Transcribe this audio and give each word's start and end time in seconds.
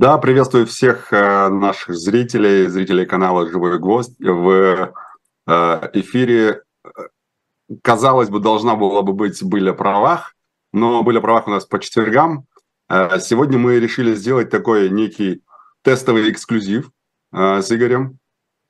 Да, 0.00 0.16
приветствую 0.16 0.66
всех 0.66 1.12
э, 1.12 1.48
наших 1.50 1.94
зрителей, 1.94 2.68
зрителей 2.68 3.04
канала 3.04 3.46
«Живой 3.46 3.78
гвоздь». 3.78 4.18
В 4.18 4.94
э, 5.46 5.90
эфире, 5.92 6.62
э, 6.82 6.88
казалось 7.82 8.30
бы, 8.30 8.40
должна 8.40 8.76
была 8.76 9.02
бы 9.02 9.12
быть 9.12 9.42
«Были 9.42 9.68
о 9.68 9.74
правах», 9.74 10.34
но 10.72 11.02
«Были 11.02 11.18
о 11.18 11.20
правах» 11.20 11.48
у 11.48 11.50
нас 11.50 11.66
по 11.66 11.78
четвергам. 11.78 12.46
Сегодня 12.88 13.58
мы 13.58 13.78
решили 13.78 14.14
сделать 14.14 14.48
такой 14.48 14.88
некий 14.88 15.42
тестовый 15.82 16.30
эксклюзив 16.30 16.90
с 17.30 17.70
Игорем. 17.70 18.18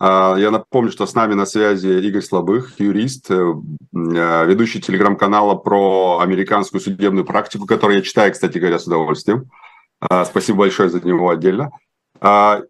Я 0.00 0.50
напомню, 0.50 0.90
что 0.90 1.06
с 1.06 1.14
нами 1.14 1.34
на 1.34 1.46
связи 1.46 1.86
Игорь 2.08 2.22
Слабых, 2.22 2.80
юрист, 2.80 3.30
ведущий 3.92 4.80
телеграм-канала 4.80 5.54
про 5.54 6.18
американскую 6.18 6.80
судебную 6.80 7.24
практику, 7.24 7.66
который 7.66 7.98
я 7.98 8.02
читаю, 8.02 8.32
кстати 8.32 8.58
говоря, 8.58 8.80
с 8.80 8.88
удовольствием. 8.88 9.48
А, 10.00 10.24
спасибо 10.24 10.60
большое 10.60 10.88
за 10.88 11.00
него 11.00 11.28
отдельно. 11.28 11.70
А, 12.20 12.62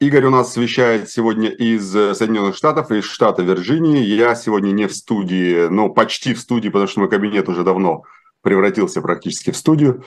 Игорь 0.00 0.24
у 0.24 0.30
нас 0.30 0.56
вещает 0.56 1.10
сегодня 1.10 1.50
из 1.50 1.90
Соединенных 1.90 2.56
Штатов, 2.56 2.90
из 2.90 3.04
штата 3.04 3.42
Вирджинии. 3.42 4.02
Я 4.02 4.34
сегодня 4.34 4.72
не 4.72 4.86
в 4.86 4.94
студии, 4.94 5.68
но 5.68 5.90
почти 5.90 6.34
в 6.34 6.40
студии, 6.40 6.70
потому 6.70 6.88
что 6.88 7.00
мой 7.00 7.10
кабинет 7.10 7.48
уже 7.48 7.62
давно 7.62 8.04
превратился 8.40 9.02
практически 9.02 9.50
в 9.50 9.56
студию. 9.56 10.04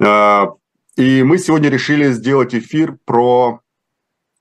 А, 0.00 0.50
и 0.96 1.22
мы 1.22 1.38
сегодня 1.38 1.70
решили 1.70 2.12
сделать 2.12 2.54
эфир 2.54 2.98
про 3.04 3.60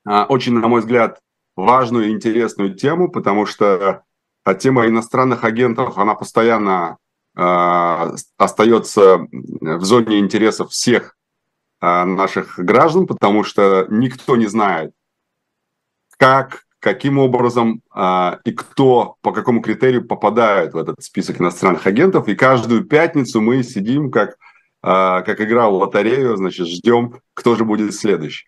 очень, 0.06 0.54
на 0.54 0.68
мой 0.68 0.82
взгляд, 0.82 1.22
важную 1.56 2.10
и 2.10 2.12
интересную 2.12 2.76
тему, 2.76 3.10
потому 3.10 3.46
что 3.46 4.04
тема 4.60 4.86
иностранных 4.86 5.46
агентов, 5.46 5.98
она 5.98 6.14
постоянно 6.14 6.98
остается 8.38 9.28
в 9.32 9.84
зоне 9.86 10.20
интересов 10.20 10.72
всех 10.72 11.16
наших 11.84 12.58
граждан, 12.60 13.08
потому 13.08 13.44
что 13.44 13.88
никто 13.90 14.38
не 14.38 14.48
знает, 14.48 14.94
как, 16.18 16.64
каким 16.80 17.18
образом 17.20 17.82
а, 17.92 18.40
и 18.46 18.52
кто 18.52 19.16
по 19.22 19.34
какому 19.34 19.62
критерию 19.62 20.06
попадает 20.08 20.74
в 20.74 20.78
этот 20.78 21.04
список 21.04 21.42
иностранных 21.42 21.86
агентов. 21.86 22.28
И 22.28 22.36
каждую 22.36 22.86
пятницу 22.86 23.42
мы 23.42 23.64
сидим 23.64 24.12
как, 24.12 24.38
а, 24.82 25.22
как 25.22 25.42
игра 25.42 25.70
в 25.70 25.74
лотерею, 25.74 26.38
значит, 26.38 26.68
ждем, 26.68 27.20
кто 27.34 27.56
же 27.56 27.66
будет 27.66 27.94
следующий. 27.94 28.48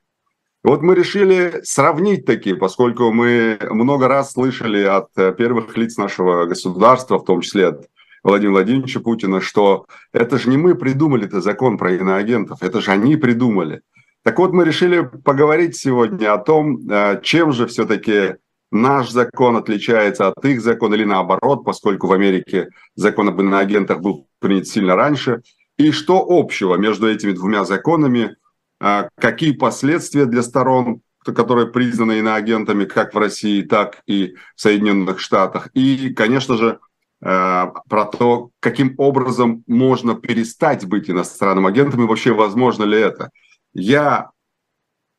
Вот 0.64 0.82
мы 0.82 0.96
решили 0.96 1.60
сравнить 1.64 2.26
такие, 2.26 2.56
поскольку 2.56 3.12
мы 3.12 3.60
много 3.70 4.08
раз 4.08 4.32
слышали 4.32 4.84
от 4.84 5.14
первых 5.38 5.78
лиц 5.78 5.98
нашего 5.98 6.46
государства, 6.46 7.20
в 7.20 7.26
том 7.26 7.42
числе 7.42 7.68
от 7.68 7.88
Владимира 8.26 8.54
Владимировича 8.54 9.00
Путина, 9.02 9.40
что 9.40 9.86
это 10.12 10.40
же 10.40 10.50
не 10.50 10.58
мы 10.58 10.74
придумали 10.74 11.26
этот 11.26 11.44
закон 11.44 11.78
про 11.78 11.94
иноагентов, 11.94 12.64
это 12.64 12.82
же 12.82 12.90
они 12.90 13.18
придумали. 13.18 13.82
Так 14.24 14.40
вот, 14.40 14.52
мы 14.52 14.66
решили 14.66 15.08
поговорить 15.24 15.76
сегодня 15.76 16.34
о 16.34 16.40
том, 16.40 16.90
э, 16.90 17.22
чем 17.22 17.54
же 17.54 17.68
все-таки 17.68 18.38
наш 18.72 19.12
закон 19.12 19.58
отличается 19.58 20.28
от 20.28 20.44
их 20.44 20.62
закона 20.62 20.96
или 20.96 21.04
наоборот, 21.04 21.64
поскольку 21.64 22.08
в 22.08 22.14
Америке 22.14 22.70
закон 22.96 23.30
об 23.30 23.40
иноагентах 23.40 24.02
был 24.02 24.28
принят 24.40 24.68
сильно 24.68 24.96
раньше, 24.96 25.44
и 25.78 25.92
что 25.92 26.26
общего 26.28 26.78
между 26.78 27.08
этими 27.08 27.32
двумя 27.32 27.64
законами, 27.64 28.36
э, 28.82 29.10
какие 29.20 29.52
последствия 29.52 30.26
для 30.26 30.42
сторон, 30.42 31.02
которые 31.24 31.68
признаны 31.68 32.18
иноагентами 32.18 32.86
как 32.86 33.14
в 33.14 33.20
России, 33.20 33.62
так 33.62 34.02
и 34.08 34.34
в 34.56 34.62
Соединенных 34.62 35.20
Штатах, 35.20 35.70
и, 35.76 36.12
конечно 36.16 36.58
же, 36.58 36.80
про 37.26 38.06
то, 38.06 38.52
каким 38.60 38.94
образом 39.00 39.64
можно 39.66 40.14
перестать 40.14 40.86
быть 40.86 41.10
иностранным 41.10 41.66
агентом 41.66 42.04
и 42.04 42.08
вообще 42.08 42.34
возможно 42.34 42.84
ли 42.84 43.00
это. 43.00 43.32
Я, 43.74 44.30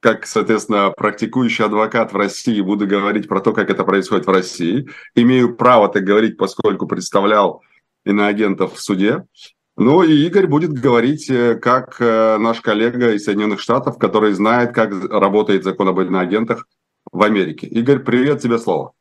как, 0.01 0.25
соответственно, 0.25 0.93
практикующий 0.97 1.65
адвокат 1.65 2.13
в 2.13 2.17
России, 2.17 2.61
буду 2.61 2.87
говорить 2.87 3.27
про 3.27 3.41
то, 3.41 3.53
как 3.53 3.71
это 3.71 3.83
происходит 3.83 4.27
в 4.27 4.31
России. 4.31 4.89
Имею 5.17 5.57
право 5.57 5.89
так 5.89 6.05
говорить, 6.05 6.37
поскольку 6.37 6.87
представлял 6.87 7.63
иноагентов 8.05 8.75
в 8.75 8.81
суде. 8.81 9.25
Ну 9.77 10.03
и 10.03 10.13
Игорь 10.27 10.47
будет 10.47 10.73
говорить 10.73 11.29
э, 11.29 11.57
как 11.57 12.01
э, 12.01 12.39
наш 12.39 12.63
коллега 12.63 13.13
из 13.13 13.25
Соединенных 13.25 13.61
Штатов, 13.61 13.99
который 13.99 14.33
знает, 14.33 14.73
как 14.73 14.93
работает 15.11 15.65
закон 15.65 15.89
об 15.89 16.01
иноагентах 16.01 16.67
в 17.13 17.23
Америке. 17.23 17.67
Игорь, 17.67 17.99
привет, 17.99 18.41
тебе 18.41 18.59
слово. 18.59 18.93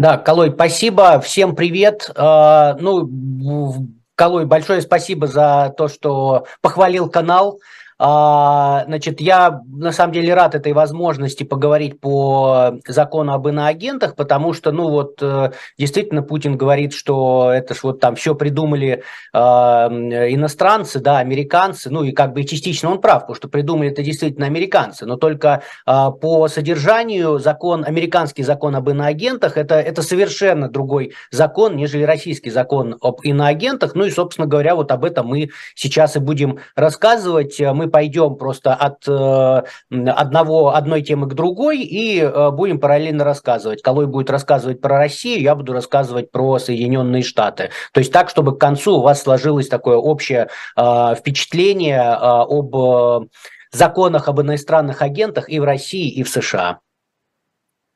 Да, 0.00 0.16
Колой, 0.16 0.50
спасибо. 0.50 1.20
Всем 1.20 1.54
привет. 1.54 2.10
А, 2.16 2.74
ну, 2.80 3.86
Колой, 4.14 4.46
большое 4.46 4.80
спасибо 4.80 5.26
за 5.26 5.74
то, 5.76 5.88
что 5.88 6.46
похвалил 6.62 7.10
канал. 7.10 7.60
А, 8.02 8.84
значит, 8.86 9.20
я 9.20 9.60
на 9.66 9.92
самом 9.92 10.14
деле 10.14 10.32
рад 10.32 10.54
этой 10.54 10.72
возможности 10.72 11.44
поговорить 11.44 12.00
по 12.00 12.78
закону 12.86 13.34
об 13.34 13.46
иноагентах, 13.46 14.16
потому 14.16 14.54
что, 14.54 14.72
ну 14.72 14.88
вот, 14.88 15.18
э, 15.20 15.50
действительно, 15.76 16.22
Путин 16.22 16.56
говорит, 16.56 16.94
что 16.94 17.52
это 17.52 17.74
ж 17.74 17.82
вот 17.82 18.00
там 18.00 18.14
все 18.16 18.34
придумали 18.34 19.02
э, 19.34 19.38
иностранцы, 19.38 20.98
да, 20.98 21.18
американцы, 21.18 21.90
ну 21.90 22.02
и 22.02 22.12
как 22.12 22.32
бы 22.32 22.44
частично 22.44 22.90
он 22.90 23.02
прав, 23.02 23.20
потому 23.20 23.36
что 23.36 23.48
придумали 23.48 23.90
это 23.90 24.02
действительно 24.02 24.46
американцы, 24.46 25.04
но 25.04 25.16
только 25.16 25.62
э, 25.86 26.06
по 26.22 26.48
содержанию 26.48 27.38
закон, 27.38 27.84
американский 27.84 28.44
закон 28.44 28.76
об 28.76 28.88
иноагентах, 28.88 29.58
это, 29.58 29.74
это 29.74 30.00
совершенно 30.00 30.70
другой 30.70 31.12
закон, 31.30 31.76
нежели 31.76 32.04
российский 32.04 32.48
закон 32.48 32.96
об 33.02 33.20
иноагентах, 33.24 33.94
ну 33.94 34.04
и, 34.06 34.10
собственно 34.10 34.46
говоря, 34.46 34.74
вот 34.74 34.90
об 34.90 35.04
этом 35.04 35.26
мы 35.26 35.50
сейчас 35.74 36.16
и 36.16 36.18
будем 36.18 36.60
рассказывать. 36.74 37.60
Мы 37.60 37.89
пойдем 37.90 38.36
просто 38.36 38.74
от 38.74 39.06
э, 39.06 39.62
одного, 39.90 40.74
одной 40.74 41.02
темы 41.02 41.28
к 41.28 41.34
другой 41.34 41.80
и 41.80 42.20
э, 42.20 42.50
будем 42.50 42.80
параллельно 42.80 43.24
рассказывать. 43.24 43.82
Колой 43.82 44.06
будет 44.06 44.30
рассказывать 44.30 44.80
про 44.80 44.98
Россию, 44.98 45.42
я 45.42 45.54
буду 45.54 45.72
рассказывать 45.72 46.30
про 46.30 46.58
Соединенные 46.58 47.22
Штаты. 47.22 47.70
То 47.92 48.00
есть 48.00 48.12
так, 48.12 48.30
чтобы 48.30 48.56
к 48.56 48.60
концу 48.60 48.98
у 48.98 49.02
вас 49.02 49.22
сложилось 49.22 49.68
такое 49.68 49.96
общее 49.96 50.48
э, 50.76 51.14
впечатление 51.18 52.00
об 52.00 53.28
законах 53.72 54.28
об 54.28 54.40
иностранных 54.40 55.02
агентах 55.02 55.48
и 55.48 55.60
в 55.60 55.64
России, 55.64 56.10
и 56.10 56.22
в 56.22 56.28
США. 56.28 56.80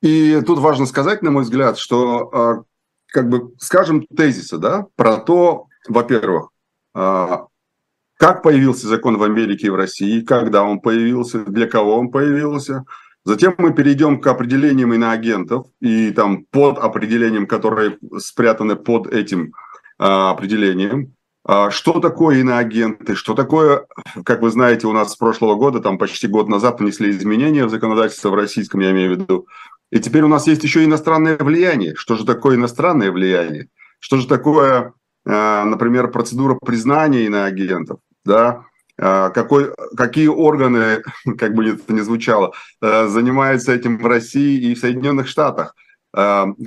И 0.03 0.41
тут 0.43 0.59
важно 0.59 0.87
сказать, 0.87 1.22
на 1.22 1.31
мой 1.31 1.43
взгляд, 1.43 1.78
что 1.78 2.65
как 3.09 3.28
бы 3.28 3.55
скажем 3.59 4.06
тезисы, 4.06 4.59
да, 4.59 4.87
про 4.97 5.16
то, 5.16 5.66
во-первых, 5.88 6.50
как 8.19 8.42
появился 8.42 8.86
закон 8.86 9.19
в 9.19 9.22
Америке 9.22 9.66
и 9.66 9.70
в 9.70 9.75
России, 9.75 10.20
когда 10.20 10.62
он 10.62 10.80
появился, 10.80 11.44
для 11.44 11.66
кого 11.66 11.98
он 11.98 12.10
появился. 12.10 12.84
Затем 13.25 13.54
мы 13.58 13.72
перейдем 13.72 14.20
к 14.20 14.26
определениям 14.26 14.92
иноагентов 14.92 15.66
и 15.80 16.10
там 16.10 16.44
под 16.44 16.78
определением, 16.78 17.47
которые 17.47 17.97
спрятаны 18.19 18.76
под 18.76 19.06
этим 19.06 19.52
а, 19.98 20.30
определением. 20.30 21.14
А, 21.47 21.70
что 21.70 22.00
такое 22.00 22.41
иноагенты? 22.41 23.14
Что 23.14 23.34
такое, 23.34 23.86
как 24.25 24.42
вы 24.42 24.50
знаете, 24.50 24.86
у 24.86 24.92
нас 24.92 25.12
с 25.12 25.16
прошлого 25.16 25.54
года, 25.54 25.81
там 25.81 25.96
почти 25.96 26.26
год 26.26 26.48
назад 26.48 26.81
внесли 26.81 27.10
изменения 27.10 27.64
в 27.64 27.70
законодательство 27.70 28.28
в 28.28 28.34
российском, 28.34 28.81
я 28.81 28.91
имею 28.91 29.14
в 29.16 29.20
виду. 29.20 29.46
И 29.91 30.00
теперь 30.00 30.22
у 30.22 30.28
нас 30.28 30.46
есть 30.46 30.62
еще 30.62 30.84
иностранное 30.84 31.38
влияние. 31.38 31.94
Что 31.94 32.16
же 32.16 32.26
такое 32.26 32.56
иностранное 32.56 33.10
влияние? 33.10 33.69
Что 34.00 34.19
же 34.19 34.26
такое 34.26 34.92
например, 35.24 36.08
процедура 36.08 36.54
признания 36.54 37.24
иноагентов, 37.24 38.00
да, 38.24 38.64
э, 38.98 39.30
какой, 39.34 39.72
какие 39.96 40.28
органы, 40.28 41.02
как 41.38 41.54
бы 41.54 41.66
это 41.66 41.92
ни 41.92 42.00
звучало, 42.00 42.52
э, 42.82 43.08
занимаются 43.08 43.72
этим 43.72 43.98
в 43.98 44.06
России 44.06 44.70
и 44.70 44.74
в 44.74 44.78
Соединенных 44.78 45.28
Штатах, 45.28 45.74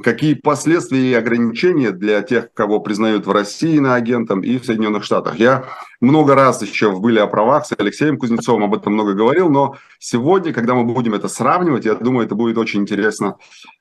какие 0.04 0.34
последствия 0.34 1.10
и 1.10 1.14
ограничения 1.14 1.92
для 1.92 2.22
тех, 2.22 2.52
кого 2.54 2.82
признают 2.82 3.26
в 3.26 3.32
России 3.32 3.78
иноагентом 3.78 4.42
и 4.42 4.58
в 4.58 4.66
Соединенных 4.66 5.06
Штатах. 5.06 5.40
Я 5.40 5.64
много 6.02 6.36
раз 6.36 6.62
еще 6.62 6.92
в 6.92 7.00
«Были 7.00 7.20
о 7.20 7.28
правах» 7.28 7.66
с 7.66 7.74
Алексеем 7.78 8.18
Кузнецовым 8.18 8.66
об 8.66 8.76
этом 8.76 8.92
много 8.92 9.14
говорил, 9.14 9.50
но 9.50 9.78
сегодня, 10.00 10.52
когда 10.52 10.76
мы 10.76 10.84
будем 10.84 11.14
это 11.14 11.30
сравнивать, 11.30 11.86
я 11.86 11.96
думаю, 11.96 12.26
это 12.26 12.36
будет 12.36 12.58
очень 12.58 12.82
интересно, 12.82 13.38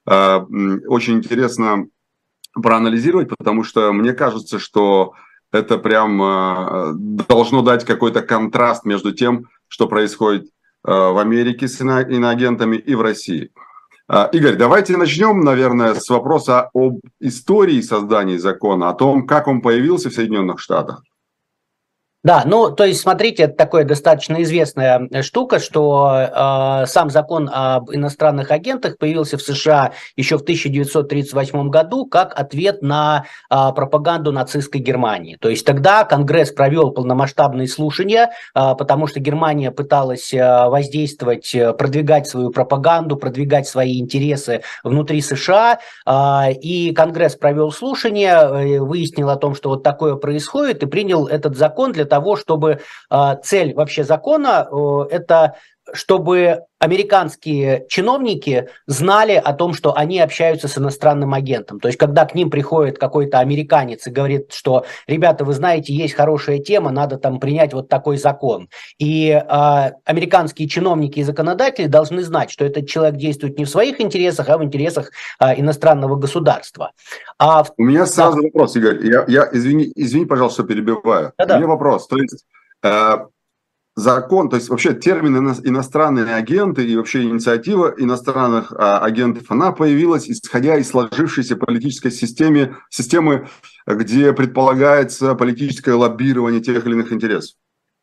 очень 0.06 1.14
интересно 1.14 1.88
проанализировать, 2.62 3.28
потому 3.28 3.64
что 3.64 3.92
мне 3.92 4.12
кажется, 4.12 4.58
что 4.58 5.14
это 5.52 5.78
прям 5.78 6.22
э, 6.22 6.92
должно 7.28 7.62
дать 7.62 7.84
какой-то 7.84 8.22
контраст 8.22 8.84
между 8.84 9.12
тем, 9.12 9.46
что 9.68 9.86
происходит 9.86 10.44
э, 10.44 10.48
в 10.92 11.18
Америке 11.18 11.68
с 11.68 11.80
иноагентами 11.80 12.76
и 12.76 12.94
в 12.94 13.00
России. 13.00 13.50
Э, 14.08 14.28
Игорь, 14.32 14.56
давайте 14.56 14.96
начнем, 14.96 15.40
наверное, 15.40 15.94
с 15.94 16.08
вопроса 16.08 16.70
об 16.74 17.00
истории 17.20 17.80
создания 17.80 18.38
закона, 18.38 18.90
о 18.90 18.94
том, 18.94 19.26
как 19.26 19.48
он 19.48 19.60
появился 19.60 20.10
в 20.10 20.14
Соединенных 20.14 20.60
Штатах. 20.60 21.02
Да, 22.26 22.42
ну, 22.44 22.72
то 22.72 22.84
есть, 22.84 23.02
смотрите, 23.02 23.44
это 23.44 23.54
такая 23.54 23.84
достаточно 23.84 24.42
известная 24.42 25.06
э, 25.12 25.22
штука, 25.22 25.60
что 25.60 26.10
э, 26.82 26.86
сам 26.86 27.08
закон 27.08 27.48
об 27.48 27.92
иностранных 27.92 28.50
агентах 28.50 28.98
появился 28.98 29.38
в 29.38 29.42
США 29.42 29.92
еще 30.16 30.36
в 30.36 30.42
1938 30.42 31.70
году 31.70 32.04
как 32.04 32.36
ответ 32.36 32.82
на 32.82 33.26
э, 33.48 33.54
пропаганду 33.76 34.32
нацистской 34.32 34.80
Германии. 34.80 35.38
То 35.40 35.48
есть 35.48 35.64
тогда 35.64 36.02
Конгресс 36.02 36.50
провел 36.50 36.90
полномасштабные 36.90 37.68
слушания, 37.68 38.32
э, 38.56 38.74
потому 38.76 39.06
что 39.06 39.20
Германия 39.20 39.70
пыталась 39.70 40.34
э, 40.34 40.68
воздействовать, 40.68 41.54
э, 41.54 41.74
продвигать 41.74 42.26
свою 42.26 42.50
пропаганду, 42.50 43.16
продвигать 43.16 43.68
свои 43.68 44.00
интересы 44.00 44.62
внутри 44.82 45.20
США, 45.20 45.78
э, 46.04 46.52
и 46.54 46.92
Конгресс 46.92 47.36
провел 47.36 47.70
слушания, 47.70 48.36
э, 48.36 48.80
выяснил 48.80 49.30
о 49.30 49.36
том, 49.36 49.54
что 49.54 49.68
вот 49.68 49.84
такое 49.84 50.16
происходит, 50.16 50.82
и 50.82 50.86
принял 50.86 51.28
этот 51.28 51.56
закон 51.56 51.92
для 51.92 52.04
того, 52.04 52.15
того, 52.16 52.36
чтобы 52.36 52.80
а, 53.10 53.36
цель 53.36 53.74
вообще 53.74 54.02
закона 54.04 54.68
это 55.10 55.56
чтобы 55.92 56.62
американские 56.78 57.86
чиновники 57.88 58.68
знали 58.86 59.32
о 59.32 59.52
том, 59.52 59.72
что 59.72 59.96
они 59.96 60.20
общаются 60.20 60.68
с 60.68 60.76
иностранным 60.76 61.32
агентом. 61.32 61.80
То 61.80 61.88
есть, 61.88 61.98
когда 61.98 62.26
к 62.26 62.34
ним 62.34 62.50
приходит 62.50 62.98
какой-то 62.98 63.38
американец 63.38 64.06
и 64.06 64.10
говорит, 64.10 64.52
что, 64.52 64.84
ребята, 65.06 65.44
вы 65.44 65.54
знаете, 65.54 65.94
есть 65.94 66.14
хорошая 66.14 66.58
тема, 66.58 66.90
надо 66.90 67.18
там 67.18 67.40
принять 67.40 67.72
вот 67.72 67.88
такой 67.88 68.18
закон. 68.18 68.68
И 68.98 69.30
э, 69.30 69.90
американские 70.04 70.68
чиновники 70.68 71.20
и 71.20 71.24
законодатели 71.24 71.86
должны 71.86 72.22
знать, 72.22 72.50
что 72.50 72.64
этот 72.64 72.88
человек 72.88 73.16
действует 73.16 73.58
не 73.58 73.64
в 73.64 73.70
своих 73.70 74.00
интересах, 74.00 74.48
а 74.48 74.58
в 74.58 74.64
интересах 74.64 75.10
э, 75.40 75.58
иностранного 75.58 76.16
государства. 76.16 76.92
А 77.38 77.64
У 77.76 77.84
меня 77.84 78.06
сразу 78.06 78.36
да. 78.36 78.42
вопрос, 78.42 78.76
Игорь. 78.76 79.06
Я, 79.06 79.24
я 79.28 79.48
извини, 79.52 79.92
извини, 79.94 80.26
пожалуйста, 80.26 80.62
что 80.62 80.68
перебиваю. 80.68 81.32
Да-да. 81.38 81.54
У 81.56 81.58
меня 81.58 81.68
вопрос. 81.68 82.06
То 82.06 82.16
есть, 82.18 82.44
э, 82.82 83.16
закон, 83.96 84.50
то 84.50 84.56
есть 84.56 84.68
вообще 84.68 84.94
термин 84.94 85.36
иностранные 85.64 86.34
агенты 86.34 86.86
и 86.86 86.96
вообще 86.96 87.22
инициатива 87.22 87.94
иностранных 87.96 88.72
а, 88.72 88.98
агентов, 88.98 89.50
она 89.50 89.72
появилась 89.72 90.28
исходя 90.28 90.76
из 90.76 90.90
сложившейся 90.90 91.56
политической 91.56 92.10
системы, 92.10 92.76
системы, 92.90 93.48
где 93.86 94.34
предполагается 94.34 95.34
политическое 95.34 95.94
лоббирование 95.94 96.60
тех 96.60 96.86
или 96.86 96.92
иных 96.92 97.10
интересов. 97.10 97.56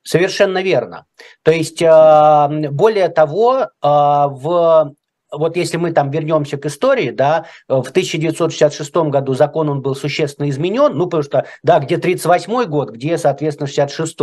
Совершенно 0.03 0.61
верно. 0.61 1.05
То 1.43 1.51
есть, 1.51 1.81
а, 1.83 2.49
более 2.49 3.09
того, 3.09 3.69
а, 3.81 4.27
в 4.27 4.95
вот 5.33 5.57
если 5.57 5.77
мы 5.77 5.91
там 5.91 6.11
вернемся 6.11 6.57
к 6.57 6.65
истории, 6.65 7.11
да, 7.11 7.45
в 7.67 7.89
1966 7.89 8.95
году 8.95 9.33
закон 9.33 9.69
он 9.69 9.81
был 9.81 9.95
существенно 9.95 10.49
изменен, 10.49 10.93
ну, 10.95 11.05
потому 11.05 11.23
что, 11.23 11.45
да, 11.63 11.79
где 11.79 11.97
38 11.97 12.65
год, 12.65 12.91
где, 12.91 13.17
соответственно, 13.17 13.67
66 13.67 14.13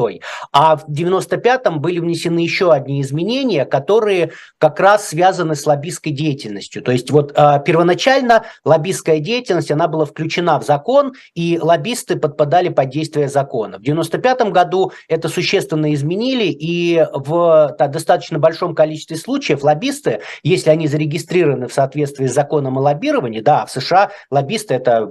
а 0.53 0.77
в 0.77 0.89
95-м 0.89 1.81
были 1.81 1.99
внесены 1.99 2.41
еще 2.41 2.73
одни 2.73 3.01
изменения, 3.03 3.65
которые 3.65 4.33
как 4.59 4.81
раз 4.81 5.09
связаны 5.09 5.55
с 5.55 5.67
лоббистской 5.67 6.13
деятельностью. 6.13 6.83
То 6.83 6.93
есть 6.93 7.11
вот 7.11 7.33
э, 7.35 7.61
первоначально 7.65 8.45
лоббистская 8.65 9.21
деятельность, 9.21 9.71
она 9.71 9.89
была 9.89 10.05
включена 10.05 10.59
в 10.59 10.65
закон, 10.65 11.13
и 11.35 11.59
лоббисты 11.61 12.17
подпадали 12.17 12.69
под 12.69 12.91
действие 12.91 13.29
закона. 13.29 13.79
В 13.79 13.83
95 13.83 14.51
году 14.51 14.93
это 15.09 15.29
существенно 15.29 15.93
изменили, 15.95 16.45
и 16.45 17.05
в 17.13 17.75
да, 17.79 17.89
достаточно 17.89 18.39
большом 18.39 18.75
количестве 18.75 19.17
случаев 19.17 19.63
лоббисты, 19.63 20.21
если 20.43 20.71
они 20.71 20.87
зарегистрированы 21.01 21.67
в 21.67 21.73
соответствии 21.73 22.27
с 22.27 22.35
законом 22.35 22.79
о 22.79 22.83
лоббировании, 22.83 23.41
да, 23.41 23.65
в 23.65 23.71
США 23.71 24.11
лоббисты 24.31 24.75
это 24.75 25.11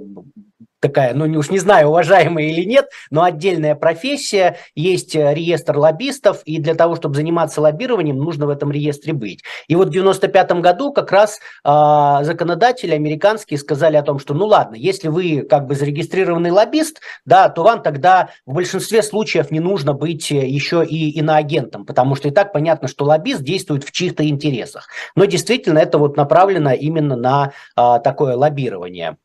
такая, 0.80 1.14
ну 1.14 1.26
уж 1.38 1.50
не 1.50 1.58
знаю, 1.58 1.88
уважаемая 1.88 2.46
или 2.46 2.64
нет, 2.64 2.88
но 3.10 3.22
отдельная 3.22 3.74
профессия, 3.74 4.56
есть 4.74 5.14
э, 5.14 5.34
реестр 5.34 5.76
лоббистов, 5.76 6.42
и 6.44 6.58
для 6.58 6.74
того, 6.74 6.96
чтобы 6.96 7.14
заниматься 7.14 7.60
лоббированием, 7.60 8.16
нужно 8.16 8.46
в 8.46 8.50
этом 8.50 8.72
реестре 8.72 9.12
быть. 9.12 9.42
И 9.68 9.76
вот 9.76 9.88
в 9.88 9.92
95 9.92 10.52
году 10.60 10.92
как 10.92 11.12
раз 11.12 11.38
э, 11.64 12.24
законодатели 12.24 12.94
американские 12.94 13.58
сказали 13.58 13.96
о 13.96 14.02
том, 14.02 14.18
что 14.18 14.34
ну 14.34 14.46
ладно, 14.46 14.74
если 14.74 15.08
вы 15.08 15.42
как 15.42 15.66
бы 15.66 15.74
зарегистрированный 15.74 16.50
лоббист, 16.50 17.00
да, 17.24 17.48
то 17.48 17.62
вам 17.62 17.82
тогда 17.82 18.30
в 18.46 18.54
большинстве 18.54 19.02
случаев 19.02 19.50
не 19.50 19.60
нужно 19.60 19.92
быть 19.92 20.32
э, 20.32 20.46
еще 20.46 20.84
и 20.84 21.10
иноагентом, 21.10 21.84
потому 21.84 22.14
что 22.14 22.28
и 22.28 22.30
так 22.30 22.52
понятно, 22.52 22.88
что 22.88 23.04
лоббист 23.04 23.42
действует 23.42 23.84
в 23.84 23.92
чьих-то 23.92 24.26
интересах. 24.26 24.88
Но 25.14 25.26
действительно 25.26 25.78
это 25.78 25.98
вот 25.98 26.16
направлено 26.16 26.72
именно 26.72 27.16
на 27.16 27.52
э, 27.76 27.98
такое 28.02 28.36
лоббирование. 28.36 29.16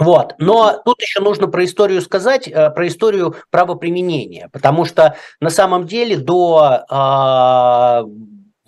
Вот. 0.00 0.34
Но 0.38 0.80
тут 0.82 1.00
еще 1.02 1.20
нужно 1.20 1.46
про 1.46 1.64
историю 1.64 2.00
сказать, 2.00 2.48
э, 2.48 2.70
про 2.70 2.86
историю 2.88 3.36
правоприменения, 3.50 4.48
потому 4.50 4.86
что 4.86 5.16
на 5.40 5.50
самом 5.50 5.86
деле 5.86 6.16
до 6.16 6.84
э, 6.90 8.04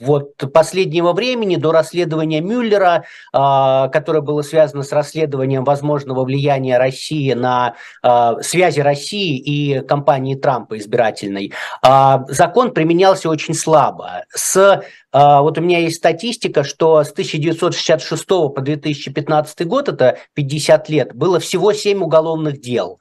вот 0.02 0.36
последнего 0.52 1.12
времени, 1.12 1.56
до 1.56 1.72
расследования 1.72 2.40
Мюллера, 2.40 3.04
э, 3.32 3.88
которое 3.92 4.20
было 4.20 4.42
связано 4.42 4.82
с 4.82 4.92
расследованием 4.92 5.64
возможного 5.64 6.24
влияния 6.24 6.78
России 6.78 7.32
на 7.32 7.74
э, 8.02 8.32
связи 8.42 8.80
России 8.80 9.38
и 9.38 9.80
кампании 9.80 10.34
Трампа 10.34 10.78
избирательной, 10.78 11.52
э, 11.86 12.14
закон 12.28 12.72
применялся 12.72 13.28
очень 13.28 13.54
слабо. 13.54 14.24
С 14.34 14.82
а, 15.12 15.42
вот 15.42 15.58
у 15.58 15.60
меня 15.60 15.78
есть 15.78 15.96
статистика, 15.96 16.64
что 16.64 17.04
с 17.04 17.12
1966 17.12 18.26
по 18.26 18.60
2015 18.60 19.66
год, 19.66 19.88
это 19.88 20.18
50 20.34 20.88
лет, 20.88 21.14
было 21.14 21.38
всего 21.38 21.72
7 21.72 22.02
уголовных 22.02 22.60
дел. 22.60 22.98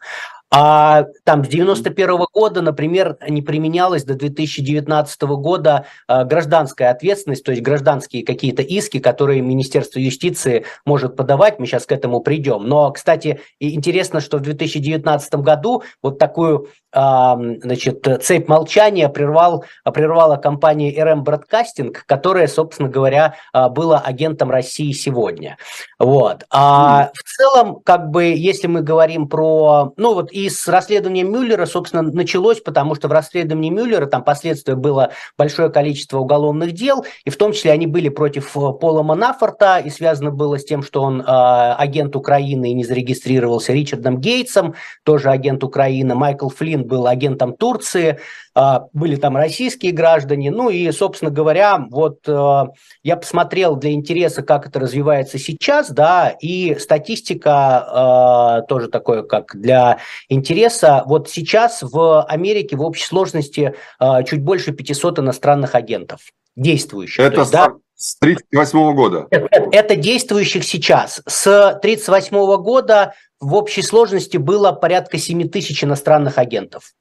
А 0.53 1.05
там 1.23 1.45
с 1.45 1.47
91 1.47 2.25
года, 2.33 2.61
например, 2.61 3.17
не 3.29 3.41
применялась 3.41 4.03
до 4.03 4.15
2019 4.15 5.21
года 5.21 5.85
а, 6.07 6.25
гражданская 6.25 6.91
ответственность, 6.91 7.45
то 7.45 7.51
есть 7.51 7.63
гражданские 7.63 8.25
какие-то 8.25 8.61
иски, 8.61 8.99
которые 8.99 9.41
Министерство 9.41 9.99
юстиции 9.99 10.65
может 10.85 11.15
подавать. 11.15 11.57
Мы 11.57 11.67
сейчас 11.67 11.85
к 11.85 11.93
этому 11.93 12.19
придем. 12.19 12.67
Но, 12.67 12.91
кстати, 12.91 13.39
интересно, 13.61 14.19
что 14.19 14.39
в 14.39 14.41
2019 14.41 15.35
году 15.35 15.83
вот 16.03 16.19
такую 16.19 16.67
а, 16.93 17.37
значит, 17.61 18.05
цепь 18.21 18.49
молчания 18.49 19.07
прервал, 19.07 19.63
прервала 19.85 20.35
компания 20.35 20.93
RM 20.93 21.23
Broadcasting, 21.23 21.95
которая, 22.05 22.47
собственно 22.47 22.89
говоря, 22.89 23.35
а, 23.53 23.69
была 23.69 23.99
агентом 23.99 24.51
России 24.51 24.91
сегодня. 24.91 25.57
Вот. 25.97 26.43
А 26.49 27.11
в 27.13 27.23
целом, 27.23 27.79
как 27.85 28.09
бы, 28.09 28.25
если 28.25 28.67
мы 28.67 28.81
говорим 28.81 29.29
про, 29.29 29.93
ну 29.95 30.13
вот 30.13 30.33
и 30.33 30.40
с 30.49 30.67
расследованием 30.67 31.31
Мюллера, 31.31 31.65
собственно, 31.65 32.01
началось, 32.01 32.59
потому 32.61 32.95
что 32.95 33.07
в 33.07 33.11
расследовании 33.11 33.69
Мюллера 33.69 34.05
там 34.05 34.23
последствия 34.23 34.75
было 34.75 35.11
большое 35.37 35.69
количество 35.69 36.19
уголовных 36.19 36.71
дел, 36.73 37.05
и 37.25 37.29
в 37.29 37.37
том 37.37 37.53
числе 37.53 37.71
они 37.71 37.87
были 37.87 38.09
против 38.09 38.55
э, 38.55 38.59
Пола 38.73 39.03
Манафорта, 39.03 39.79
и 39.79 39.89
связано 39.89 40.31
было 40.31 40.59
с 40.59 40.65
тем, 40.65 40.83
что 40.83 41.01
он 41.01 41.21
э, 41.21 41.23
агент 41.25 42.15
Украины 42.15 42.71
и 42.71 42.73
не 42.73 42.83
зарегистрировался 42.83 43.73
Ричардом 43.73 44.19
Гейтсом, 44.19 44.75
тоже 45.03 45.29
агент 45.29 45.63
Украины, 45.63 46.15
Майкл 46.15 46.49
Флинн 46.49 46.85
был 46.85 47.07
агентом 47.07 47.53
Турции, 47.53 48.19
были 48.53 49.15
там 49.15 49.37
российские 49.37 49.91
граждане. 49.91 50.51
Ну 50.51 50.69
и, 50.69 50.91
собственно 50.91 51.31
говоря, 51.31 51.85
вот 51.89 52.27
э, 52.27 52.63
я 53.03 53.15
посмотрел 53.15 53.75
для 53.75 53.91
интереса, 53.91 54.43
как 54.43 54.67
это 54.67 54.79
развивается 54.79 55.37
сейчас, 55.37 55.89
да, 55.89 56.29
и 56.29 56.75
статистика 56.79 58.61
э, 58.61 58.67
тоже 58.67 58.89
такое, 58.89 59.23
как 59.23 59.55
для 59.55 59.99
интереса. 60.27 61.03
Вот 61.05 61.29
сейчас 61.29 61.81
в 61.81 62.23
Америке 62.23 62.75
в 62.75 62.81
общей 62.81 63.05
сложности 63.05 63.75
э, 63.99 64.23
чуть 64.25 64.41
больше 64.41 64.71
500 64.73 65.19
иностранных 65.19 65.75
агентов 65.75 66.19
действующих. 66.55 67.23
Это 67.23 67.41
есть, 67.41 67.51
да, 67.51 67.73
с 67.95 68.17
1938 68.17 68.95
года? 68.95 69.27
Это, 69.29 69.69
это 69.71 69.95
действующих 69.95 70.63
сейчас. 70.63 71.21
С 71.27 71.47
1938 71.47 72.63
года 72.63 73.13
в 73.39 73.53
общей 73.55 73.81
сложности 73.81 74.37
было 74.37 74.71
порядка 74.71 75.17
7 75.17 75.49
тысяч 75.49 75.83
иностранных 75.83 76.37
агентов. 76.37 76.93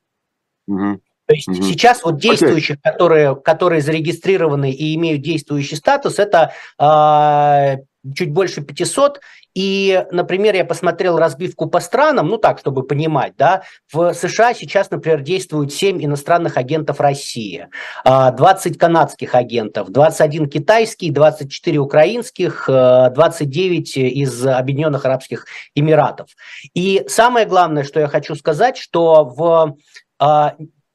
Угу. 0.67 1.01
То 1.31 1.35
есть 1.35 1.47
угу. 1.47 1.63
сейчас 1.63 2.03
вот 2.03 2.19
действующих, 2.19 2.79
okay. 2.79 2.91
которые, 2.91 3.37
которые 3.37 3.83
зарегистрированы 3.83 4.73
и 4.73 4.97
имеют 4.97 5.23
действующий 5.23 5.77
статус, 5.77 6.19
это 6.19 6.55
э, 6.77 7.77
чуть 8.17 8.33
больше 8.33 8.63
500. 8.63 9.21
И, 9.55 10.05
например, 10.11 10.57
я 10.57 10.65
посмотрел 10.65 11.19
разбивку 11.19 11.67
по 11.67 11.79
странам, 11.79 12.27
ну 12.27 12.37
так, 12.37 12.59
чтобы 12.59 12.83
понимать, 12.83 13.35
да, 13.37 13.63
в 13.93 14.13
США 14.13 14.55
сейчас, 14.55 14.91
например, 14.91 15.21
действуют 15.21 15.73
7 15.73 16.05
иностранных 16.05 16.57
агентов 16.57 16.99
России, 16.99 17.69
20 18.05 18.77
канадских 18.77 19.37
агентов, 19.37 19.91
21 19.91 20.49
китайских, 20.49 21.13
24 21.13 21.79
украинских, 21.79 22.65
29 22.67 23.97
из 23.99 24.45
Объединенных 24.45 25.05
Арабских 25.05 25.47
Эмиратов. 25.77 26.31
И 26.75 27.05
самое 27.07 27.47
главное, 27.47 27.85
что 27.85 28.01
я 28.01 28.09
хочу 28.09 28.35
сказать, 28.35 28.77
что 28.77 29.25
в 29.25 29.77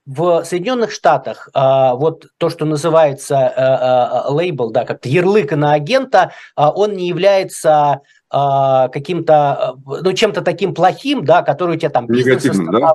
в 0.05 0.43
Соединенных 0.43 0.91
Штатах 0.91 1.49
а, 1.53 1.95
вот 1.95 2.27
то, 2.37 2.49
что 2.49 2.65
называется 2.65 3.37
а, 3.37 4.25
а, 4.25 4.31
лейбл, 4.31 4.69
да, 4.69 4.85
как-то 4.85 5.09
ярлык 5.09 5.51
на 5.53 5.73
агента, 5.73 6.31
он 6.55 6.93
не 6.93 7.07
является 7.07 8.01
э, 8.35 8.89
каким-то, 8.91 9.75
э, 9.87 10.01
ну, 10.03 10.13
чем-то 10.13 10.41
таким 10.41 10.73
плохим, 10.73 11.23
да, 11.23 11.41
который 11.41 11.77
у 11.77 11.79
тебя 11.79 11.89
там 11.89 12.05
негативным, 12.07 12.71
да? 12.71 12.93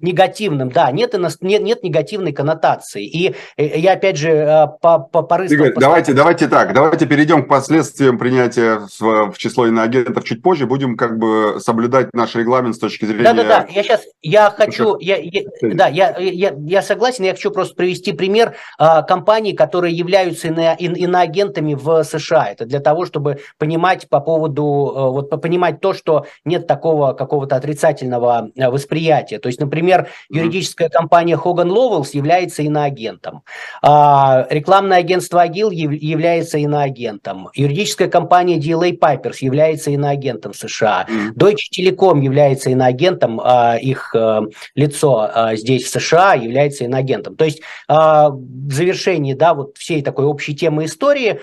негативным, 0.00 0.70
да, 0.70 0.90
нет, 0.90 1.14
нет, 1.14 1.62
нет 1.62 1.82
негативной 1.82 2.32
коннотации. 2.32 3.04
И 3.04 3.34
э, 3.56 3.78
я, 3.78 3.92
опять 3.92 4.16
же, 4.16 4.68
по, 4.82 4.98
по, 4.98 5.22
порыскал... 5.22 5.66
Игорь, 5.66 5.74
давайте, 5.76 6.12
давайте 6.12 6.48
так, 6.48 6.74
давайте 6.74 7.06
перейдем 7.06 7.44
к 7.44 7.48
последствиям 7.48 8.18
принятия 8.18 8.80
в, 9.00 9.32
в 9.32 9.38
число 9.38 9.66
иноагентов 9.66 10.24
чуть 10.24 10.42
позже, 10.42 10.66
будем 10.66 10.96
как 10.96 11.18
бы 11.18 11.58
соблюдать 11.60 12.12
наш 12.12 12.34
регламент 12.34 12.76
с 12.76 12.78
точки 12.78 13.04
зрения... 13.06 13.24
Да-да-да, 13.24 13.66
я 13.70 13.82
сейчас, 13.82 14.02
я 14.22 14.50
хочу, 14.50 14.98
я, 14.98 15.16
я, 15.16 15.42
да, 15.62 15.88
я, 15.88 16.16
я, 16.18 16.54
я 16.56 16.82
согласен, 16.82 17.24
я 17.24 17.32
хочу 17.32 17.50
просто 17.50 17.74
привести 17.74 18.12
пример 18.12 18.56
а, 18.78 19.02
компаний, 19.02 19.52
которые 19.54 19.94
являются 19.94 20.48
ино, 20.48 20.74
иноагентами 20.78 21.74
в 21.74 22.02
США. 22.04 22.50
Это 22.50 22.66
для 22.66 22.80
того, 22.80 23.06
чтобы 23.06 23.38
понимать 23.58 24.08
по 24.08 24.20
поводу, 24.20 24.64
э, 24.64 24.73
вот 24.74 25.30
понимать 25.40 25.80
то, 25.80 25.92
что 25.92 26.26
нет 26.44 26.66
такого 26.66 27.12
какого-то 27.12 27.56
отрицательного 27.56 28.50
э, 28.56 28.68
восприятия. 28.68 29.38
То 29.38 29.48
есть, 29.48 29.60
например, 29.60 30.08
юридическая 30.30 30.88
компания 30.88 31.36
Hogan 31.36 31.68
Lovells 31.68 32.10
является 32.12 32.62
иноагентом. 32.62 33.42
А, 33.82 34.46
рекламное 34.50 34.98
агентство 34.98 35.42
Агил 35.42 35.70
является 35.70 36.58
иноагентом. 36.58 37.48
Юридическая 37.54 38.08
компания 38.08 38.58
DLA 38.58 38.98
Pipers 38.98 39.36
является 39.40 39.90
иноагентом 39.90 40.54
США. 40.54 41.06
Deutsche 41.34 41.70
Telekom 41.76 42.20
является 42.20 42.70
иноагентом, 42.70 43.40
а, 43.42 43.76
их 43.76 44.14
э, 44.14 44.40
лицо 44.74 45.30
здесь 45.52 45.84
в 45.84 45.88
США 45.88 46.34
является 46.34 46.84
иноагентом. 46.84 47.36
То 47.36 47.44
есть 47.44 47.60
в 47.88 48.72
завершении 48.72 49.34
да, 49.34 49.54
вот 49.54 49.76
всей 49.76 50.02
такой 50.02 50.24
общей 50.24 50.54
темы 50.54 50.84
истории 50.84 51.40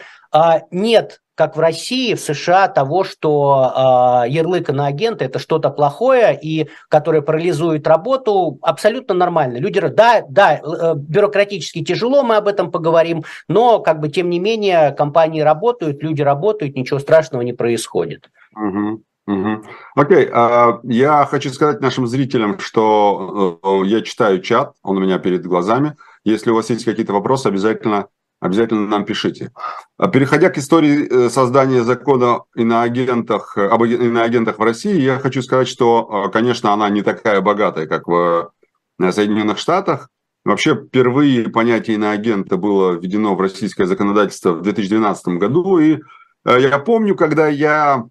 нет 0.72 1.22
как 1.42 1.58
в 1.58 1.60
России, 1.60 2.14
в 2.14 2.20
США, 2.20 2.68
того, 2.68 3.04
что 3.04 4.24
э, 4.26 4.30
ярлык 4.30 4.70
на 4.70 4.86
агента 4.86 5.26
это 5.26 5.40
что-то 5.40 5.72
плохое 5.72 6.38
и 6.40 6.70
которое 6.88 7.24
парализует 7.24 7.88
работу, 7.88 8.60
абсолютно 8.62 9.16
нормально. 9.16 9.58
Люди 9.58 9.80
говорят, 9.80 9.96
да, 9.96 10.24
да, 10.30 10.60
э, 10.60 10.94
бюрократически 10.96 11.84
тяжело, 11.84 12.22
мы 12.22 12.36
об 12.36 12.48
этом 12.48 12.70
поговорим, 12.70 13.24
но 13.48 13.80
как 13.80 14.02
бы 14.02 14.10
тем 14.10 14.30
не 14.30 14.40
менее 14.40 14.92
компании 14.92 15.42
работают, 15.42 16.04
люди 16.04 16.22
работают, 16.22 16.76
ничего 16.76 17.00
страшного 17.00 17.42
не 17.42 17.54
происходит. 17.54 18.30
Угу. 18.56 19.64
Окей, 19.96 20.30
а, 20.32 20.80
я 20.84 21.26
хочу 21.26 21.50
сказать 21.50 21.82
нашим 21.82 22.06
зрителям, 22.06 22.60
что 22.60 23.60
э, 23.64 23.88
я 23.88 24.02
читаю 24.02 24.42
чат, 24.42 24.74
он 24.84 24.98
у 24.98 25.00
меня 25.00 25.18
перед 25.18 25.44
глазами. 25.44 25.96
Если 26.24 26.52
у 26.52 26.56
вас 26.56 26.70
есть 26.70 26.86
какие-то 26.86 27.14
вопросы, 27.14 27.48
обязательно 27.48 28.08
обязательно 28.42 28.88
нам 28.88 29.06
пишите. 29.06 29.52
А 29.98 30.08
переходя 30.10 30.50
к 30.50 30.58
истории 30.58 31.08
э, 31.08 31.30
создания 31.30 31.84
закона 31.84 32.42
иноагентах, 32.56 33.56
об 33.56 33.84
иноагентах 33.84 34.60
в 34.60 34.64
России, 34.64 35.00
я 35.00 35.20
хочу 35.20 35.42
сказать, 35.44 35.68
что, 35.68 36.26
э, 36.28 36.32
конечно, 36.32 36.74
она 36.74 36.90
не 36.90 37.04
такая 37.04 37.40
богатая, 37.40 37.86
как 37.86 38.08
в 38.08 38.52
э, 39.00 39.12
Соединенных 39.12 39.60
Штатах. 39.60 40.10
Вообще, 40.44 40.76
впервые 40.76 41.50
понятие 41.50 41.98
иноагента 41.98 42.58
было 42.58 42.94
введено 42.94 43.36
в 43.36 43.42
российское 43.42 43.86
законодательство 43.86 44.54
в 44.54 44.64
2012 44.64 45.28
году. 45.38 45.78
И 45.78 46.00
я 46.46 46.80
помню, 46.80 47.16
когда 47.16 47.48
я 47.48 48.06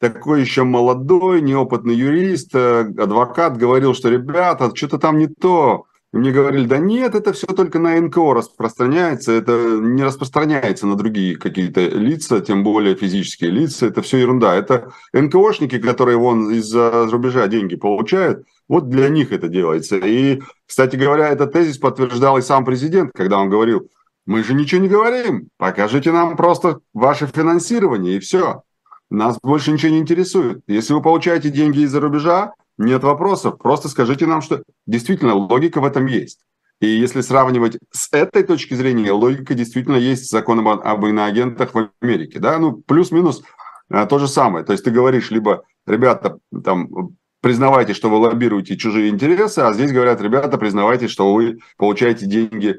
такой 0.00 0.40
еще 0.40 0.64
молодой, 0.64 1.42
неопытный 1.42 1.94
юрист, 1.94 2.54
адвокат, 2.54 3.58
говорил, 3.58 3.92
что, 3.92 4.08
ребята, 4.08 4.74
что-то 4.74 4.96
там 4.96 5.18
не 5.18 5.26
то, 5.26 5.84
мне 6.12 6.30
говорили, 6.30 6.66
да 6.66 6.78
нет, 6.78 7.14
это 7.14 7.32
все 7.32 7.46
только 7.46 7.78
на 7.78 8.00
НКО 8.00 8.34
распространяется, 8.34 9.32
это 9.32 9.52
не 9.80 10.02
распространяется 10.02 10.86
на 10.86 10.96
другие 10.96 11.36
какие-то 11.36 11.80
лица, 11.80 12.40
тем 12.40 12.62
более 12.64 12.94
физические 12.94 13.50
лица, 13.50 13.86
это 13.86 14.02
все 14.02 14.18
ерунда. 14.18 14.54
Это 14.54 14.92
НКОшники, 15.12 15.78
которые 15.78 16.16
вон 16.16 16.50
из-за 16.52 17.06
рубежа 17.10 17.46
деньги 17.48 17.76
получают, 17.76 18.46
вот 18.68 18.88
для 18.88 19.08
них 19.08 19.32
это 19.32 19.48
делается. 19.48 19.96
И, 19.96 20.40
кстати 20.66 20.96
говоря, 20.96 21.28
этот 21.28 21.52
тезис 21.52 21.78
подтверждал 21.78 22.38
и 22.38 22.42
сам 22.42 22.64
президент, 22.64 23.12
когда 23.14 23.38
он 23.38 23.50
говорил, 23.50 23.88
мы 24.26 24.42
же 24.42 24.54
ничего 24.54 24.80
не 24.80 24.88
говорим, 24.88 25.48
покажите 25.56 26.12
нам 26.12 26.36
просто 26.36 26.80
ваше 26.94 27.26
финансирование 27.26 28.16
и 28.16 28.20
все. 28.20 28.62
Нас 29.08 29.38
больше 29.40 29.70
ничего 29.70 29.92
не 29.92 30.00
интересует. 30.00 30.62
Если 30.66 30.92
вы 30.92 31.00
получаете 31.00 31.50
деньги 31.50 31.80
из-за 31.80 32.00
рубежа, 32.00 32.52
нет 32.78 33.02
вопросов. 33.02 33.58
Просто 33.58 33.88
скажите 33.88 34.26
нам, 34.26 34.42
что 34.42 34.62
действительно 34.86 35.34
логика 35.34 35.80
в 35.80 35.84
этом 35.84 36.06
есть. 36.06 36.40
И 36.80 36.86
если 36.86 37.22
сравнивать 37.22 37.78
с 37.90 38.08
этой 38.12 38.42
точки 38.42 38.74
зрения, 38.74 39.12
логика 39.12 39.54
действительно 39.54 39.96
есть 39.96 40.26
с 40.26 40.30
законом 40.30 40.68
об 40.68 41.06
иноагентах 41.06 41.74
в 41.74 41.88
Америке. 42.02 42.38
Да? 42.38 42.58
Ну, 42.58 42.72
плюс-минус 42.72 43.42
а, 43.88 44.06
то 44.06 44.18
же 44.18 44.28
самое. 44.28 44.64
То 44.64 44.72
есть 44.72 44.84
ты 44.84 44.90
говоришь, 44.90 45.30
либо, 45.30 45.64
ребята, 45.86 46.38
там, 46.64 47.16
признавайте, 47.40 47.94
что 47.94 48.10
вы 48.10 48.18
лоббируете 48.18 48.76
чужие 48.76 49.08
интересы, 49.08 49.60
а 49.60 49.72
здесь 49.72 49.92
говорят, 49.92 50.20
ребята, 50.20 50.58
признавайте, 50.58 51.08
что 51.08 51.32
вы 51.32 51.60
получаете 51.78 52.26
деньги 52.26 52.76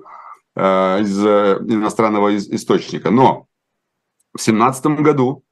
э, 0.55 1.01
из 1.01 1.19
иностранного 1.19 2.37
источника. 2.37 3.09
Но 3.09 3.47
в 4.33 4.37
2017 4.37 4.85
году 5.01 5.43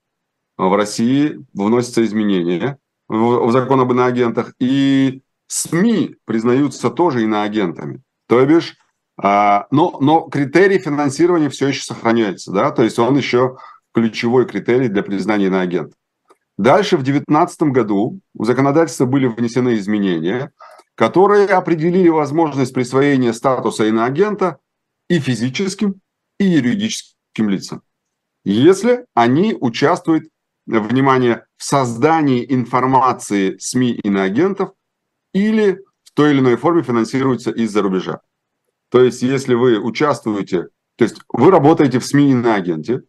в 0.58 0.76
России 0.76 1.44
вносятся 1.54 2.06
изменения, 2.06 2.78
в, 3.08 3.48
в 3.48 3.52
закон 3.52 3.82
об 3.82 3.92
иноагентах, 3.92 4.54
и 4.60 5.22
СМИ 5.48 6.16
признаются 6.26 6.90
тоже 6.90 7.24
иноагентами. 7.24 8.02
То 8.28 8.44
бишь, 8.46 8.76
а, 9.18 9.68
но, 9.72 9.98
но 10.02 10.22
критерий 10.22 10.80
финансирования 10.80 11.50
все 11.50 11.68
еще 11.68 11.84
сохраняется, 11.84 12.52
да, 12.52 12.72
то 12.72 12.84
есть 12.84 13.00
он 13.00 13.16
еще 13.18 13.58
ключевой 13.94 14.46
критерий 14.46 14.90
для 14.90 15.04
признания 15.04 15.48
иноагента. 15.48 15.96
Дальше 16.58 16.98
в 16.98 17.04
2019 17.04 17.64
году 17.64 18.20
в 18.34 18.46
законодательство 18.46 19.06
были 19.06 19.28
внесены 19.28 19.76
изменения, 19.76 20.52
которые 20.96 21.48
определили 21.48 22.08
возможность 22.10 22.74
присвоения 22.74 23.34
статуса 23.34 23.86
иноагента 23.86 24.60
и 25.10 25.20
физическим, 25.20 26.02
и 26.40 26.46
юридическим 26.46 27.50
лицам, 27.50 27.82
если 28.44 29.06
они 29.14 29.56
участвуют 29.60 30.26
внимание, 30.66 31.46
в 31.58 31.64
создании 31.64 32.46
информации 32.54 33.58
СМИ 33.58 33.92
иноагентов 34.04 34.72
или 35.34 35.84
в 36.04 36.12
той 36.14 36.32
или 36.32 36.40
иной 36.40 36.56
форме 36.56 36.84
финансируется 36.84 37.52
из-за 37.52 37.82
рубежа. 37.82 38.22
То 38.90 39.04
есть, 39.04 39.22
если 39.22 39.54
вы 39.54 39.80
участвуете, 39.80 40.70
то 40.96 41.04
есть 41.04 41.18
вы 41.30 41.52
работаете 41.52 42.00
в 42.00 42.06
СМИ 42.06 42.32
иноагенте, 42.32 43.04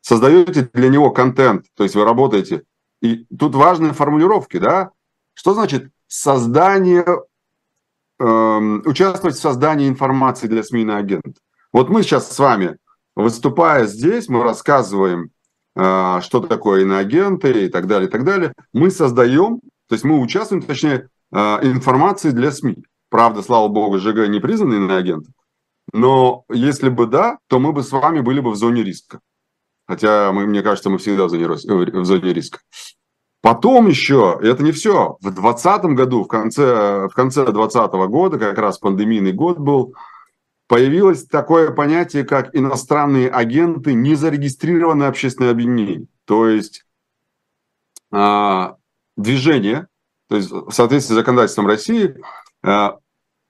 создаете 0.00 0.70
для 0.72 0.88
него 0.88 1.10
контент, 1.10 1.66
то 1.74 1.82
есть 1.82 1.94
вы 1.94 2.04
работаете, 2.04 2.62
и 3.00 3.26
тут 3.36 3.54
важные 3.54 3.92
формулировки, 3.92 4.58
да, 4.58 4.90
что 5.34 5.54
значит 5.54 5.90
создание, 6.06 7.04
эм, 8.18 8.82
участвовать 8.84 9.36
в 9.36 9.40
создании 9.40 9.88
информации 9.88 10.46
для 10.46 10.62
СМИ 10.62 10.82
иноагента. 10.82 11.40
Вот 11.72 11.90
мы 11.90 12.02
сейчас 12.02 12.32
с 12.32 12.38
вами, 12.38 12.78
выступая 13.14 13.86
здесь, 13.86 14.28
мы 14.28 14.42
рассказываем 14.42 15.30
что 15.78 16.40
такое 16.40 16.82
иноагенты 16.82 17.66
и 17.66 17.68
так 17.68 17.86
далее, 17.86 18.08
и 18.08 18.10
так 18.10 18.24
далее. 18.24 18.52
Мы 18.72 18.90
создаем, 18.90 19.60
то 19.88 19.94
есть 19.94 20.04
мы 20.04 20.20
участвуем, 20.20 20.62
точнее, 20.62 21.08
а, 21.32 21.60
информации 21.62 22.30
для 22.30 22.50
СМИ. 22.50 22.84
Правда, 23.10 23.42
слава 23.42 23.68
богу, 23.68 23.98
ЖГ 23.98 24.28
не 24.28 24.40
признанный 24.40 24.78
иноагент, 24.78 25.26
но 25.92 26.44
если 26.50 26.88
бы 26.88 27.06
да, 27.06 27.38
то 27.46 27.58
мы 27.58 27.72
бы 27.72 27.82
с 27.82 27.92
вами 27.92 28.20
были 28.20 28.40
бы 28.40 28.50
в 28.50 28.56
зоне 28.56 28.82
риска. 28.82 29.20
Хотя, 29.86 30.32
мы, 30.32 30.46
мне 30.46 30.62
кажется, 30.62 30.90
мы 30.90 30.98
всегда 30.98 31.24
в 31.24 31.30
зоне, 31.30 31.46
в 31.48 32.04
зоне 32.04 32.32
риска. 32.34 32.58
Потом 33.40 33.86
еще, 33.86 34.38
это 34.42 34.62
не 34.62 34.72
все, 34.72 35.16
в 35.20 35.22
2020 35.22 35.84
году, 35.96 36.24
в 36.24 36.28
конце, 36.28 37.06
в 37.08 37.14
конце 37.14 37.44
2020 37.44 37.92
года, 38.10 38.38
как 38.38 38.58
раз 38.58 38.78
пандемийный 38.78 39.32
год 39.32 39.58
был, 39.58 39.94
появилось 40.68 41.26
такое 41.26 41.72
понятие, 41.72 42.24
как 42.24 42.54
иностранные 42.54 43.28
агенты, 43.28 43.94
незарегистрированные 43.94 45.08
общественные 45.08 45.50
объединения. 45.50 46.06
То 46.26 46.46
есть 46.46 46.84
а, 48.12 48.76
движение, 49.16 49.88
то 50.28 50.36
есть 50.36 50.50
в 50.50 50.70
соответствии 50.70 51.14
с 51.14 51.16
законодательством 51.16 51.66
России, 51.66 52.16
а, 52.62 52.98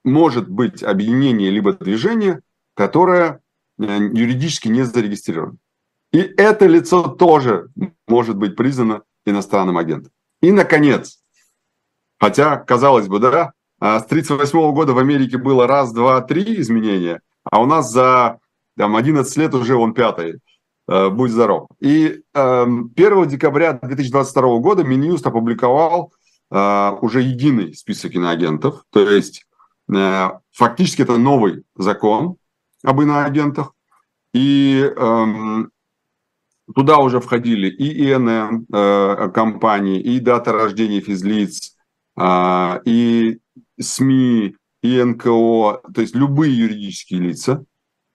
может 0.04 0.48
быть 0.48 0.82
объединение 0.82 1.50
либо 1.50 1.72
движение, 1.72 2.40
которое 2.74 3.40
а, 3.78 3.82
юридически 3.82 4.68
не 4.68 4.84
зарегистрировано. 4.84 5.58
И 6.12 6.20
это 6.20 6.66
лицо 6.66 7.08
тоже 7.08 7.68
может 8.06 8.36
быть 8.36 8.56
признано 8.56 9.02
иностранным 9.26 9.76
агентом. 9.76 10.12
И, 10.40 10.52
наконец, 10.52 11.20
хотя, 12.18 12.56
казалось 12.56 13.08
бы, 13.08 13.18
да, 13.18 13.52
а 13.80 14.00
с 14.00 14.04
1938 14.04 14.74
года 14.74 14.92
в 14.92 14.98
Америке 14.98 15.38
было 15.38 15.66
раз, 15.66 15.92
два, 15.92 16.20
три 16.20 16.60
изменения, 16.60 17.20
а 17.44 17.60
у 17.60 17.66
нас 17.66 17.90
за 17.90 18.38
там, 18.76 18.96
11 18.96 19.36
лет 19.36 19.54
уже 19.54 19.76
он 19.76 19.94
пятый. 19.94 20.40
Э, 20.88 21.10
будь 21.10 21.30
здоров. 21.30 21.68
И 21.80 22.22
1 22.32 22.92
эм, 22.94 23.28
декабря 23.28 23.74
2022 23.74 24.58
года 24.58 24.84
Минюст 24.84 25.26
опубликовал 25.26 26.12
э, 26.50 26.90
уже 27.02 27.20
единый 27.20 27.74
список 27.74 28.14
иноагентов. 28.14 28.84
То 28.90 29.00
есть 29.00 29.44
э, 29.94 30.28
фактически 30.50 31.02
это 31.02 31.18
новый 31.18 31.64
закон 31.76 32.36
об 32.82 33.02
иноагентах. 33.02 33.74
И 34.32 34.90
эм, 34.96 35.70
туда 36.74 36.98
уже 36.98 37.20
входили 37.20 37.68
и 37.68 38.10
ИНН 38.10 38.66
э, 38.72 39.30
компании, 39.34 40.00
и 40.00 40.20
дата 40.20 40.52
рождения 40.52 41.00
физлиц, 41.00 41.76
э, 42.18 42.80
и 42.86 43.40
СМИ, 43.80 44.56
и 44.82 45.02
НКО, 45.02 45.80
то 45.92 46.00
есть 46.00 46.14
любые 46.14 46.56
юридические 46.56 47.20
лица. 47.20 47.64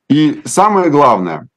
И 0.09 0.41
самое 0.45 0.89
главное, 0.89 1.47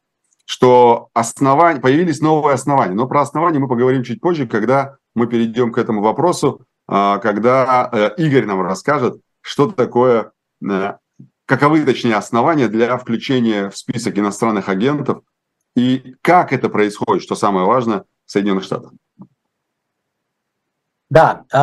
что 0.45 1.09
основания, 1.15 1.81
появились 1.81 2.21
новые 2.21 2.55
основания. 2.55 2.95
Но 2.95 3.07
про 3.07 3.23
основания 3.23 3.59
мы 3.59 3.69
поговорим 3.69 4.03
чуть 4.03 4.21
позже, 4.21 4.47
когда 4.47 4.97
мы 5.15 5.27
перейдем 5.27 5.73
к 5.73 5.79
этому 5.79 6.01
вопросу, 6.03 6.65
э, 6.89 7.19
когда 7.23 7.89
э, 7.93 8.11
Игорь 8.19 8.47
нам 8.47 8.63
расскажет, 8.63 9.21
что 9.41 9.71
такое, 9.71 10.33
э, 10.69 10.95
каковы, 11.47 11.85
точнее, 11.85 12.17
основания 12.17 12.69
для 12.69 12.97
включения 12.97 13.71
в 13.71 13.77
список 13.77 14.19
иностранных 14.19 14.69
агентов 14.69 15.23
и 15.75 16.15
как 16.23 16.53
это 16.53 16.69
происходит, 16.69 17.23
что 17.23 17.35
самое 17.35 17.67
важное, 17.67 18.05
в 18.25 18.33
Соединенных 18.33 18.65
Штатах. 18.65 18.93
Да, 21.09 21.45
э, 21.53 21.57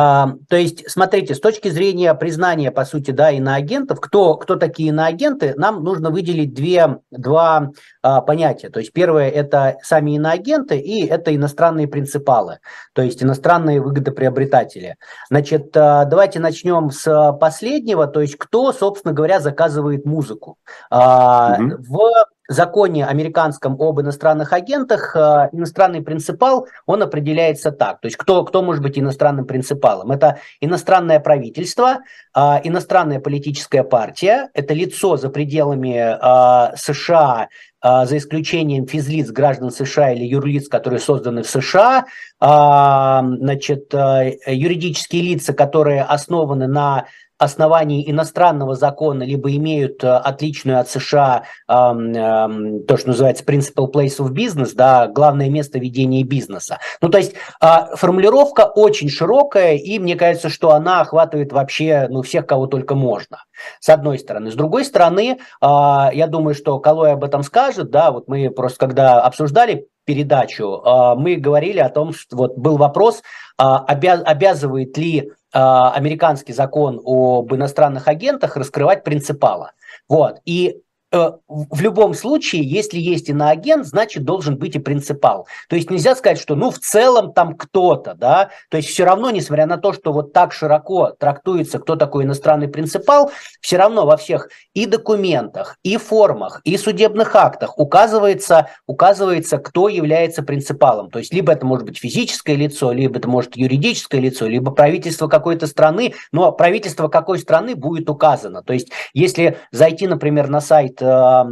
то 0.48 0.56
есть, 0.56 0.90
смотрите, 0.90 1.34
с 1.34 1.40
точки 1.40 1.68
зрения 1.68 2.14
признания, 2.14 2.70
по 2.70 2.86
сути, 2.86 3.10
да, 3.10 3.30
иноагентов, 3.30 4.00
кто, 4.00 4.36
кто 4.36 4.56
такие 4.56 4.88
иноагенты, 4.88 5.52
нам 5.56 5.84
нужно 5.84 6.10
выделить 6.10 6.54
две, 6.54 6.98
два 7.10 7.70
э, 8.02 8.20
понятия. 8.26 8.70
То 8.70 8.80
есть, 8.80 8.94
первое– 8.94 9.28
это 9.30 9.76
сами 9.82 10.16
иноагенты, 10.16 10.78
и 10.78 11.06
это 11.06 11.34
иностранные 11.34 11.88
принципалы, 11.88 12.60
то 12.94 13.02
есть 13.02 13.22
иностранные 13.22 13.82
выгодоприобретатели. 13.82 14.96
Значит, 15.28 15.76
э, 15.76 16.04
давайте 16.06 16.40
начнем 16.40 16.90
с 16.90 17.36
последнего, 17.38 18.06
то 18.06 18.22
есть, 18.22 18.36
кто, 18.38 18.72
собственно 18.72 19.12
говоря, 19.12 19.40
заказывает 19.40 20.06
музыку. 20.06 20.56
Э, 20.90 21.56
угу. 21.58 21.76
В 21.80 22.33
законе 22.48 23.06
американском 23.06 23.80
об 23.80 24.00
иностранных 24.00 24.52
агентах 24.52 25.16
э, 25.16 25.48
иностранный 25.52 26.02
принципал, 26.02 26.68
он 26.86 27.02
определяется 27.02 27.72
так. 27.72 28.00
То 28.00 28.06
есть 28.06 28.16
кто, 28.16 28.44
кто 28.44 28.62
может 28.62 28.82
быть 28.82 28.98
иностранным 28.98 29.46
принципалом? 29.46 30.10
Это 30.10 30.38
иностранное 30.60 31.20
правительство, 31.20 32.00
э, 32.36 32.40
иностранная 32.64 33.20
политическая 33.20 33.82
партия, 33.82 34.50
это 34.54 34.74
лицо 34.74 35.16
за 35.16 35.30
пределами 35.30 35.96
э, 35.96 36.76
США, 36.76 37.48
за 37.82 38.16
исключением 38.16 38.86
физлиц 38.86 39.30
граждан 39.30 39.70
США 39.70 40.12
или 40.12 40.24
юрлиц, 40.24 40.70
которые 40.70 41.00
созданы 41.00 41.42
в 41.42 41.50
США, 41.50 42.06
значит, 42.40 43.92
юридические 43.92 45.20
лица, 45.20 45.52
которые 45.52 46.02
основаны 46.02 46.66
на 46.66 47.04
основании 47.38 48.08
иностранного 48.10 48.74
закона 48.74 49.22
либо 49.22 49.54
имеют 49.56 50.02
э, 50.04 50.08
отличную 50.08 50.80
от 50.80 50.88
США 50.88 51.44
то, 51.66 52.96
что 52.96 53.08
называется 53.08 53.44
principal 53.44 53.90
place 53.92 54.18
of 54.18 54.30
business, 54.30 54.72
да, 54.74 55.08
главное 55.08 55.48
место 55.48 55.78
ведения 55.78 56.22
бизнеса. 56.22 56.78
Ну, 57.00 57.08
то 57.08 57.18
есть 57.18 57.34
э, 57.60 57.66
формулировка 57.96 58.62
очень 58.62 59.08
широкая, 59.08 59.76
и 59.76 59.98
мне 59.98 60.16
кажется, 60.16 60.48
что 60.48 60.72
она 60.72 61.00
охватывает 61.00 61.52
вообще 61.52 62.06
ну, 62.08 62.22
всех, 62.22 62.46
кого 62.46 62.66
только 62.66 62.94
можно, 62.94 63.44
с 63.80 63.88
одной 63.88 64.18
стороны. 64.18 64.50
С 64.50 64.54
другой 64.54 64.84
стороны, 64.84 65.38
э, 65.38 65.38
я 65.60 66.26
думаю, 66.26 66.54
что 66.54 66.78
Калой 66.78 67.12
об 67.12 67.24
этом 67.24 67.42
скажет, 67.42 67.90
да, 67.90 68.10
вот 68.10 68.28
мы 68.28 68.50
просто 68.50 68.78
когда 68.78 69.20
обсуждали 69.20 69.88
передачу, 70.04 70.82
э, 70.84 71.14
мы 71.16 71.36
говорили 71.36 71.80
о 71.80 71.88
том, 71.88 72.12
что 72.12 72.36
вот 72.36 72.56
был 72.56 72.76
вопрос, 72.76 73.22
обязывает 73.56 74.98
ли 74.98 75.30
а, 75.30 75.43
американский 75.54 76.52
закон 76.52 77.00
об 77.04 77.54
иностранных 77.54 78.08
агентах 78.08 78.56
раскрывать 78.56 79.04
принципала. 79.04 79.72
Вот. 80.08 80.38
И 80.44 80.76
Э, 80.76 80.80
в 81.14 81.80
любом 81.80 82.14
случае, 82.14 82.62
если 82.62 82.98
есть 82.98 83.28
иноагент, 83.28 83.86
значит, 83.86 84.24
должен 84.24 84.56
быть 84.56 84.74
и 84.74 84.80
принципал. 84.80 85.46
То 85.68 85.76
есть 85.76 85.90
нельзя 85.90 86.16
сказать, 86.16 86.40
что 86.40 86.56
ну 86.56 86.70
в 86.70 86.78
целом 86.78 87.32
там 87.32 87.54
кто-то, 87.54 88.14
да, 88.14 88.50
то 88.68 88.76
есть 88.76 88.88
все 88.88 89.04
равно, 89.04 89.30
несмотря 89.30 89.66
на 89.66 89.76
то, 89.76 89.92
что 89.92 90.12
вот 90.12 90.32
так 90.32 90.52
широко 90.52 91.10
трактуется, 91.10 91.78
кто 91.78 91.94
такой 91.94 92.24
иностранный 92.24 92.68
принципал, 92.68 93.30
все 93.60 93.76
равно 93.76 94.06
во 94.06 94.16
всех 94.16 94.48
и 94.72 94.86
документах, 94.86 95.78
и 95.84 95.96
формах, 95.96 96.60
и 96.64 96.76
судебных 96.76 97.36
актах 97.36 97.78
указывается, 97.78 98.68
указывается, 98.86 99.58
кто 99.58 99.88
является 99.88 100.42
принципалом. 100.42 101.10
То 101.10 101.20
есть 101.20 101.32
либо 101.32 101.52
это 101.52 101.64
может 101.64 101.86
быть 101.86 101.98
физическое 101.98 102.56
лицо, 102.56 102.90
либо 102.92 103.18
это 103.18 103.28
может 103.28 103.56
юридическое 103.56 104.20
лицо, 104.20 104.46
либо 104.46 104.72
правительство 104.72 105.28
какой-то 105.28 105.68
страны, 105.68 106.14
но 106.32 106.50
правительство 106.50 107.06
какой 107.06 107.38
страны 107.38 107.76
будет 107.76 108.10
указано. 108.10 108.62
То 108.62 108.72
есть 108.72 108.90
если 109.12 109.58
зайти, 109.70 110.08
например, 110.08 110.48
на 110.48 110.60
сайт 110.60 111.00
Э, 111.03 111.03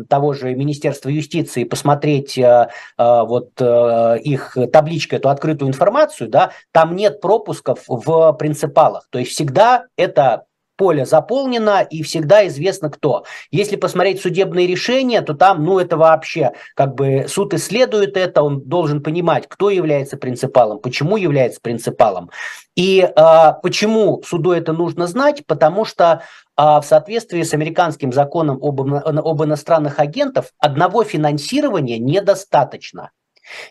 того 0.09 0.33
же 0.33 0.55
Министерства 0.55 1.09
юстиции, 1.09 1.65
посмотреть 1.65 2.39
э, 2.39 2.69
э, 2.99 3.23
вот 3.23 3.51
их 3.61 4.57
табличку, 4.73 5.17
эту 5.17 5.29
открытую 5.29 5.69
информацию, 5.69 6.29
да, 6.29 6.53
там 6.73 6.97
нет 6.97 7.21
пропусков 7.21 7.85
в 7.87 8.33
принципалах. 8.35 9.07
То 9.11 9.19
есть 9.19 9.33
всегда 9.33 9.85
это 9.97 10.45
поле 10.77 11.05
заполнено 11.07 11.81
и 11.81 12.03
всегда 12.03 12.47
известно 12.49 12.91
кто. 12.91 13.25
Если 13.53 13.77
посмотреть 13.77 14.21
судебные 14.21 14.67
решения, 14.67 15.21
то 15.23 15.35
там, 15.35 15.65
ну, 15.65 15.79
это 15.79 15.97
вообще, 15.97 16.53
как 16.75 16.95
бы 16.95 17.27
суд 17.29 17.55
исследует 17.55 18.17
это, 18.17 18.43
он 18.43 18.63
должен 18.63 19.01
понимать, 19.01 19.45
кто 19.49 19.71
является 19.71 20.17
принципалом, 20.17 20.81
почему 20.81 21.17
является 21.17 21.61
принципалом. 21.61 22.31
И 22.75 23.01
э, 23.01 23.53
почему 23.63 24.23
суду 24.27 24.53
это 24.53 24.73
нужно 24.73 25.07
знать? 25.07 25.45
Потому 25.47 25.85
что 25.85 26.05
э, 26.15 26.42
в 26.57 26.83
соответствии 26.83 27.43
с 27.43 27.55
американским 27.55 28.13
законом 28.13 28.59
об, 28.63 28.81
об 28.81 29.45
иностранных 29.45 29.99
агентов 29.99 30.53
одного 30.59 31.05
финансирования 31.05 31.99
недостаточно. 31.99 33.11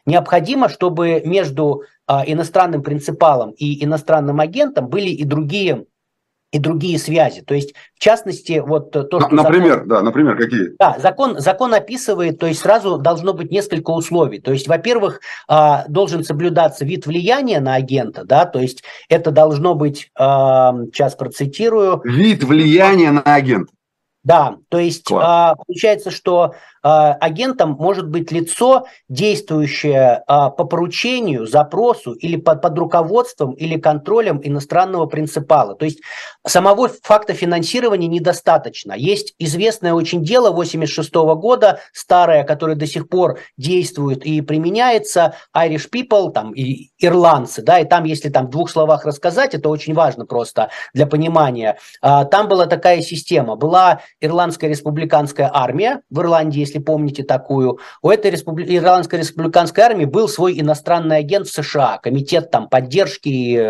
Необходимо, 0.06 0.70
чтобы 0.70 1.22
между 1.26 1.84
э, 2.08 2.13
иностранным 2.26 2.84
принципалом 2.84 3.52
и 3.52 3.84
иностранным 3.84 4.39
агентом 4.39 4.88
были 4.88 5.10
и 5.10 5.24
другие 5.24 5.86
и 6.51 6.59
другие 6.59 6.99
связи. 6.99 7.41
То 7.41 7.53
есть, 7.55 7.73
в 7.95 7.99
частности, 7.99 8.61
вот 8.65 8.91
то, 8.91 9.03
что... 9.03 9.29
Например, 9.29 9.73
закон, 9.73 9.87
да, 9.87 10.01
например, 10.01 10.37
какие? 10.37 10.75
Да, 10.77 10.97
закон, 10.99 11.39
закон 11.39 11.73
описывает, 11.73 12.39
то 12.39 12.47
есть 12.47 12.61
сразу 12.61 12.97
должно 12.97 13.33
быть 13.33 13.51
несколько 13.51 13.91
условий. 13.91 14.39
То 14.39 14.51
есть, 14.51 14.67
во-первых, 14.67 15.21
а, 15.47 15.85
должен 15.87 16.23
соблюдаться 16.23 16.83
вид 16.83 17.05
влияния 17.05 17.61
на 17.61 17.75
агента, 17.75 18.25
да, 18.25 18.45
то 18.45 18.59
есть 18.59 18.83
это 19.07 19.31
должно 19.31 19.75
быть, 19.75 20.11
а, 20.17 20.73
сейчас 20.93 21.15
процитирую... 21.15 22.01
Вид 22.03 22.43
влияния 22.43 23.11
на 23.11 23.21
агента. 23.21 23.71
Да, 24.23 24.57
то 24.69 24.77
есть 24.77 25.05
Класс. 25.05 25.57
получается, 25.65 26.11
что 26.11 26.43
а, 26.43 26.53
агентом 26.84 27.76
может 27.80 28.10
быть 28.10 28.32
лицо, 28.32 28.86
действующее 29.08 30.24
а, 30.28 30.50
по 30.50 30.65
поручению, 30.65 31.46
запросу 31.46 32.13
или 32.13 32.38
под, 32.38 32.62
под 32.62 32.78
руководством 32.78 33.54
или 33.54 33.78
контролем 33.78 34.39
иностранного 34.44 35.06
принципала. 35.06 35.76
То 35.76 35.86
есть 35.86 36.00
самого 36.46 36.89
факта 37.04 37.34
финансирования 37.34 38.08
недостаточно. 38.08 38.94
Есть 38.94 39.36
известное 39.38 39.94
очень 39.94 40.24
дело 40.24 40.52
86 40.52 41.13
года, 41.13 41.80
старое, 41.94 42.44
которое 42.44 42.76
до 42.76 42.88
сих 42.88 43.10
пор 43.10 43.39
действует 43.58 44.26
и 44.26 44.41
применяется, 44.41 45.36
Irish 45.56 45.89
People, 45.94 46.32
там, 46.32 46.54
и 46.54 46.89
ирландцы, 47.00 47.62
да, 47.62 47.80
и 47.80 47.86
там, 47.86 48.06
если 48.06 48.30
там 48.30 48.48
в 48.48 48.50
двух 48.50 48.70
словах 48.70 49.06
рассказать, 49.06 49.54
это 49.54 49.70
очень 49.70 49.94
важно 49.94 50.26
просто 50.26 50.70
для 50.94 51.06
понимания. 51.06 51.78
А, 52.02 52.26
там 52.26 52.48
была 52.48 52.65
такая 52.65 53.02
система, 53.02 53.56
была 53.56 54.02
Ирландская 54.20 54.70
республиканская 54.70 55.50
армия 55.54 56.02
в 56.10 56.20
Ирландии, 56.20 56.70
если 56.71 56.79
помните 56.79 57.23
такую, 57.23 57.79
у 58.01 58.10
этой 58.10 58.31
республи... 58.31 58.77
Ирландской 58.77 59.19
республиканской 59.19 59.84
армии 59.84 60.05
был 60.05 60.27
свой 60.27 60.60
иностранный 60.60 61.17
агент 61.17 61.47
в 61.47 61.51
США, 61.51 61.97
комитет 61.97 62.49
там 62.49 62.69
поддержки 62.69 63.55
э, 63.57 63.69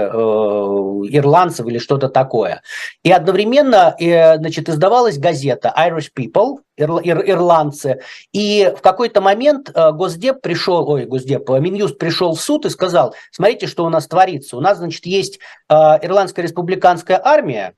ирландцев 1.10 1.66
или 1.68 1.80
что-то 1.80 2.10
такое. 2.10 2.62
И 3.04 3.12
одновременно 3.12 3.96
э, 4.00 4.38
значит, 4.38 4.70
издавалась 4.70 5.18
газета 5.18 5.74
Irish 5.78 6.10
People, 6.16 6.60
ир, 6.78 6.92
ир, 7.00 7.30
ирландцы, 7.30 8.02
и 8.32 8.72
в 8.78 8.82
какой-то 8.82 9.22
момент 9.22 9.72
э, 9.74 9.92
Госдеп 9.92 10.42
пришел, 10.42 10.88
ой, 10.88 11.06
Госдеп, 11.06 11.50
э, 11.50 11.60
Минюст 11.60 11.98
пришел 11.98 12.36
в 12.36 12.42
суд 12.42 12.66
и 12.66 12.70
сказал, 12.70 13.16
смотрите, 13.32 13.66
что 13.66 13.86
у 13.86 13.90
нас 13.90 14.08
творится. 14.08 14.58
У 14.58 14.62
нас, 14.62 14.78
значит, 14.78 15.06
есть 15.08 15.40
э, 15.70 15.74
Ирландская 15.74 16.44
республиканская 16.44 17.20
армия, 17.24 17.74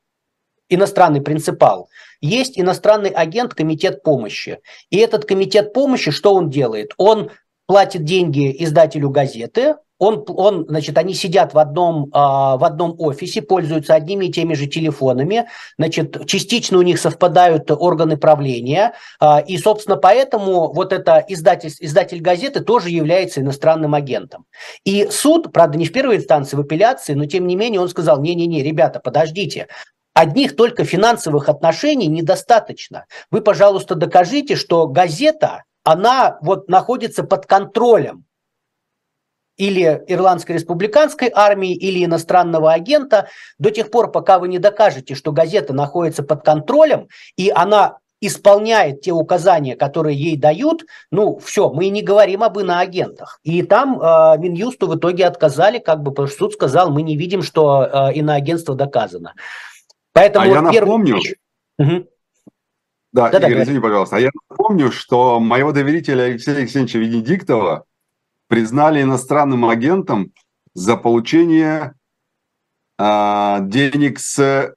иностранный 0.70 1.22
принципал, 1.22 1.90
есть 2.28 2.60
иностранный 2.60 3.10
агент 3.10 3.54
комитет 3.54 4.02
помощи. 4.04 4.60
И 4.90 4.98
этот 4.98 5.26
комитет 5.26 5.74
помощи, 5.74 6.12
что 6.12 6.34
он 6.34 6.50
делает? 6.50 6.94
Он 6.98 7.30
платит 7.66 8.04
деньги 8.04 8.56
издателю 8.64 9.10
газеты, 9.10 9.76
он, 10.00 10.26
он, 10.28 10.66
значит, 10.68 10.98
они 10.98 11.14
сидят 11.14 11.54
в 11.54 11.58
одном, 11.58 12.10
а, 12.12 12.58
в 12.58 12.64
одном 12.66 12.96
офисе, 12.98 13.42
пользуются 13.42 13.94
одними 13.94 14.26
и 14.26 14.32
теми 14.32 14.54
же 14.54 14.68
телефонами, 14.68 15.48
значит, 15.78 16.26
частично 16.26 16.78
у 16.78 16.82
них 16.82 17.00
совпадают 17.00 17.72
органы 17.72 18.18
правления, 18.18 18.94
а, 19.20 19.40
и, 19.40 19.58
собственно, 19.58 19.96
поэтому 19.96 20.74
вот 20.74 20.92
это 20.92 21.24
издатель, 21.28 21.72
издатель 21.80 22.22
газеты 22.22 22.60
тоже 22.62 22.90
является 22.90 23.40
иностранным 23.40 23.94
агентом. 23.94 24.46
И 24.84 25.08
суд, 25.10 25.54
правда, 25.54 25.78
не 25.78 25.86
в 25.86 25.94
первой 25.94 26.18
инстанции, 26.18 26.58
в 26.58 26.62
апелляции, 26.62 27.14
но 27.14 27.26
тем 27.26 27.48
не 27.48 27.56
менее 27.56 27.80
он 27.80 27.88
сказал, 27.88 28.20
не-не-не, 28.20 28.62
ребята, 28.62 29.00
подождите, 29.00 29.68
Одних 30.14 30.56
только 30.56 30.84
финансовых 30.84 31.50
отношений 31.50 32.08
недостаточно. 32.08 33.06
Вы, 33.32 33.42
пожалуйста, 33.42 33.96
докажите, 33.96 34.56
что 34.56 34.88
газета, 34.88 35.64
она 35.84 36.38
вот 36.42 36.70
находится 36.70 37.24
под 37.24 37.48
контролем 37.48 38.26
или 39.58 40.04
ирландской 40.08 40.54
республиканской 40.54 41.32
армии, 41.34 41.74
или 41.76 42.04
иностранного 42.06 42.74
агента, 42.74 43.28
до 43.60 43.72
тех 43.72 43.92
пор, 43.92 44.12
пока 44.12 44.40
вы 44.40 44.48
не 44.48 44.60
докажете, 44.60 45.16
что 45.16 45.32
газета 45.32 45.74
находится 45.74 46.24
под 46.24 46.44
контролем, 46.44 47.08
и 47.36 47.50
она 47.50 47.98
исполняет 48.20 49.02
те 49.02 49.12
указания, 49.12 49.76
которые 49.76 50.18
ей 50.18 50.38
дают, 50.38 50.86
ну, 51.12 51.40
все, 51.40 51.70
мы 51.70 51.90
не 51.90 52.02
говорим 52.02 52.42
об 52.42 52.58
иноагентах. 52.58 53.40
И 53.44 53.64
там 53.64 54.00
э, 54.00 54.38
Минюсту 54.38 54.88
в 54.88 54.96
итоге 54.96 55.26
отказали, 55.26 55.80
как 55.80 56.02
бы, 56.02 56.12
потому 56.12 56.30
что 56.30 56.38
суд 56.38 56.54
сказал, 56.54 56.90
мы 56.90 57.02
не 57.02 57.18
видим, 57.18 57.42
что 57.42 57.84
э, 57.84 58.14
иноагентство 58.14 58.76
доказано. 58.76 59.34
Поэтому 60.14 60.46
а 60.46 60.48
я 60.48 60.62
напомню, 60.62 61.18
угу. 61.78 62.08
да, 63.12 63.30
да, 63.30 63.38
Игорь, 63.40 63.56
да, 63.56 63.64
извини, 63.64 63.80
пожалуйста, 63.80 64.18
а 64.18 64.20
я 64.20 64.30
напомню, 64.50 64.92
что 64.92 65.40
моего 65.40 65.72
доверителя 65.72 66.24
Алексея 66.24 66.58
Алексеевича 66.58 67.00
Венедиктова 67.00 67.86
признали 68.48 69.02
иностранным 69.02 69.66
агентом 69.66 70.32
за 70.76 70.96
получение 70.98 71.96
э, 73.00 73.58
денег 73.62 74.20
с 74.20 74.76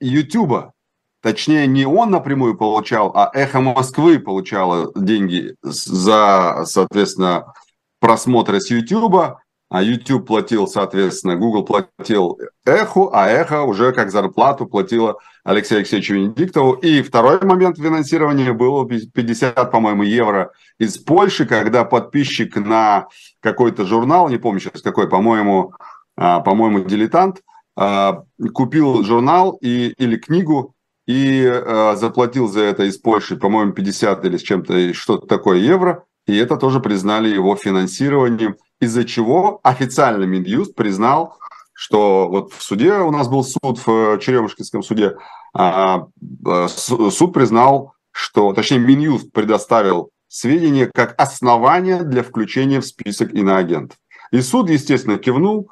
Ютуба. 0.00 0.74
Точнее, 1.22 1.66
не 1.66 1.86
он 1.86 2.10
напрямую 2.10 2.56
получал, 2.56 3.10
а 3.14 3.30
«Эхо 3.32 3.60
Москвы» 3.60 4.18
получало 4.18 4.92
деньги 4.94 5.56
за, 5.62 6.64
соответственно, 6.66 7.52
просмотры 7.98 8.60
с 8.60 8.70
Ютуба, 8.70 9.42
а 9.68 9.82
YouTube 9.82 10.26
платил, 10.26 10.68
соответственно, 10.68 11.36
Google 11.36 11.64
платил 11.64 12.38
Эху, 12.64 13.10
а 13.12 13.28
Эхо 13.28 13.62
уже 13.62 13.92
как 13.92 14.10
зарплату 14.10 14.66
платила 14.66 15.16
Алексею 15.42 15.80
Алексеевичу 15.80 16.14
Венедиктову. 16.14 16.74
И 16.74 17.02
второй 17.02 17.40
момент 17.44 17.76
финансирования 17.76 18.52
было 18.52 18.88
50, 18.88 19.70
по-моему, 19.70 20.04
евро 20.04 20.52
из 20.78 20.98
Польши, 20.98 21.46
когда 21.46 21.84
подписчик 21.84 22.56
на 22.56 23.08
какой-то 23.40 23.84
журнал, 23.84 24.28
не 24.28 24.38
помню 24.38 24.60
сейчас 24.60 24.82
какой, 24.82 25.08
по-моему, 25.08 25.72
а, 26.16 26.40
по-моему, 26.40 26.80
«Дилетант», 26.80 27.42
а, 27.76 28.22
купил 28.54 29.02
журнал 29.02 29.58
и, 29.60 29.92
или 29.98 30.16
книгу 30.16 30.74
и 31.06 31.44
э, 31.44 31.94
заплатил 31.96 32.48
за 32.48 32.62
это 32.62 32.82
из 32.82 32.98
Польши, 32.98 33.36
по-моему, 33.36 33.72
50 33.72 34.24
или 34.24 34.36
с 34.36 34.42
чем-то, 34.42 34.92
что-то 34.92 35.26
такое 35.28 35.58
евро, 35.58 36.04
и 36.26 36.36
это 36.36 36.56
тоже 36.56 36.80
признали 36.80 37.28
его 37.28 37.54
финансированием, 37.54 38.56
из-за 38.80 39.04
чего 39.04 39.60
официально 39.62 40.24
Минюст 40.24 40.74
признал, 40.74 41.38
что 41.72 42.28
вот 42.28 42.52
в 42.52 42.62
суде, 42.62 42.94
у 42.94 43.10
нас 43.10 43.28
был 43.28 43.44
суд 43.44 43.78
в 43.86 44.18
Черемушкинском 44.18 44.82
суде, 44.82 45.16
а, 45.52 46.06
э, 46.46 46.68
суд 46.68 47.34
признал, 47.34 47.92
что, 48.12 48.52
точнее, 48.54 48.78
Минюст 48.78 49.30
предоставил 49.32 50.10
сведения 50.28 50.86
как 50.86 51.14
основание 51.20 52.02
для 52.02 52.22
включения 52.22 52.80
в 52.80 52.86
список 52.86 53.32
иноагентов. 53.34 53.98
И 54.32 54.40
суд, 54.40 54.70
естественно, 54.70 55.18
кивнул, 55.18 55.70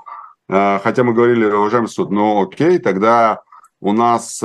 э, 0.49 0.79
хотя 0.83 1.05
мы 1.05 1.15
говорили, 1.15 1.47
уважаемый 1.47 1.89
суд, 1.89 2.11
ну 2.11 2.43
окей, 2.43 2.79
тогда 2.79 3.41
у 3.81 3.93
нас 3.93 4.43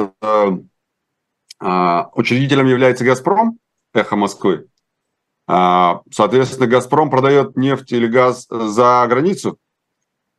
учредителем 1.62 2.68
является 2.68 3.04
«Газпром», 3.04 3.60
«Эхо 3.94 4.16
Москвы». 4.16 4.68
А, 5.52 6.02
соответственно, 6.12 6.68
«Газпром» 6.68 7.10
продает 7.10 7.58
нефть 7.58 7.92
или 7.92 8.06
газ 8.06 8.46
за 8.52 9.08
границу. 9.10 9.58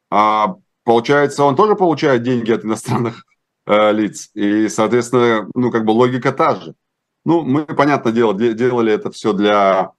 А, 0.08 0.54
получается, 0.84 1.42
он 1.42 1.56
тоже 1.56 1.74
получает 1.74 2.22
деньги 2.22 2.52
от 2.52 2.64
иностранных 2.64 3.24
э, 3.66 3.90
лиц. 3.90 4.30
И, 4.34 4.68
соответственно, 4.68 5.48
ну, 5.56 5.72
как 5.72 5.84
бы 5.84 5.90
логика 5.90 6.30
та 6.30 6.54
же. 6.54 6.74
Ну, 7.24 7.42
мы, 7.42 7.64
понятное 7.64 8.12
дело, 8.12 8.34
делали 8.34 8.92
это 8.92 9.10
все 9.10 9.32
для, 9.32 9.90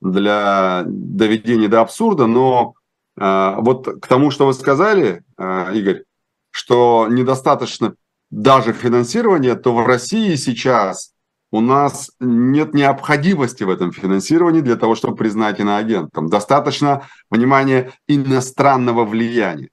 для 0.00 0.84
доведения 0.86 1.66
до 1.66 1.80
абсурда, 1.80 2.26
но 2.26 2.74
вот 3.16 4.00
к 4.00 4.06
тому, 4.06 4.30
что 4.30 4.46
вы 4.46 4.54
сказали, 4.54 5.24
Игорь, 5.38 6.04
что 6.50 7.06
недостаточно 7.10 7.96
даже 8.30 8.72
финансирования, 8.72 9.56
то 9.56 9.74
в 9.74 9.84
России 9.84 10.36
сейчас 10.36 11.12
у 11.50 11.60
нас 11.60 12.10
нет 12.20 12.74
необходимости 12.74 13.64
в 13.64 13.70
этом 13.70 13.92
финансировании 13.92 14.60
для 14.60 14.76
того, 14.76 14.94
чтобы 14.94 15.16
признать 15.16 15.60
иноагентом. 15.60 16.28
Достаточно, 16.28 17.06
внимания 17.30 17.92
иностранного 18.06 19.04
влияния. 19.04 19.70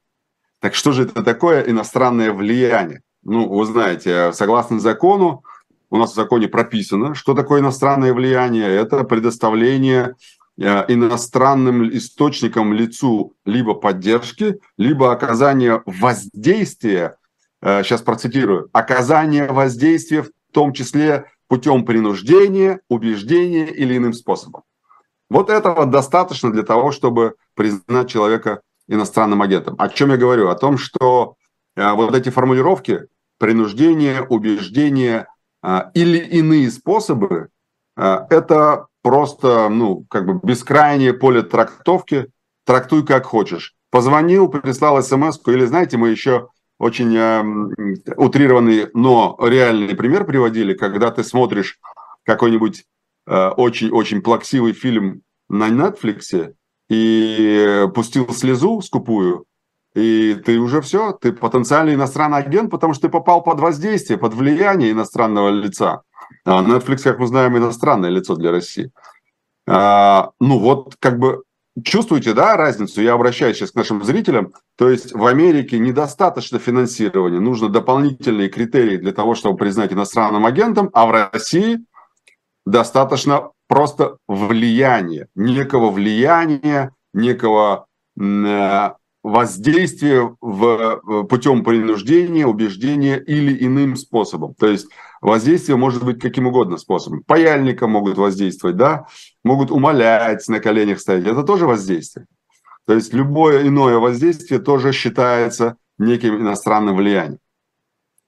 Так 0.60 0.74
что 0.74 0.92
же 0.92 1.04
это 1.04 1.24
такое 1.24 1.62
иностранное 1.62 2.32
влияние? 2.32 3.02
Ну, 3.24 3.48
вы 3.48 3.66
знаете, 3.66 4.32
согласно 4.34 4.80
закону, 4.80 5.44
у 5.90 5.98
нас 5.98 6.12
в 6.12 6.16
законе 6.16 6.48
прописано, 6.48 7.14
что 7.14 7.34
такое 7.34 7.62
иностранное 7.62 8.14
влияние. 8.14 8.68
Это 8.68 9.04
предоставление 9.04 10.16
э, 10.60 10.86
иностранным 10.88 11.88
источникам 11.96 12.74
лицу 12.74 13.34
либо 13.46 13.76
поддержки, 13.76 14.60
либо 14.78 15.12
оказание 15.12 15.82
воздействия 15.86 17.18
сейчас 17.62 18.02
э, 18.02 18.04
процитирую, 18.04 18.70
оказание 18.74 19.52
воздействия 19.52 20.24
в 20.24 20.30
том 20.52 20.74
числе 20.74 21.26
путем 21.48 21.86
принуждения, 21.86 22.82
убеждения 22.90 23.68
или 23.68 23.98
иным 23.98 24.14
способом. 24.14 24.64
Вот 25.30 25.50
этого 25.50 25.86
достаточно 25.86 26.52
для 26.52 26.64
того, 26.64 26.92
чтобы 26.92 27.36
признать 27.56 28.10
человека 28.10 28.62
иностранным 28.88 29.42
агентом. 29.42 29.76
О 29.78 29.90
чем 29.90 30.12
я 30.12 30.18
говорю? 30.18 30.50
О 30.50 30.56
том, 30.56 30.78
что 30.78 31.36
э, 31.76 31.92
вот 31.92 32.16
эти 32.16 32.30
формулировки 32.30 33.08
принуждение, 33.38 34.22
убеждение 34.22 35.28
э, 35.64 35.82
или 35.94 36.18
иные 36.18 36.72
способы 36.72 37.50
это 37.98 38.86
просто, 39.02 39.70
ну, 39.70 40.06
как 40.10 40.26
бы 40.26 40.40
бескрайнее 40.44 41.14
поле 41.14 41.42
трактовки, 41.42 42.28
трактуй 42.64 43.06
как 43.06 43.26
хочешь. 43.26 43.74
Позвонил, 43.90 44.50
прислал 44.50 45.02
смс 45.02 45.40
или, 45.48 45.66
знаете, 45.66 45.98
мы 45.98 46.10
еще 46.10 46.50
очень 46.80 47.16
э, 47.16 48.14
утрированный, 48.16 48.90
но 48.94 49.38
реальный 49.42 49.96
пример 49.96 50.26
приводили, 50.26 50.74
когда 50.74 51.12
ты 51.12 51.24
смотришь 51.24 51.80
какой-нибудь 52.24 52.86
э, 53.26 53.48
очень-очень 53.50 54.22
плаксивый 54.22 54.74
фильм 54.74 55.22
на 55.50 55.70
Netflix 55.70 56.54
и 56.90 57.88
пустил 57.94 58.32
слезу 58.34 58.82
скупую, 58.82 59.46
и 59.98 60.36
ты 60.46 60.60
уже 60.60 60.82
все, 60.82 61.12
ты 61.14 61.34
потенциальный 61.34 61.96
иностранный 61.96 62.38
агент, 62.38 62.70
потому 62.70 62.94
что 62.94 63.08
ты 63.08 63.10
попал 63.10 63.42
под 63.42 63.60
воздействие, 63.60 64.20
под 64.20 64.36
влияние 64.36 64.92
иностранного 64.92 65.50
лица. 65.50 66.04
А 66.46 66.62
Netflix, 66.62 67.00
как 67.00 67.20
мы 67.20 67.28
знаем, 67.28 67.58
иностранное 67.58 68.10
лицо 68.10 68.36
для 68.36 68.52
России. 68.52 68.92
А, 69.68 70.32
ну 70.40 70.60
вот, 70.60 70.96
как 71.00 71.18
бы 71.18 71.44
Чувствуете, 71.84 72.34
да, 72.34 72.58
разницу? 72.58 73.02
Я 73.02 73.14
обращаюсь 73.14 73.58
сейчас 73.58 73.72
к 73.72 73.76
нашим 73.76 74.04
зрителям. 74.04 74.54
То 74.78 74.90
есть 74.90 75.14
в 75.14 75.26
Америке 75.26 75.78
недостаточно 75.78 76.58
финансирования, 76.60 77.40
нужно 77.40 77.70
дополнительные 77.70 78.50
критерии 78.50 78.98
для 78.98 79.12
того, 79.12 79.36
чтобы 79.36 79.58
признать 79.58 79.94
иностранным 79.94 80.46
агентом, 80.46 80.90
а 80.94 81.06
в 81.06 81.12
России 81.12 81.80
достаточно 82.66 83.52
просто 83.68 84.18
влияния, 84.28 85.28
некого 85.36 85.92
влияния, 85.92 86.94
некого 87.14 87.86
воздействия 89.24 90.36
в, 90.40 91.26
путем 91.30 91.64
принуждения, 91.64 92.46
убеждения 92.46 93.18
или 93.18 93.66
иным 93.66 93.96
способом. 93.96 94.54
То 94.56 94.68
есть 94.68 94.88
Воздействие 95.22 95.78
может 95.78 96.04
быть 96.04 96.20
каким 96.20 96.48
угодно 96.48 96.78
способом. 96.78 97.24
Паяльником 97.24 97.92
могут 97.92 98.18
воздействовать, 98.18 98.78
да, 98.78 99.08
могут 99.44 99.72
умолять, 99.72 100.48
на 100.48 100.60
коленях 100.60 101.00
стоять. 101.00 101.26
Это 101.26 101.44
тоже 101.44 101.66
воздействие. 101.66 102.28
То 102.86 102.94
есть 102.94 103.14
любое 103.14 103.68
иное 103.68 103.98
воздействие 103.98 104.60
тоже 104.60 104.94
считается 104.94 105.78
неким 105.98 106.40
иностранным 106.40 106.96
влиянием. 106.96 107.40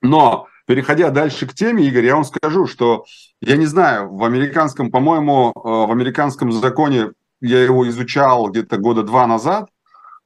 Но 0.01 0.47
переходя 0.65 1.11
дальше 1.11 1.45
к 1.47 1.53
теме, 1.53 1.85
Игорь, 1.85 2.05
я 2.05 2.15
вам 2.15 2.23
скажу, 2.23 2.65
что 2.65 3.05
я 3.41 3.57
не 3.57 3.65
знаю, 3.65 4.13
в 4.13 4.23
американском, 4.23 4.91
по-моему, 4.91 5.51
э, 5.55 5.59
в 5.63 5.91
американском 5.91 6.51
законе, 6.51 7.11
я 7.41 7.63
его 7.63 7.87
изучал 7.87 8.49
где-то 8.49 8.77
года 8.77 9.03
два 9.03 9.27
назад, 9.27 9.69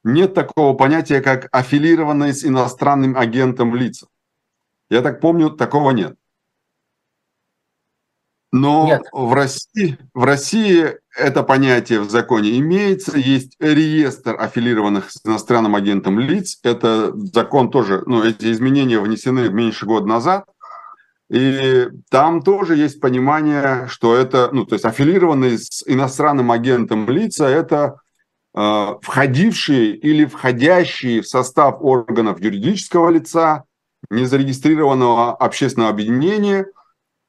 нет 0.04 0.34
такого 0.34 0.74
понятия, 0.74 1.20
как 1.20 1.48
аффилированные 1.50 2.32
с 2.32 2.44
иностранным 2.44 3.16
агентом 3.16 3.74
лица. 3.74 4.06
Я 4.90 5.02
так 5.02 5.20
помню, 5.20 5.50
такого 5.50 5.90
нет. 5.90 6.16
Но 8.56 8.86
Нет. 8.86 9.02
в 9.10 9.32
России, 9.32 9.98
в 10.14 10.22
России 10.22 10.96
это 11.16 11.42
понятие 11.42 11.98
в 11.98 12.08
законе 12.08 12.56
имеется. 12.60 13.18
Есть 13.18 13.56
реестр 13.58 14.36
аффилированных 14.40 15.10
с 15.10 15.26
иностранным 15.26 15.74
агентом 15.74 16.20
лиц. 16.20 16.60
Это 16.62 17.12
закон 17.16 17.68
тоже, 17.68 18.04
ну, 18.06 18.22
эти 18.22 18.52
изменения 18.52 19.00
внесены 19.00 19.48
меньше 19.48 19.86
года 19.86 20.06
назад. 20.06 20.44
И 21.28 21.88
там 22.10 22.42
тоже 22.42 22.76
есть 22.76 23.00
понимание, 23.00 23.88
что 23.88 24.14
это, 24.14 24.50
ну, 24.52 24.64
то 24.64 24.74
есть 24.74 24.84
аффилированные 24.84 25.58
с 25.58 25.82
иностранным 25.84 26.52
агентом 26.52 27.10
лица– 27.10 27.48
это 27.48 27.96
входившие 28.54 29.96
или 29.96 30.26
входящие 30.26 31.22
в 31.22 31.26
состав 31.26 31.78
органов 31.80 32.40
юридического 32.40 33.10
лица, 33.10 33.64
незарегистрированного 34.10 35.34
общественного 35.34 35.90
объединения– 35.90 36.66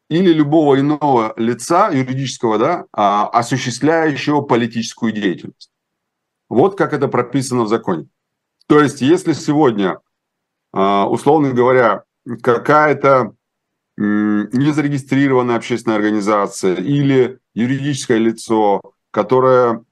или 0.10 0.32
любого 0.32 0.80
иного 0.80 1.34
лица 1.36 1.90
юридического, 1.90 2.58
да, 2.58 2.86
а, 2.92 3.28
осуществляющего 3.28 4.42
политическую 4.42 5.12
деятельность. 5.12 5.72
Вот 6.48 6.78
как 6.78 6.94
это 6.94 7.08
прописано 7.08 7.64
в 7.64 7.68
законе. 7.68 8.08
То 8.68 8.80
есть, 8.80 9.02
если 9.02 9.34
сегодня, 9.34 10.00
а, 10.74 11.08
условно 11.08 11.52
говоря, 11.54 12.04
какая-то 12.42 13.34
незарегистрированная 13.98 15.56
общественная 15.56 15.96
организация 15.96 16.76
или 16.76 17.40
юридическое 17.54 18.18
лицо, 18.18 18.82
которое 19.12 19.85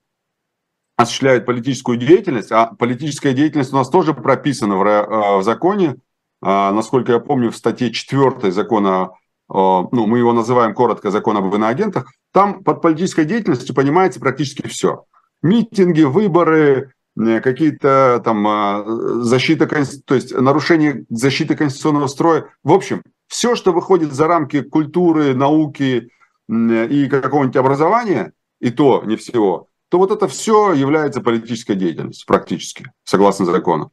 осуществляет 0.96 1.46
политическую 1.46 1.98
деятельность, 1.98 2.52
а 2.52 2.68
политическая 2.68 3.34
деятельность 3.34 3.74
у 3.74 3.78
нас 3.78 3.90
тоже 3.90 4.14
прописана 4.14 4.78
в, 4.78 4.88
а, 4.88 5.38
в 5.38 5.44
законе, 5.44 5.96
а, 6.42 6.72
насколько 6.72 7.12
я 7.12 7.20
помню, 7.20 7.52
в 7.52 7.58
статье 7.58 7.92
4 7.92 8.52
закона, 8.52 9.12
ну, 9.50 10.08
мы 10.08 10.20
его 10.20 10.34
называем 10.34 10.74
коротко 10.74 11.12
закон 11.12 11.38
об 11.38 11.54
иноагентах, 11.54 12.12
там 12.32 12.64
под 12.64 12.82
политической 12.82 13.26
деятельностью 13.26 13.76
понимается 13.76 14.20
практически 14.20 14.68
все. 14.68 15.04
Митинги, 15.44 16.02
выборы, 16.02 16.94
Э, 17.16 17.42
какие-то 17.42 18.22
там 18.24 19.24
защита, 19.24 19.68
то 19.68 20.16
есть 20.16 20.34
нарушение 20.34 21.06
защиты 21.10 21.56
конституционного 21.56 22.08
строя. 22.08 22.46
В 22.64 22.72
общем, 22.72 23.04
все, 23.28 23.56
что 23.56 23.72
выходит 23.72 24.14
за 24.14 24.28
рамки 24.28 24.62
культуры, 24.62 25.36
науки 25.36 26.10
и 26.50 27.08
какого-нибудь 27.10 27.56
образования, 27.56 28.34
и 28.60 28.70
то 28.70 29.04
не 29.06 29.16
всего, 29.16 29.68
то 29.94 30.00
вот 30.00 30.10
это 30.10 30.28
все 30.28 30.74
является 30.74 31.22
политической 31.22 31.76
деятельностью 31.76 32.26
практически, 32.26 32.92
согласно 33.04 33.46
закону. 33.46 33.92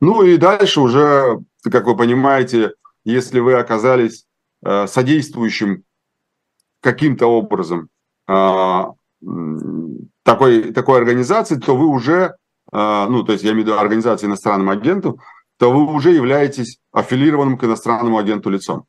Ну 0.00 0.22
и 0.22 0.36
дальше 0.36 0.80
уже, 0.80 1.40
как 1.64 1.86
вы 1.86 1.96
понимаете, 1.96 2.74
если 3.02 3.40
вы 3.40 3.54
оказались 3.54 4.26
э, 4.64 4.86
содействующим 4.86 5.82
каким-то 6.80 7.26
образом 7.26 7.88
э, 8.28 8.84
такой, 10.22 10.72
такой 10.72 10.98
организации, 10.98 11.56
то 11.56 11.76
вы 11.76 11.86
уже 11.88 12.36
а, 12.70 13.08
ну, 13.08 13.24
то 13.24 13.32
есть 13.32 13.42
я 13.42 13.50
имею 13.50 13.64
в 13.64 13.66
виду 13.66 13.78
организации 13.80 14.28
иностранным 14.28 14.70
агентом, 14.70 15.18
то 15.58 15.72
вы 15.72 15.92
уже 15.92 16.12
являетесь 16.12 16.78
аффилированным 16.92 17.58
к 17.58 17.64
иностранному 17.64 18.18
агенту 18.18 18.50
лицом. 18.50 18.84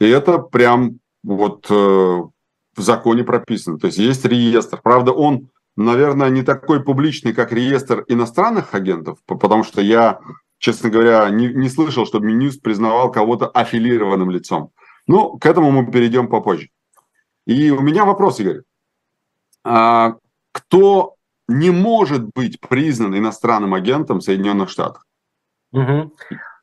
И 0.00 0.08
это 0.08 0.38
прям 0.38 1.00
вот 1.22 1.66
э, 1.68 1.74
в 1.74 2.80
законе 2.80 3.24
прописано. 3.24 3.78
То 3.78 3.88
есть 3.88 3.98
есть 3.98 4.24
реестр. 4.24 4.80
Правда, 4.82 5.12
он, 5.12 5.50
наверное, 5.76 6.30
не 6.30 6.42
такой 6.42 6.82
публичный, 6.82 7.32
как 7.32 7.52
реестр 7.52 8.04
иностранных 8.08 8.74
агентов, 8.74 9.18
потому 9.26 9.64
что 9.64 9.80
я, 9.80 10.20
честно 10.58 10.90
говоря, 10.90 11.28
не, 11.30 11.48
не 11.48 11.68
слышал, 11.68 12.06
чтобы 12.06 12.26
Минюст 12.26 12.62
признавал 12.62 13.12
кого-то 13.12 13.46
аффилированным 13.46 14.30
лицом. 14.30 14.70
Ну, 15.06 15.38
к 15.38 15.46
этому 15.46 15.70
мы 15.70 15.90
перейдем 15.90 16.28
попозже. 16.28 16.70
И 17.46 17.70
у 17.70 17.80
меня 17.80 18.04
вопрос, 18.04 18.40
Игорь. 18.40 18.62
А, 19.64 20.16
кто 20.52 21.14
не 21.48 21.70
может 21.70 22.24
быть 22.34 22.60
признан 22.60 23.16
иностранным 23.16 23.74
агентом 23.74 24.20
Соединенных 24.20 24.68
Штатов. 24.68 25.02
Угу. 25.72 26.12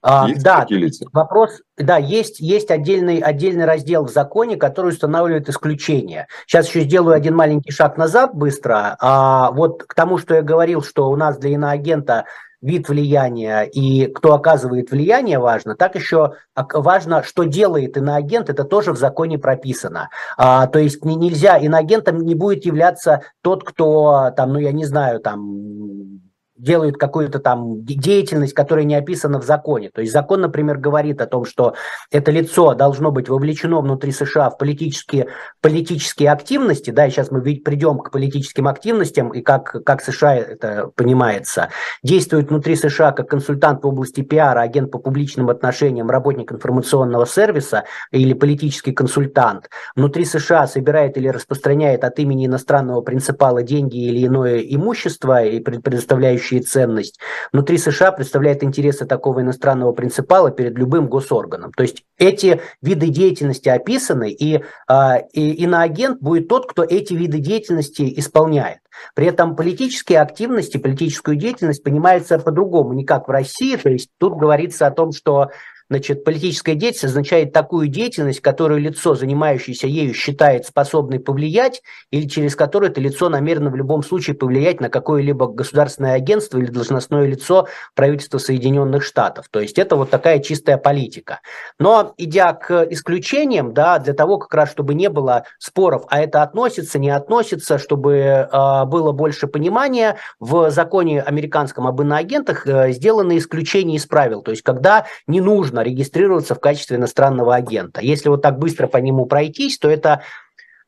А, 0.06 0.28
да, 0.36 0.68
вопрос, 1.14 1.62
да, 1.78 1.96
есть, 1.98 2.42
есть 2.42 2.70
отдельный, 2.72 3.20
отдельный 3.20 3.64
раздел 3.64 4.06
в 4.06 4.12
законе, 4.12 4.58
который 4.58 4.90
устанавливает 4.90 5.48
исключения. 5.48 6.28
Сейчас 6.46 6.68
еще 6.68 6.82
сделаю 6.82 7.16
один 7.16 7.36
маленький 7.36 7.72
шаг 7.72 7.98
назад 7.98 8.36
быстро. 8.36 8.98
А, 9.00 9.52
вот 9.52 9.84
к 9.84 9.94
тому, 9.94 10.18
что 10.18 10.36
я 10.36 10.42
говорил, 10.42 10.84
что 10.84 11.10
у 11.10 11.16
нас 11.16 11.38
для 11.38 11.52
иноагента 11.52 12.26
вид 12.62 12.90
влияния 12.90 13.64
и 13.64 14.08
кто 14.08 14.34
оказывает 14.34 14.92
влияние 14.92 15.40
важно, 15.40 15.76
так 15.76 15.96
еще 15.96 16.34
важно, 16.56 17.24
что 17.24 17.44
делает 17.44 17.96
иноагент, 17.96 18.50
это 18.50 18.66
тоже 18.66 18.92
в 18.92 18.98
законе 18.98 19.38
прописано. 19.38 20.10
А, 20.38 20.68
то 20.68 20.80
есть 20.80 21.06
не, 21.06 21.16
нельзя, 21.16 21.58
иноагентом 21.58 22.20
не 22.20 22.36
будет 22.36 22.66
являться 22.66 23.22
тот, 23.42 23.64
кто 23.64 24.32
там, 24.36 24.52
ну 24.52 24.60
я 24.60 24.74
не 24.74 24.86
знаю, 24.86 25.22
там 25.22 26.22
делают 26.56 26.98
какую-то 26.98 27.40
там 27.40 27.84
деятельность, 27.84 28.54
которая 28.54 28.86
не 28.86 28.96
описана 28.96 29.40
в 29.40 29.44
законе. 29.44 29.90
То 29.90 30.02
есть 30.02 30.14
закон, 30.14 30.42
например, 30.42 30.78
говорит 30.78 31.20
о 31.22 31.26
том, 31.26 31.46
что 31.46 31.74
это 32.12 32.32
лицо 32.32 32.76
должно 32.76 33.12
быть 33.12 33.28
вовлечено 33.28 33.82
внутри 33.82 34.12
США 34.12 34.50
в 34.50 34.58
политические, 34.58 35.28
политические 35.62 36.32
активности, 36.32 36.92
да, 36.92 37.08
и 37.08 37.10
сейчас 37.10 37.32
мы 37.32 37.42
придем 37.42 37.98
к 38.00 38.12
политическим 38.12 38.68
активностям 38.68 39.30
и 39.30 39.42
как, 39.42 39.84
как 39.84 40.04
США 40.04 40.36
это 40.36 40.92
понимается, 40.96 41.70
действует 42.04 42.50
внутри 42.50 42.76
США 42.76 43.12
как 43.12 43.30
консультант 43.30 43.84
в 43.84 43.88
области 43.88 44.22
пиара, 44.22 44.62
агент 44.62 44.92
по 44.92 45.00
публичным 45.00 45.50
отношениям, 45.50 46.10
работник 46.10 46.52
информационного 46.52 47.26
сервиса 47.26 47.86
или 48.12 48.34
политический 48.34 48.92
консультант. 48.92 49.70
Внутри 49.96 50.26
США 50.26 50.68
собирает 50.68 51.18
или 51.18 51.28
распространяет 51.28 52.04
от 52.04 52.20
имени 52.20 52.46
иностранного 52.46 53.02
принципала 53.02 53.64
деньги 53.64 53.98
или 53.98 54.28
иное 54.28 54.60
имущество 54.60 55.44
и 55.44 55.60
предоставляющее 55.60 56.43
имеющие 56.44 56.62
ценность, 56.62 57.20
внутри 57.52 57.78
США 57.78 58.12
представляет 58.12 58.64
интересы 58.64 59.06
такого 59.06 59.42
иностранного 59.42 59.94
принципала 59.94 60.52
перед 60.52 60.78
любым 60.78 61.08
госорганом. 61.08 61.72
То 61.74 61.84
есть 61.84 62.04
эти 62.18 62.62
виды 62.82 63.08
деятельности 63.08 63.70
описаны, 63.70 64.32
и, 64.32 64.64
а, 64.88 65.18
и 65.34 65.52
иноагент 65.64 66.22
будет 66.22 66.48
тот, 66.48 66.70
кто 66.70 66.84
эти 66.84 67.14
виды 67.14 67.40
деятельности 67.40 68.14
исполняет. 68.20 68.80
При 69.16 69.26
этом 69.26 69.56
политические 69.56 70.22
активности, 70.22 70.78
политическую 70.78 71.36
деятельность 71.36 71.84
понимается 71.84 72.38
по-другому, 72.38 72.94
не 72.94 73.06
как 73.06 73.28
в 73.28 73.32
России. 73.32 73.76
То 73.76 73.90
есть 73.90 74.10
тут 74.20 74.38
говорится 74.38 74.86
о 74.86 74.92
том, 74.92 75.12
что 75.12 75.50
Значит, 75.90 76.24
политическая 76.24 76.76
деятельность 76.76 77.04
означает 77.04 77.54
такую 77.54 77.88
деятельность, 77.88 78.40
которую 78.42 78.80
лицо, 78.80 79.16
занимающееся 79.16 79.88
ею, 79.88 80.14
считает 80.14 80.66
способной 80.66 81.20
повлиять, 81.20 81.82
или 82.12 82.28
через 82.28 82.56
которую 82.56 82.92
это 82.92 83.02
лицо 83.02 83.30
намерено 83.30 83.70
в 83.70 83.76
любом 83.76 84.04
случае 84.04 84.36
повлиять 84.36 84.82
на 84.82 84.90
какое-либо 84.90 85.48
государственное 85.48 86.14
агентство 86.14 86.58
или 86.58 86.68
должностное 86.68 87.28
лицо 87.28 87.68
правительства 87.96 88.38
Соединенных 88.38 89.04
Штатов. 89.04 89.48
То 89.50 89.60
есть 89.60 89.78
это 89.78 89.96
вот 89.96 90.10
такая 90.10 90.40
чистая 90.40 90.78
политика. 90.78 91.42
Но 91.80 92.14
идя 92.18 92.54
к 92.54 92.88
исключениям, 92.90 93.74
да, 93.74 94.00
для 94.00 94.14
того 94.14 94.38
как 94.38 94.54
раз, 94.54 94.72
чтобы 94.72 94.94
не 94.94 95.10
было 95.10 95.46
споров, 95.60 96.06
а 96.10 96.22
это 96.22 96.42
относится, 96.44 97.00
не 97.00 97.10
относится, 97.10 97.78
чтобы 97.78 98.14
э, 98.14 98.86
было 98.86 99.12
больше 99.12 99.48
понимания, 99.48 100.18
в 100.40 100.72
законе 100.72 101.22
американском 101.22 101.88
об 101.88 102.02
иноагентах 102.02 102.66
э, 102.66 102.92
сделаны 102.92 103.38
исключения 103.38 103.96
из 103.96 104.06
правил. 104.06 104.42
То 104.42 104.52
есть 104.52 104.64
когда 104.64 105.06
не 105.28 105.42
нужно 105.42 105.83
регистрироваться 105.84 106.56
в 106.56 106.60
качестве 106.60 106.98
иностранного 106.98 107.56
агента. 107.56 108.02
Если 108.02 108.30
вот 108.30 108.42
так 108.42 108.58
быстро 108.60 108.88
по 108.88 108.98
нему 108.98 109.26
пройтись, 109.26 109.78
то 109.78 109.90
это 109.90 110.22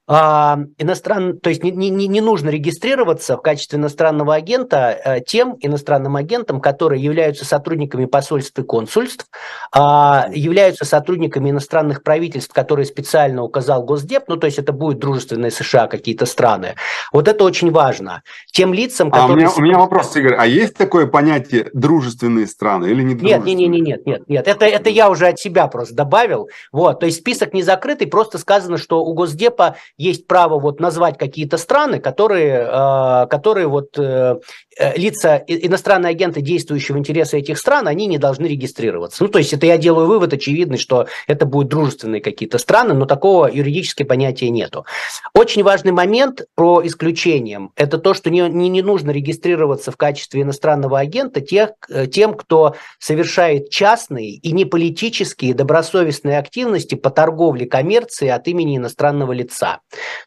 а, 0.08 0.60
иностран... 0.78 1.40
то 1.40 1.50
есть 1.50 1.64
не, 1.64 1.72
не, 1.72 2.08
не 2.08 2.22
нужно 2.22 2.50
регистрироваться 2.50 3.38
в 3.38 3.42
качестве 3.42 3.80
иностранного 3.80 4.36
агента 4.36 4.90
а, 4.90 5.20
тем 5.20 5.58
иностранным 5.62 6.16
агентам, 6.16 6.62
которые 6.62 7.04
являются 7.04 7.44
сотрудниками 7.44 8.06
посольств 8.06 8.58
и 8.60 8.64
консульств, 8.64 9.28
а, 9.72 10.28
являются 10.32 10.86
сотрудниками 10.86 11.50
иностранных 11.50 12.04
правительств, 12.04 12.54
которые 12.54 12.86
специально 12.86 13.42
указал 13.42 13.84
Госдеп, 13.84 14.26
ну 14.28 14.38
то 14.38 14.46
есть 14.46 14.60
это 14.60 14.74
будет 14.74 15.00
дружественные 15.00 15.50
США 15.50 15.88
какие-то 15.88 16.26
страны. 16.26 16.76
Вот 17.12 17.28
это 17.28 17.44
очень 17.44 17.72
важно. 17.72 18.22
Тем 18.52 18.74
лицам, 18.74 19.10
которые... 19.10 19.32
А 19.32 19.34
у 19.34 19.36
меня, 19.38 19.52
у 19.58 19.62
меня 19.62 19.78
вопрос, 19.80 20.16
Игорь, 20.16 20.36
а 20.38 20.46
есть 20.46 20.76
такое 20.76 21.08
понятие 21.08 21.70
дружественные 21.74 22.46
страны 22.48 22.86
или 22.86 23.02
не 23.02 23.16
Нет, 23.16 23.44
нет, 23.44 23.58
нет, 23.58 23.70
нет, 23.70 24.06
нет, 24.06 24.24
нет, 24.28 24.48
это, 24.48 24.66
это 24.66 24.90
я 24.90 25.10
уже 25.10 25.28
от 25.28 25.40
себя 25.40 25.68
просто 25.68 25.96
добавил. 25.96 26.50
Вот, 26.72 27.00
то 27.00 27.08
есть 27.08 27.20
список 27.20 27.54
не 27.54 27.64
закрытый, 27.64 28.08
просто 28.08 28.38
сказано, 28.38 28.78
что 28.78 29.04
у 29.04 29.14
Госдепа 29.14 29.78
есть 29.98 30.28
право 30.28 30.60
вот 30.60 30.80
назвать 30.80 31.18
какие-то 31.18 31.58
страны, 31.58 32.00
которые, 32.00 32.68
э, 32.70 33.28
которые 33.28 33.68
вот 33.68 33.98
э, 33.98 34.40
э, 34.78 34.98
лица, 34.98 35.38
иностранные 35.48 36.12
агенты, 36.12 36.42
действующие 36.42 36.96
в 36.96 37.00
интересы 37.00 37.40
этих 37.40 37.58
стран, 37.58 37.88
они 37.88 38.06
не 38.06 38.18
должны 38.18 38.46
регистрироваться. 38.46 39.24
Ну, 39.24 39.30
то 39.30 39.40
есть 39.40 39.54
это 39.54 39.66
я 39.66 39.78
делаю 39.78 40.08
вывод 40.08 40.34
очевидный, 40.34 40.78
что 40.78 41.08
это 41.28 41.46
будут 41.46 41.70
дружественные 41.70 42.22
какие-то 42.22 42.58
страны, 42.58 42.94
но 42.94 43.06
такого 43.06 43.48
юридически 43.48 44.04
понятия 44.04 44.50
нету. 44.50 44.86
Очень 45.34 45.64
важный 45.64 45.94
момент 45.94 46.46
про 46.56 46.86
исключением– 46.86 47.72
это 47.76 47.98
то, 47.98 48.14
что 48.14 48.30
не, 48.30 48.42
не, 48.50 48.68
не 48.68 48.82
нужно 48.82 49.12
регистрироваться 49.12 49.92
в 49.92 49.98
качестве 49.98 50.42
иностранного 50.42 51.00
агента 51.00 51.40
тех, 51.40 51.70
тем, 52.12 52.34
кто 52.34 52.76
совершает 53.00 53.70
частные 53.70 54.32
и 54.32 54.52
не 54.52 54.66
политические 54.66 55.54
добросовестные 55.54 56.38
активности 56.38 56.96
по 56.96 57.10
торговле, 57.10 57.66
коммерции 57.66 58.28
от 58.28 58.48
имени 58.48 58.78
иностранного 58.78 59.32
лица. 59.32 59.80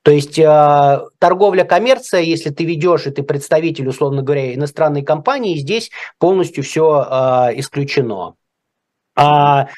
То 0.02 0.10
есть 0.10 0.38
э, 0.38 1.00
торговля, 1.18 1.64
коммерция, 1.64 2.20
если 2.20 2.50
ты 2.50 2.64
ведешь 2.64 3.06
и 3.06 3.10
ты 3.10 3.22
представитель, 3.22 3.88
условно 3.88 4.22
говоря, 4.22 4.54
иностранной 4.54 5.02
компании, 5.02 5.58
здесь 5.58 5.90
полностью 6.18 6.64
все 6.64 7.06
э, 7.08 7.58
исключено. 7.58 8.34
А 9.16 9.68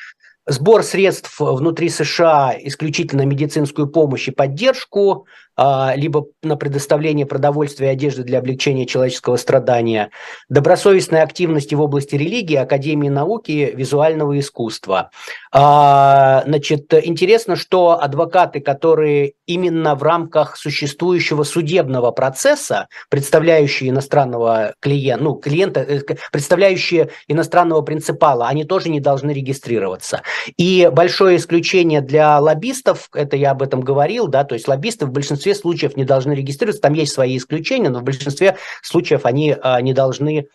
сбор 0.47 0.83
средств 0.83 1.41
внутри 1.41 1.89
США 1.89 2.55
исключительно 2.59 3.23
медицинскую 3.23 3.89
помощь 3.89 4.29
и 4.29 4.33
поддержку, 4.33 5.27
а, 5.50 5.50
либо 5.95 6.27
на 6.43 6.57
предоставление 6.57 7.27
продовольствия 7.27 7.89
и 7.89 7.93
одежды 7.93 8.23
для 8.23 8.39
облегчения 8.39 8.87
человеческого 8.87 9.37
страдания, 9.37 10.11
добросовестной 10.49 11.23
активности 11.23 11.75
в 11.75 11.81
области 11.81 12.15
религии, 12.15 12.57
академии 12.57 13.09
науки, 13.09 13.73
визуального 13.75 14.39
искусства. 14.39 15.11
А, 15.53 16.45
значит, 16.47 16.93
интересно, 16.95 17.57
что 17.57 18.01
адвокаты, 18.01 18.61
которые 18.61 19.35
именно 19.47 19.95
в 19.97 20.03
рамках 20.03 20.57
существующего 20.57 21.43
судебного 21.43 22.13
процесса, 22.13 22.87
представляющие 23.09 23.91
иностранного 23.91 24.75
клиента, 24.81 25.25
ну, 25.25 25.35
клиента, 25.35 25.81
э, 25.81 26.01
представляющие 26.33 27.11
иностранного 27.29 27.83
принципала, 27.83 28.47
они 28.47 28.65
тоже 28.65 28.89
не 28.91 29.01
должны 29.01 29.33
регистрироваться. 29.33 30.23
И 30.57 30.89
большое 30.93 31.37
исключение 31.37 32.01
для 32.01 32.39
лоббистов, 32.39 33.09
это 33.13 33.37
я 33.37 33.51
об 33.51 33.63
этом 33.63 33.81
говорил, 33.81 34.29
да, 34.29 34.45
то 34.45 34.55
есть 34.55 34.69
лоббисты 34.69 35.07
в 35.07 35.11
большинстве 35.11 35.50
случаев 35.55 35.97
не 35.97 36.05
должны 36.05 36.33
регистрироваться, 36.33 36.83
там 36.83 36.95
есть 36.95 37.13
свои 37.13 37.37
исключения, 37.37 37.91
но 37.91 38.01
в 38.01 38.05
большинстве 38.05 38.57
случаев 38.83 39.25
они 39.25 39.57
а, 39.61 39.81
не 39.81 39.93
должны 39.93 40.47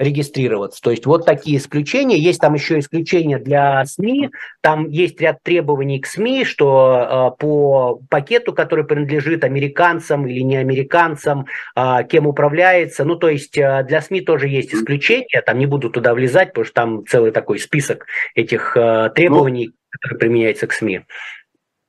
регистрироваться. 0.00 0.80
То 0.80 0.90
есть 0.90 1.04
вот 1.04 1.26
такие 1.26 1.58
исключения. 1.58 2.18
Есть 2.18 2.40
там 2.40 2.54
еще 2.54 2.78
исключения 2.78 3.38
для 3.38 3.84
СМИ. 3.84 4.30
Там 4.62 4.88
есть 4.88 5.20
ряд 5.20 5.42
требований 5.42 6.00
к 6.00 6.06
СМИ, 6.06 6.44
что 6.44 7.34
э, 7.36 7.38
по 7.38 8.00
пакету, 8.08 8.54
который 8.54 8.86
принадлежит 8.86 9.44
американцам 9.44 10.26
или 10.26 10.40
не 10.40 10.56
американцам, 10.56 11.46
э, 11.76 11.98
кем 12.08 12.26
управляется. 12.26 13.04
Ну, 13.04 13.16
то 13.16 13.28
есть 13.28 13.58
э, 13.58 13.84
для 13.86 14.00
СМИ 14.00 14.22
тоже 14.22 14.48
есть 14.48 14.74
исключения. 14.74 15.42
Там 15.44 15.58
не 15.58 15.66
буду 15.66 15.90
туда 15.90 16.14
влезать, 16.14 16.48
потому 16.48 16.64
что 16.64 16.74
там 16.74 17.06
целый 17.06 17.30
такой 17.30 17.58
список 17.58 18.06
этих 18.34 18.74
э, 18.78 19.10
требований, 19.14 19.66
ну, 19.66 19.72
которые 20.00 20.18
применяются 20.18 20.66
к 20.66 20.72
СМИ. 20.72 21.02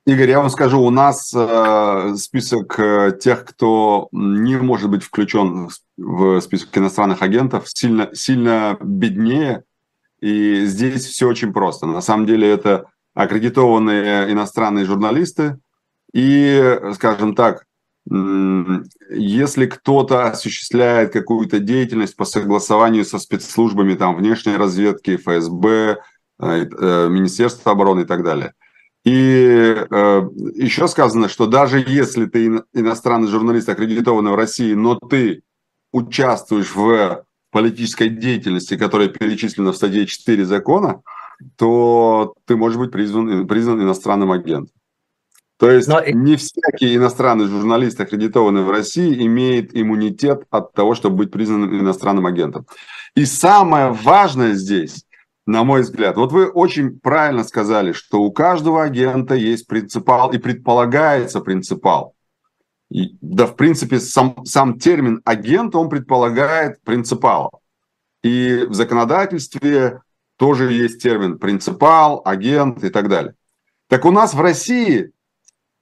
Игорь, 0.07 0.31
я 0.31 0.39
вам 0.39 0.49
скажу, 0.49 0.81
у 0.81 0.89
нас 0.89 1.31
э, 1.31 2.15
список 2.17 2.79
э, 2.79 3.15
тех, 3.21 3.45
кто 3.45 4.07
не 4.11 4.57
может 4.57 4.89
быть 4.89 5.03
включен 5.03 5.69
в 5.95 6.41
список 6.41 6.75
иностранных 6.75 7.21
агентов, 7.21 7.69
сильно, 7.69 8.09
сильно 8.13 8.77
беднее. 8.81 9.63
И 10.19 10.65
здесь 10.65 11.05
все 11.05 11.27
очень 11.27 11.53
просто. 11.53 11.85
На 11.85 12.01
самом 12.01 12.25
деле 12.25 12.49
это 12.49 12.85
аккредитованные 13.13 14.31
иностранные 14.31 14.85
журналисты. 14.85 15.59
И, 16.13 16.79
скажем 16.95 17.35
так, 17.35 17.65
если 18.09 19.67
кто-то 19.67 20.25
осуществляет 20.25 21.13
какую-то 21.13 21.59
деятельность 21.59 22.15
по 22.15 22.25
согласованию 22.25 23.05
со 23.05 23.19
спецслужбами 23.19 23.93
там, 23.93 24.15
внешней 24.15 24.57
разведки, 24.57 25.17
ФСБ, 25.17 25.99
э, 26.39 26.65
э, 26.65 27.07
Министерства 27.07 27.73
обороны 27.73 28.01
и 28.01 28.05
так 28.05 28.23
далее– 28.23 28.53
и 29.03 29.75
э, 29.89 30.29
еще 30.55 30.87
сказано, 30.87 31.27
что 31.27 31.47
даже 31.47 31.83
если 31.85 32.25
ты 32.25 32.61
иностранный 32.73 33.27
журналист, 33.27 33.69
аккредитованный 33.69 34.31
в 34.31 34.35
России, 34.35 34.73
но 34.73 34.95
ты 34.95 35.41
участвуешь 35.91 36.75
в 36.75 37.25
политической 37.51 38.09
деятельности, 38.09 38.77
которая 38.77 39.07
перечислена 39.07 39.71
в 39.71 39.75
статье 39.75 40.05
4 40.05 40.45
закона, 40.45 41.01
то 41.57 42.35
ты 42.45 42.55
можешь 42.55 42.77
быть 42.77 42.91
признан, 42.91 43.47
признан 43.47 43.81
иностранным 43.81 44.31
агентом. 44.31 44.75
То 45.57 45.69
есть 45.69 45.87
но... 45.87 46.03
не 46.03 46.37
всякий 46.37 46.95
иностранный 46.95 47.45
журналист, 47.45 47.99
аккредитованный 47.99 48.63
в 48.63 48.71
России, 48.71 49.25
имеет 49.25 49.75
иммунитет 49.75 50.43
от 50.49 50.73
того, 50.73 50.95
чтобы 50.95 51.17
быть 51.17 51.31
признанным 51.31 51.79
иностранным 51.79 52.25
агентом. 52.25 52.65
И 53.15 53.25
самое 53.25 53.91
важное 53.91 54.53
здесь, 54.53 55.05
на 55.45 55.63
мой 55.63 55.81
взгляд. 55.81 56.17
Вот 56.17 56.31
вы 56.31 56.49
очень 56.49 56.99
правильно 56.99 57.43
сказали, 57.43 57.91
что 57.91 58.21
у 58.21 58.31
каждого 58.31 58.83
агента 58.83 59.35
есть 59.35 59.67
принципал 59.67 60.31
и 60.31 60.37
предполагается 60.37 61.41
принципал. 61.41 62.15
И, 62.89 63.17
да, 63.21 63.45
в 63.45 63.55
принципе, 63.55 63.99
сам, 63.99 64.45
сам 64.45 64.77
термин 64.77 65.21
агент, 65.23 65.75
он 65.75 65.89
предполагает 65.89 66.81
принципала. 66.83 67.51
И 68.21 68.65
в 68.67 68.73
законодательстве 68.73 70.01
тоже 70.37 70.71
есть 70.73 71.01
термин 71.01 71.39
принципал, 71.39 72.21
агент 72.25 72.83
и 72.83 72.89
так 72.89 73.09
далее. 73.09 73.35
Так 73.87 74.05
у 74.05 74.11
нас 74.11 74.33
в 74.33 74.41
России, 74.41 75.11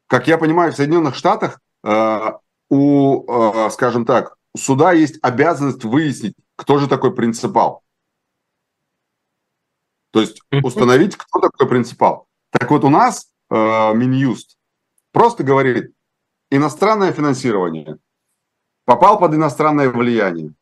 как 0.07 0.27
я 0.27 0.37
понимаю, 0.37 0.71
в 0.71 0.75
Соединенных 0.75 1.15
Штатах 1.15 1.59
э, 1.83 2.31
у, 2.69 3.31
э, 3.31 3.69
скажем 3.71 4.05
так, 4.05 4.35
суда 4.55 4.93
есть 4.93 5.17
обязанность 5.21 5.83
выяснить, 5.83 6.35
кто 6.55 6.77
же 6.77 6.87
такой 6.87 7.13
принципал. 7.13 7.83
То 10.11 10.21
есть 10.21 10.41
установить, 10.63 11.15
кто 11.15 11.39
такой 11.39 11.67
принципал. 11.67 12.27
Так 12.51 12.71
вот 12.71 12.83
у 12.83 12.89
нас 12.89 13.31
э, 13.49 13.93
Минюст 13.93 14.57
просто 15.11 15.43
говорит, 15.43 15.93
иностранное 16.49 17.11
финансирование 17.11 17.97
попал 18.85 19.19
под 19.19 19.35
иностранное 19.35 19.89
влияние. 19.89 20.53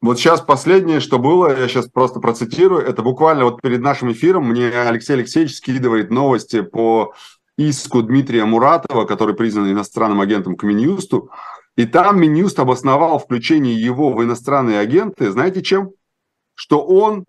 Вот 0.00 0.18
сейчас 0.18 0.40
последнее, 0.42 1.00
что 1.00 1.18
было, 1.18 1.58
я 1.58 1.66
сейчас 1.66 1.88
просто 1.88 2.20
процитирую, 2.20 2.82
это 2.82 3.02
буквально 3.02 3.44
вот 3.44 3.62
перед 3.62 3.80
нашим 3.80 4.12
эфиром 4.12 4.48
мне 4.50 4.68
Алексей 4.68 5.14
Алексеевич 5.14 5.56
скидывает 5.56 6.10
новости 6.10 6.60
по 6.60 7.14
иску 7.56 8.02
Дмитрия 8.02 8.44
Муратова, 8.44 9.06
который 9.06 9.34
признан 9.34 9.70
иностранным 9.70 10.20
агентом 10.20 10.56
к 10.56 10.62
Минюсту. 10.62 11.30
И 11.76 11.86
там 11.86 12.20
Минюст 12.20 12.58
обосновал 12.60 13.18
включение 13.18 13.74
его 13.74 14.12
в 14.12 14.22
иностранные 14.22 14.78
агенты, 14.78 15.32
знаете 15.32 15.62
чем? 15.62 15.90
Что 16.54 16.84
он 16.84 17.24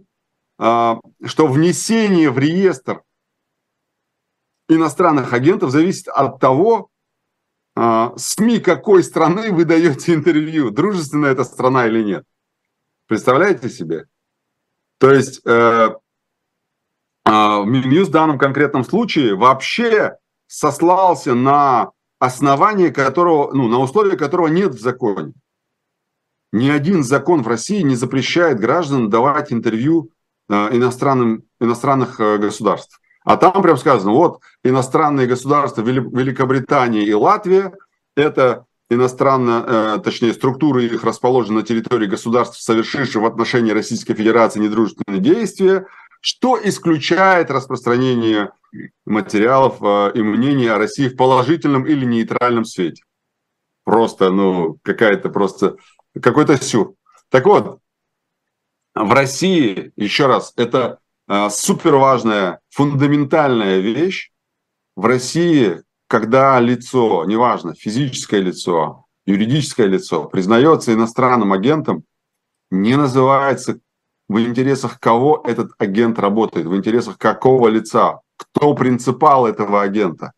что 0.57 1.01
внесение 1.47 2.31
в 2.31 2.39
реестр 2.39 3.01
иностранных 4.69 5.33
агентов 5.33 5.71
зависит 5.71 6.07
от 6.07 6.39
того, 6.39 6.89
а, 7.75 8.13
СМИ 8.15 8.59
какой 8.59 9.03
страны 9.03 9.51
вы 9.51 9.65
даете 9.65 10.13
интервью, 10.13 10.71
дружественная 10.71 11.31
эта 11.31 11.43
страна 11.43 11.87
или 11.87 12.03
нет. 12.03 12.23
Представляете 13.07 13.69
себе? 13.69 14.05
То 14.97 15.11
есть 15.11 15.41
э, 15.45 15.89
э, 17.25 17.29
Минюс 17.29 18.07
в 18.07 18.11
данном 18.11 18.39
конкретном 18.39 18.85
случае 18.85 19.35
вообще 19.35 20.17
сослался 20.47 21.35
на 21.35 21.91
основание 22.17 22.91
которого, 22.91 23.53
ну, 23.53 23.67
на 23.67 23.79
условия 23.79 24.15
которого 24.15 24.47
нет 24.47 24.73
в 24.73 24.79
законе. 24.79 25.33
Ни 26.53 26.69
один 26.69 27.03
закон 27.03 27.43
в 27.43 27.47
России 27.47 27.81
не 27.81 27.95
запрещает 27.95 28.59
гражданам 28.59 29.09
давать 29.09 29.51
интервью 29.51 30.11
иностранным, 30.49 31.43
иностранных 31.59 32.19
э, 32.19 32.37
государств. 32.37 32.99
А 33.23 33.37
там 33.37 33.61
прям 33.61 33.77
сказано, 33.77 34.11
вот 34.11 34.41
иностранные 34.63 35.27
государства 35.27 35.81
Великобритания 35.81 37.03
и 37.03 37.13
Латвия, 37.13 37.73
это 38.15 38.65
иностранно, 38.89 39.65
э, 39.67 39.99
точнее, 40.03 40.33
структуры 40.33 40.85
их 40.85 41.03
расположены 41.03 41.59
на 41.59 41.65
территории 41.65 42.05
государств, 42.05 42.61
совершивших 42.61 43.21
в 43.21 43.25
отношении 43.25 43.71
Российской 43.71 44.13
Федерации 44.13 44.59
недружественные 44.59 45.21
действия, 45.21 45.87
что 46.21 46.59
исключает 46.63 47.51
распространение 47.51 48.51
материалов 49.05 49.79
и 50.15 50.21
мнений 50.21 50.67
о 50.67 50.77
России 50.77 51.07
в 51.07 51.15
положительном 51.15 51.85
или 51.85 52.03
нейтральном 52.03 52.65
свете. 52.65 53.03
Просто, 53.83 54.31
ну, 54.31 54.79
какая-то 54.81 55.29
просто, 55.29 55.77
какой-то 56.19 56.57
сюр. 56.57 56.95
Так 57.29 57.45
вот, 57.45 57.79
в 58.95 59.11
России, 59.11 59.91
еще 59.97 60.27
раз, 60.27 60.53
это 60.55 60.99
э, 61.27 61.49
супер 61.49 61.95
важная, 61.95 62.61
фундаментальная 62.69 63.79
вещь. 63.79 64.31
В 64.95 65.05
России, 65.05 65.83
когда 66.07 66.59
лицо, 66.61 67.25
неважно, 67.25 67.75
физическое 67.75 68.39
лицо, 68.39 69.05
юридическое 69.25 69.87
лицо, 69.87 70.25
признается 70.25 70.93
иностранным 70.93 71.51
агентом, 71.51 72.05
не 72.71 72.95
называется 72.95 73.79
в 74.29 74.39
интересах 74.39 74.99
кого 74.99 75.43
этот 75.45 75.71
агент 75.77 76.17
работает, 76.17 76.65
в 76.65 76.75
интересах 76.75 77.17
какого 77.17 77.67
лица, 77.67 78.21
кто 78.37 78.73
принципал 78.73 79.45
этого 79.45 79.81
агента. 79.81 80.31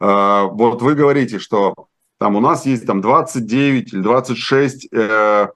Э, 0.00 0.44
вот 0.44 0.80
вы 0.80 0.94
говорите, 0.94 1.40
что 1.40 1.74
там 2.18 2.36
у 2.36 2.40
нас 2.40 2.66
есть 2.66 2.86
там 2.86 3.00
29 3.00 3.92
или 3.92 4.00
26, 4.00 4.88
э, 4.92 5.48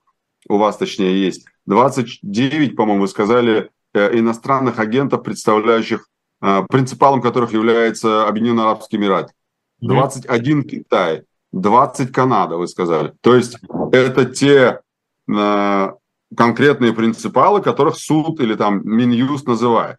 у 0.49 0.57
вас 0.57 0.77
точнее 0.77 1.25
есть 1.25 1.47
29, 1.67 2.77
по-моему, 2.77 3.03
вы 3.03 3.09
сказали, 3.09 3.71
э, 3.95 4.19
иностранных 4.19 4.79
агентов, 4.79 5.23
представляющих, 5.23 6.09
э, 6.43 6.63
принципалом 6.69 7.23
которых 7.23 7.53
является 7.53 8.29
Объединенные 8.29 8.65
Арабские 8.65 9.01
Эмираты. 9.01 9.33
21 9.81 10.63
Китай, 10.65 11.25
20 11.53 12.13
Канада, 12.13 12.57
вы 12.57 12.69
сказали. 12.69 13.13
То 13.21 13.35
есть 13.35 13.59
это 13.93 14.25
те 14.25 14.81
э, 15.29 15.93
конкретные 16.37 16.93
принципалы, 16.93 17.63
которых 17.63 17.97
суд 17.97 18.41
или 18.41 18.55
там 18.55 18.83
Минюст 18.85 19.47
называет. 19.47 19.97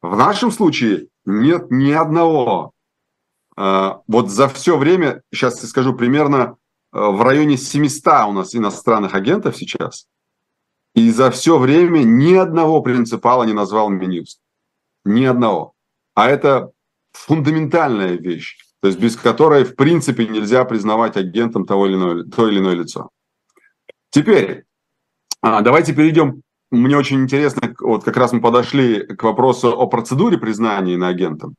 В 0.00 0.16
нашем 0.16 0.50
случае 0.50 1.08
нет 1.24 1.70
ни 1.70 1.92
одного. 1.92 2.72
Вот 3.54 4.30
за 4.30 4.48
все 4.48 4.76
время, 4.76 5.22
сейчас 5.32 5.62
я 5.62 5.68
скажу, 5.68 5.94
примерно 5.94 6.56
в 6.90 7.22
районе 7.22 7.56
700 7.56 8.28
у 8.28 8.32
нас 8.32 8.54
иностранных 8.54 9.14
агентов 9.14 9.56
сейчас– 9.56 10.06
и 10.94 11.10
за 11.10 11.30
все 11.30 11.58
время 11.58 12.02
ни 12.02 12.34
одного 12.34 12.82
принципала 12.82 13.44
не 13.44 13.52
назвал 13.52 13.88
Минюст. 13.88 14.40
Ни 15.04 15.24
одного. 15.24 15.74
А 16.14 16.28
это 16.28 16.72
фундаментальная 17.12 18.16
вещь. 18.16 18.58
то 18.80 18.88
есть 18.88 18.98
без 18.98 19.16
которой 19.16 19.64
в 19.64 19.76
принципе 19.76 20.26
нельзя 20.26 20.64
признавать 20.64 21.16
агентом 21.16 21.66
того 21.66 21.86
или 21.86 21.94
иное, 21.94 22.24
то 22.24 22.48
или 22.48 22.58
иное 22.58 22.74
лицо. 22.74 23.10
Теперь 24.10 24.64
а, 25.40 25.60
давайте 25.60 25.92
перейдем. 25.92 26.42
Мне 26.70 26.96
очень 26.96 27.20
интересно, 27.20 27.74
вот 27.80 28.04
как 28.04 28.16
раз 28.16 28.32
мы 28.32 28.40
подошли 28.40 29.04
к 29.04 29.22
вопросу 29.24 29.68
о 29.68 29.86
процедуре 29.88 30.38
признания 30.38 30.94
иноагентом. 30.94 31.56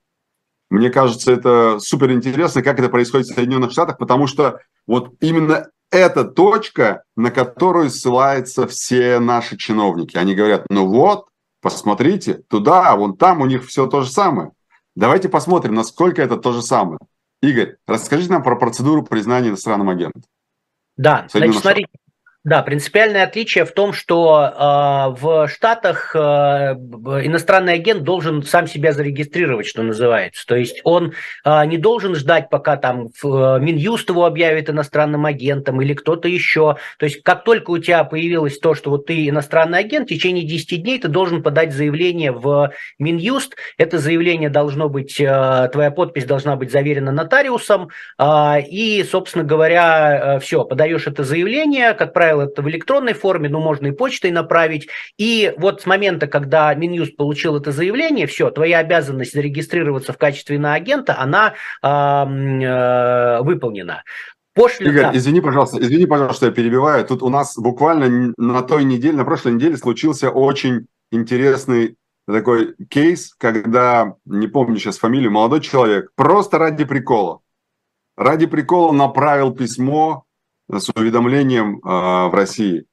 Мне 0.70 0.90
кажется, 0.90 1.32
это 1.32 1.78
супер 1.80 2.12
интересно, 2.14 2.64
как 2.64 2.80
это 2.80 2.90
происходит 2.90 3.28
в 3.28 3.36
Соединенных 3.36 3.72
Штатах, 3.72 3.98
потому 3.98 4.26
что 4.26 4.60
вот 4.88 5.14
именно 5.20 5.70
эта 5.94 6.24
точка, 6.24 7.04
на 7.16 7.30
которую 7.30 7.92
ссылаются 7.92 8.68
все 8.68 9.20
наши 9.20 9.58
чиновники. 9.58 10.18
Они 10.18 10.34
говорят, 10.34 10.66
ну 10.70 10.88
вот, 10.88 11.28
посмотрите, 11.62 12.42
туда, 12.50 12.96
вон 12.96 13.16
там 13.16 13.42
у 13.42 13.46
них 13.46 13.66
все 13.68 13.86
то 13.86 14.02
же 14.02 14.10
самое. 14.10 14.52
Давайте 14.96 15.30
посмотрим, 15.30 15.76
насколько 15.76 16.22
это 16.22 16.38
то 16.38 16.52
же 16.52 16.64
самое. 16.64 16.98
Игорь, 17.44 17.76
расскажите 17.88 18.32
нам 18.32 18.42
про 18.42 18.56
процедуру 18.56 19.04
признания 19.04 19.50
иностранным 19.50 19.90
агентом. 19.90 20.24
Да, 20.98 21.28
значит, 21.30 21.62
смотрите, 21.62 21.90
да, 22.44 22.62
принципиальное 22.62 23.24
отличие 23.24 23.64
в 23.64 23.72
том, 23.72 23.94
что 23.94 24.44
э, 24.44 25.22
в 25.22 25.48
Штатах 25.48 26.14
э, 26.14 26.20
иностранный 26.20 27.76
агент 27.76 28.04
должен 28.04 28.44
сам 28.44 28.68
себя 28.68 28.92
зарегистрировать, 28.92 29.66
что 29.66 29.82
называется. 29.82 30.46
То 30.46 30.58
есть 30.58 30.82
он 30.84 31.14
э, 31.46 31.66
не 31.66 31.78
должен 31.78 32.16
ждать, 32.16 32.50
пока 32.50 32.76
там 32.76 33.08
в, 33.22 33.60
Минюст 33.60 34.10
его 34.10 34.26
объявит 34.26 34.70
иностранным 34.70 35.26
агентом 35.26 35.82
или 35.82 35.94
кто-то 35.94 36.28
еще. 36.28 36.76
То 37.00 37.06
есть 37.06 37.24
как 37.24 37.46
только 37.46 37.72
у 37.72 37.78
тебя 37.78 38.04
появилось 38.04 38.60
то, 38.60 38.76
что 38.76 38.90
вот 38.90 39.06
ты 39.06 39.30
иностранный 39.30 39.80
агент, 39.80 40.08
в 40.08 40.14
течение 40.14 40.44
10 40.46 40.84
дней 40.84 41.00
ты 41.00 41.08
должен 41.08 41.44
подать 41.44 41.72
заявление 41.72 42.34
в 42.34 42.74
Минюст. 43.00 43.56
Это 43.78 44.00
заявление 44.00 44.50
должно 44.50 44.90
быть, 44.90 45.18
э, 45.18 45.70
твоя 45.72 45.92
подпись 45.92 46.26
должна 46.26 46.58
быть 46.58 46.74
заверена 46.74 47.14
нотариусом. 47.14 47.88
Э, 48.20 48.60
и, 48.60 49.02
собственно 49.10 49.46
говоря, 49.46 50.36
э, 50.36 50.40
все, 50.42 50.66
подаешь 50.66 51.08
это 51.08 51.24
заявление, 51.24 51.94
как 51.94 52.12
правило, 52.12 52.33
это 52.42 52.62
в 52.62 52.70
электронной 52.70 53.14
форме, 53.14 53.50
но 53.50 53.60
можно 53.60 53.88
и 53.88 53.92
почтой 53.92 54.32
направить. 54.32 54.88
И 55.18 55.54
вот 55.58 55.82
с 55.82 55.86
момента, 55.86 56.28
когда 56.28 56.74
Минюст 56.74 57.16
получил 57.16 57.58
это 57.58 57.72
заявление, 57.72 58.28
все, 58.28 58.50
твоя 58.50 58.80
обязанность 58.80 59.34
зарегистрироваться 59.34 60.14
в 60.14 60.18
качестве 60.18 60.56
иноагента, 60.58 61.20
она 61.20 61.54
э, 61.82 61.88
э, 61.88 63.42
выполнена. 63.44 64.04
Пошлина... 64.54 64.90
Игорь, 64.90 65.18
извини, 65.18 65.42
пожалуйста, 65.42 65.82
извини, 65.82 66.06
пожалуйста, 66.06 66.48
я 66.48 66.52
перебиваю. 66.52 67.06
Тут 67.06 67.24
у 67.24 67.30
нас 67.30 67.58
буквально 67.58 68.34
на 68.38 68.62
той 68.62 68.84
неделе, 68.84 69.18
на 69.18 69.26
прошлой 69.26 69.54
неделе 69.54 69.78
случился 69.78 70.30
очень 70.30 70.88
интересный 71.12 71.96
такой 72.28 72.76
кейс, 72.90 73.34
когда, 73.38 74.16
не 74.26 74.48
помню 74.48 74.78
сейчас 74.78 74.98
фамилию, 74.98 75.32
молодой 75.32 75.62
человек 75.62 76.12
просто 76.16 76.58
ради 76.58 76.86
прикола, 76.86 77.40
ради 78.16 78.46
прикола 78.46 78.94
направил 78.94 79.52
письмо 79.54 80.24
с 80.70 80.90
уведомлением 80.90 81.78
э, 81.78 81.80
в 81.82 82.32
России 82.34 82.86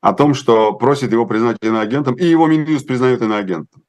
о 0.00 0.12
том, 0.12 0.34
что 0.34 0.74
просит 0.74 1.12
его 1.12 1.26
признать 1.26 1.58
иноагентом, 1.62 2.14
и 2.14 2.24
его 2.24 2.46
Минюст 2.46 2.86
признает 2.86 3.22
иноагентом. 3.22 3.82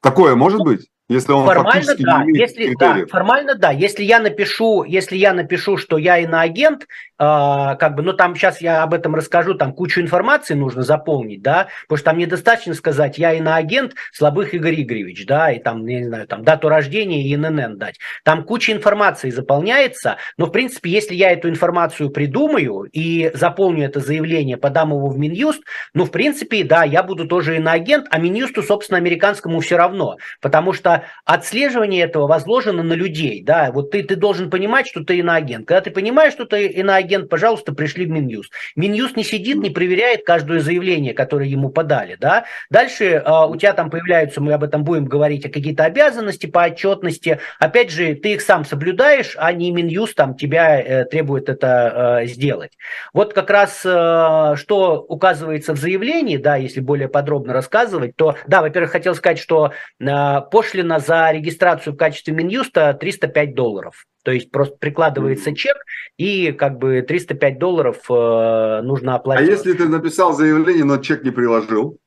Такое 0.00 0.34
может 0.34 0.60
быть? 0.60 0.88
Если 1.08 1.30
он 1.30 1.46
формально 1.46 1.94
да, 1.98 2.24
если 2.26 2.74
да, 2.74 3.06
формально 3.08 3.54
да, 3.54 3.70
если 3.70 4.02
я 4.02 4.18
напишу, 4.18 4.82
если 4.82 5.16
я 5.16 5.32
напишу, 5.32 5.76
что 5.76 5.98
я 5.98 6.18
иноагент, 6.18 6.82
э, 6.82 6.86
как 7.18 7.94
бы, 7.94 8.02
ну 8.02 8.12
там 8.12 8.34
сейчас 8.34 8.60
я 8.60 8.82
об 8.82 8.92
этом 8.92 9.14
расскажу, 9.14 9.54
там 9.54 9.72
кучу 9.72 10.00
информации 10.00 10.54
нужно 10.54 10.82
заполнить, 10.82 11.42
да, 11.42 11.68
потому 11.82 11.98
что 11.98 12.04
там 12.06 12.18
недостаточно 12.18 12.74
сказать, 12.74 13.18
я 13.18 13.34
иноагент 13.34 13.94
Слабых 14.12 14.52
Игорь 14.52 14.82
Игоревич, 14.82 15.26
да, 15.26 15.52
и 15.52 15.60
там, 15.60 15.86
я 15.86 16.00
не 16.00 16.06
знаю, 16.08 16.26
там 16.26 16.42
дату 16.42 16.68
рождения 16.68 17.22
и 17.22 17.34
ИНН 17.34 17.78
дать. 17.78 17.98
Там 18.24 18.42
куча 18.42 18.72
информации 18.72 19.30
заполняется, 19.30 20.16
но 20.36 20.46
в 20.46 20.50
принципе, 20.50 20.90
если 20.90 21.14
я 21.14 21.30
эту 21.30 21.48
информацию 21.48 22.10
придумаю 22.10 22.88
и 22.92 23.30
заполню 23.32 23.84
это 23.84 24.00
заявление, 24.00 24.56
подам 24.56 24.90
его 24.90 25.06
в 25.06 25.16
Минюст, 25.16 25.62
ну 25.94 26.04
в 26.04 26.10
принципе, 26.10 26.64
да, 26.64 26.82
я 26.82 27.04
буду 27.04 27.28
тоже 27.28 27.58
иноагент, 27.58 28.08
а 28.10 28.18
Минюсту, 28.18 28.64
собственно, 28.64 28.98
американскому 28.98 29.60
все 29.60 29.76
равно, 29.76 30.16
потому 30.40 30.72
что 30.72 30.95
отслеживание 31.24 32.04
этого 32.04 32.26
возложено 32.26 32.82
на 32.82 32.94
людей. 32.94 33.42
Да? 33.42 33.70
Вот 33.72 33.90
ты, 33.90 34.02
ты 34.02 34.16
должен 34.16 34.50
понимать, 34.50 34.86
что 34.86 35.04
ты 35.04 35.18
иноагент. 35.18 35.66
Когда 35.66 35.80
ты 35.80 35.90
понимаешь, 35.90 36.32
что 36.32 36.44
ты 36.44 36.66
иноагент, 36.66 37.28
пожалуйста, 37.28 37.72
пришли 37.72 38.06
в 38.06 38.10
Минюст. 38.10 38.52
Минюст 38.74 39.16
не 39.16 39.24
сидит, 39.24 39.56
не 39.56 39.70
проверяет 39.70 40.24
каждое 40.24 40.60
заявление, 40.60 41.14
которое 41.14 41.48
ему 41.48 41.70
подали. 41.70 42.16
Да? 42.18 42.44
Дальше 42.70 43.04
э, 43.04 43.46
у 43.48 43.56
тебя 43.56 43.72
там 43.72 43.90
появляются, 43.90 44.40
мы 44.40 44.52
об 44.52 44.64
этом 44.64 44.84
будем 44.84 45.06
говорить, 45.06 45.50
какие-то 45.50 45.84
обязанности 45.84 46.46
по 46.46 46.64
отчетности. 46.64 47.40
Опять 47.58 47.90
же, 47.90 48.14
ты 48.14 48.34
их 48.34 48.42
сам 48.42 48.64
соблюдаешь, 48.64 49.34
а 49.38 49.52
не 49.52 49.70
Минюст 49.70 50.14
там 50.14 50.34
тебя 50.34 50.80
э, 50.80 51.04
требует 51.04 51.48
это 51.48 52.20
э, 52.22 52.26
сделать. 52.26 52.72
Вот 53.12 53.32
как 53.34 53.50
раз 53.50 53.82
э, 53.84 54.54
что 54.56 55.04
указывается 55.08 55.72
в 55.74 55.78
заявлении, 55.78 56.36
да, 56.36 56.56
если 56.56 56.80
более 56.80 57.08
подробно 57.08 57.52
рассказывать, 57.52 58.16
то, 58.16 58.36
да, 58.46 58.62
во-первых, 58.62 58.92
хотел 58.92 59.14
сказать, 59.14 59.38
что 59.38 59.72
э, 60.00 60.40
пошлина 60.50 60.85
пошлина 60.86 60.98
за 60.98 61.30
регистрацию 61.32 61.94
в 61.94 61.96
качестве 61.96 62.32
Минюста 62.32 62.94
305 62.94 63.54
долларов. 63.54 64.04
То 64.24 64.32
есть 64.32 64.50
просто 64.50 64.76
прикладывается 64.78 65.54
чек, 65.54 65.76
и 66.16 66.52
как 66.52 66.78
бы 66.78 67.02
305 67.02 67.58
долларов 67.58 67.96
э, 68.08 68.80
нужно 68.82 69.14
а 69.14 69.16
оплатить. 69.16 69.48
А 69.48 69.52
если 69.52 69.72
ты 69.72 69.88
написал 69.88 70.32
заявление, 70.32 70.84
но 70.84 70.98
чек 70.98 71.22
не 71.24 71.30
приложил? 71.30 71.98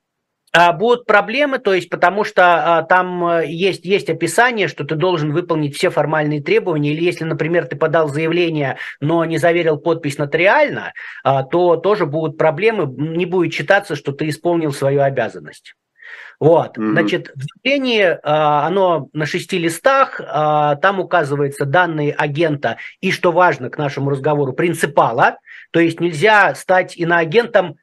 А 0.51 0.73
будут 0.73 1.05
проблемы, 1.05 1.59
то 1.59 1.75
есть 1.75 1.89
потому 1.89 2.23
что 2.23 2.79
а, 2.79 2.83
там 2.83 3.23
э, 3.23 3.45
есть, 3.47 3.85
есть 3.85 4.09
описание, 4.09 4.67
что 4.67 4.83
ты 4.83 4.95
должен 4.95 5.31
выполнить 5.31 5.75
все 5.75 5.91
формальные 5.91 6.41
требования, 6.41 6.91
или 6.91 7.03
если, 7.03 7.23
например, 7.23 7.67
ты 7.67 7.75
подал 7.75 8.09
заявление, 8.09 8.77
но 8.99 9.23
не 9.25 9.37
заверил 9.37 9.77
подпись 9.77 10.17
нотариально, 10.17 10.93
а, 11.23 11.43
то 11.43 11.75
тоже 11.75 12.07
будут 12.07 12.37
проблемы, 12.37 12.87
не 12.87 13.27
будет 13.27 13.53
читаться, 13.53 13.95
что 13.95 14.11
ты 14.11 14.27
исполнил 14.27 14.73
свою 14.73 15.01
обязанность. 15.01 15.75
Вот, 16.39 16.77
mm-hmm. 16.77 16.91
значит, 16.91 17.31
в 17.35 17.41
заявлении 17.41 18.17
а, 18.23 18.65
оно 18.65 19.09
на 19.11 19.25
шести 19.25 19.57
листах, 19.57 20.21
а, 20.25 20.75
там 20.75 20.99
указываются 21.01 21.65
данные 21.65 22.13
агента 22.13 22.77
и, 23.01 23.11
что 23.11 23.33
важно 23.33 23.69
к 23.69 23.77
нашему 23.77 24.09
разговору, 24.09 24.53
принципала, 24.53 25.39
то 25.71 25.81
есть 25.81 25.99
нельзя 25.99 26.55
стать 26.55 26.95
иноагентом 26.95 27.75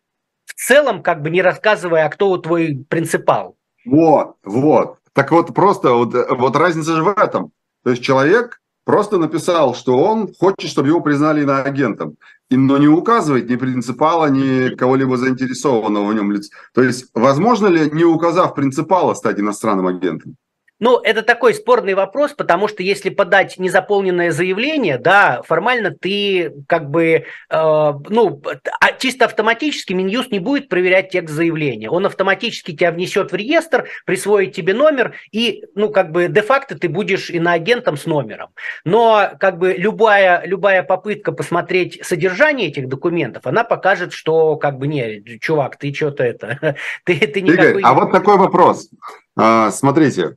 в 0.46 0.54
целом, 0.54 1.02
как 1.02 1.20
бы 1.20 1.28
не 1.28 1.42
рассказывая, 1.42 2.06
а 2.06 2.08
кто 2.08 2.36
твой 2.38 2.84
принципал. 2.88 3.56
Вот, 3.84 4.36
вот. 4.42 4.98
Так 5.12 5.32
вот, 5.32 5.54
просто 5.54 5.92
вот, 5.92 6.14
вот 6.14 6.56
разница 6.56 6.96
же 6.96 7.02
в 7.02 7.08
этом. 7.08 7.52
То 7.84 7.90
есть 7.90 8.02
человек 8.02 8.60
просто 8.86 9.18
написал, 9.18 9.74
что 9.74 9.98
он 9.98 10.32
хочет, 10.40 10.70
чтобы 10.70 10.88
его 10.88 11.00
признали 11.00 11.42
иноагентом 11.42 12.16
но 12.50 12.78
не 12.78 12.88
указывает 12.88 13.50
ни 13.50 13.56
принципала, 13.56 14.26
ни 14.26 14.74
кого-либо 14.74 15.16
заинтересованного 15.16 16.08
в 16.08 16.14
нем 16.14 16.30
лица. 16.30 16.50
То 16.74 16.82
есть, 16.82 17.10
возможно 17.14 17.66
ли, 17.66 17.90
не 17.90 18.04
указав 18.04 18.54
принципала, 18.54 19.14
стать 19.14 19.40
иностранным 19.40 19.86
агентом? 19.86 20.36
Ну, 20.78 20.98
это 20.98 21.22
такой 21.22 21.54
спорный 21.54 21.94
вопрос, 21.94 22.32
потому 22.32 22.68
что 22.68 22.82
если 22.82 23.08
подать 23.08 23.58
незаполненное 23.58 24.30
заявление, 24.30 24.98
да, 24.98 25.40
формально 25.42 25.90
ты 25.90 26.52
как 26.68 26.90
бы, 26.90 27.06
э, 27.12 27.24
ну, 27.50 28.42
а 28.80 28.92
чисто 28.98 29.24
автоматически 29.24 29.94
Минюст 29.94 30.30
не 30.30 30.38
будет 30.38 30.68
проверять 30.68 31.10
текст 31.10 31.34
заявления. 31.34 31.88
Он 31.88 32.04
автоматически 32.04 32.72
тебя 32.72 32.92
внесет 32.92 33.32
в 33.32 33.34
реестр, 33.34 33.88
присвоит 34.04 34.52
тебе 34.52 34.74
номер, 34.74 35.14
и, 35.32 35.64
ну, 35.74 35.88
как 35.88 36.12
бы 36.12 36.28
де-факто 36.28 36.78
ты 36.78 36.90
будешь 36.90 37.30
иноагентом 37.30 37.96
с 37.96 38.04
номером. 38.04 38.50
Но, 38.84 39.30
как 39.40 39.58
бы, 39.58 39.72
любая, 39.72 40.42
любая 40.44 40.82
попытка 40.82 41.32
посмотреть 41.32 42.00
содержание 42.04 42.68
этих 42.68 42.88
документов, 42.88 43.46
она 43.46 43.64
покажет, 43.64 44.12
что, 44.12 44.56
как 44.56 44.76
бы, 44.78 44.88
не, 44.88 45.38
чувак, 45.40 45.76
ты 45.76 45.94
что-то 45.94 46.22
это, 46.22 46.76
ты, 47.04 47.18
ты 47.18 47.40
никакой... 47.40 47.70
Игорь, 47.70 47.82
а 47.82 47.94
вот 47.94 48.12
такой 48.12 48.36
вопрос. 48.36 48.90
А, 49.38 49.70
смотрите, 49.70 50.36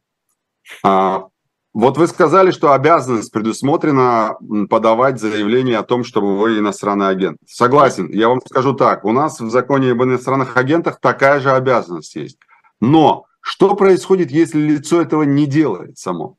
вот 0.83 1.97
вы 1.97 2.07
сказали, 2.07 2.51
что 2.51 2.73
обязанность 2.73 3.31
предусмотрена 3.31 4.35
подавать 4.69 5.19
заявление 5.19 5.77
о 5.77 5.83
том, 5.83 6.03
чтобы 6.03 6.37
вы 6.37 6.57
иностранный 6.57 7.09
агент. 7.09 7.37
Согласен. 7.45 8.09
Я 8.11 8.29
вам 8.29 8.41
скажу 8.41 8.73
так. 8.73 9.05
У 9.05 9.11
нас 9.11 9.39
в 9.39 9.49
законе 9.49 9.91
об 9.91 10.03
иностранных 10.03 10.57
агентах 10.57 10.99
такая 10.99 11.39
же 11.39 11.51
обязанность 11.51 12.15
есть. 12.15 12.39
Но 12.81 13.25
что 13.41 13.75
происходит, 13.75 14.31
если 14.31 14.59
лицо 14.59 15.01
этого 15.01 15.23
не 15.23 15.45
делает 15.45 15.97
само? 15.97 16.37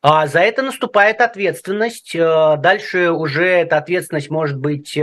А 0.00 0.28
за 0.28 0.38
это 0.38 0.62
наступает 0.62 1.20
ответственность. 1.20 2.14
Э, 2.14 2.56
дальше 2.56 3.10
уже 3.10 3.44
эта 3.44 3.78
ответственность 3.78 4.30
может 4.30 4.56
быть 4.56 4.96
э, 4.96 5.00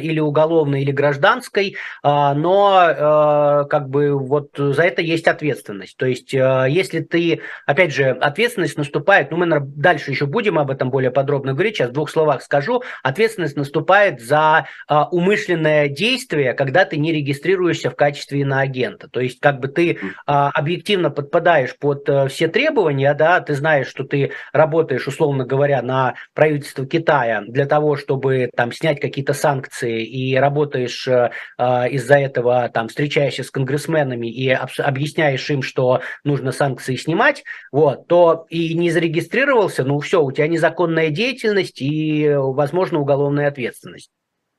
или 0.00 0.20
уголовной, 0.20 0.82
или 0.82 0.92
гражданской, 0.92 1.74
а, 2.04 2.32
но 2.32 2.84
э, 2.86 3.68
как 3.68 3.88
бы 3.88 4.16
вот 4.16 4.50
за 4.56 4.82
это 4.84 5.02
есть 5.02 5.26
ответственность. 5.26 5.96
То 5.96 6.06
есть 6.06 6.32
если 6.32 7.00
ты, 7.00 7.40
опять 7.66 7.92
же, 7.92 8.10
ответственность 8.10 8.78
наступает, 8.78 9.30
ну 9.30 9.38
мы 9.38 9.60
дальше 9.60 10.12
еще 10.12 10.26
будем 10.26 10.58
об 10.58 10.70
этом 10.70 10.90
более 10.90 11.10
подробно 11.10 11.52
говорить, 11.52 11.76
сейчас 11.76 11.90
в 11.90 11.94
двух 11.94 12.08
словах 12.08 12.42
скажу, 12.42 12.82
ответственность 13.02 13.56
наступает 13.56 14.20
за 14.20 14.66
умышленное 14.88 15.88
действие, 15.88 16.54
когда 16.54 16.84
ты 16.84 16.96
не 16.96 17.12
регистрируешься 17.12 17.90
в 17.90 17.96
качестве 17.96 18.40
иноагента. 18.40 19.08
То 19.08 19.20
есть 19.20 19.40
как 19.40 19.60
бы 19.60 19.68
ты 19.68 19.98
объективно 20.26 21.10
подпадаешь 21.10 21.76
под 21.76 22.08
все 22.30 22.48
требования, 22.48 23.14
да, 23.14 23.40
ты 23.40 23.54
знаешь, 23.54 23.88
что 23.88 24.04
ты 24.12 24.32
работаешь, 24.52 25.08
условно 25.08 25.46
говоря, 25.46 25.80
на 25.80 26.14
правительство 26.34 26.84
Китая 26.84 27.42
для 27.48 27.64
того, 27.64 27.96
чтобы 27.96 28.50
там 28.54 28.70
снять 28.70 29.00
какие-то 29.00 29.32
санкции 29.32 30.04
и 30.04 30.36
работаешь 30.36 31.08
э, 31.08 31.30
э 31.58 31.88
из-за 31.92 32.18
этого, 32.18 32.68
там, 32.68 32.88
встречаешься 32.88 33.42
с 33.42 33.50
конгрессменами 33.50 34.26
и 34.26 34.50
объясняешь 34.50 35.48
им, 35.50 35.62
что 35.62 36.02
нужно 36.24 36.52
санкции 36.52 36.96
снимать, 36.96 37.42
вот, 37.72 38.06
то 38.06 38.46
и 38.50 38.74
не 38.74 38.90
зарегистрировался, 38.90 39.82
ну 39.82 39.98
все, 40.00 40.22
у 40.22 40.30
тебя 40.30 40.46
незаконная 40.46 41.08
деятельность 41.08 41.80
и, 41.80 42.30
возможно, 42.36 43.00
уголовная 43.00 43.48
ответственность. 43.48 44.10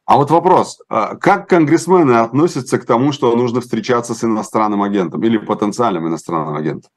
А 0.05 0.17
вот 0.17 0.31
вопрос, 0.31 0.79
а 0.89 1.15
как 1.15 1.47
конгрессмены 1.47 2.13
относятся 2.13 2.79
к 2.79 2.85
тому, 2.85 3.11
что 3.11 3.35
нужно 3.35 3.61
встречаться 3.61 4.15
с 4.15 4.23
иностранным 4.23 4.81
агентом 4.81 5.23
или 5.23 5.37
потенциальным 5.37 6.07
иностранным 6.07 6.55
агентом? 6.55 6.89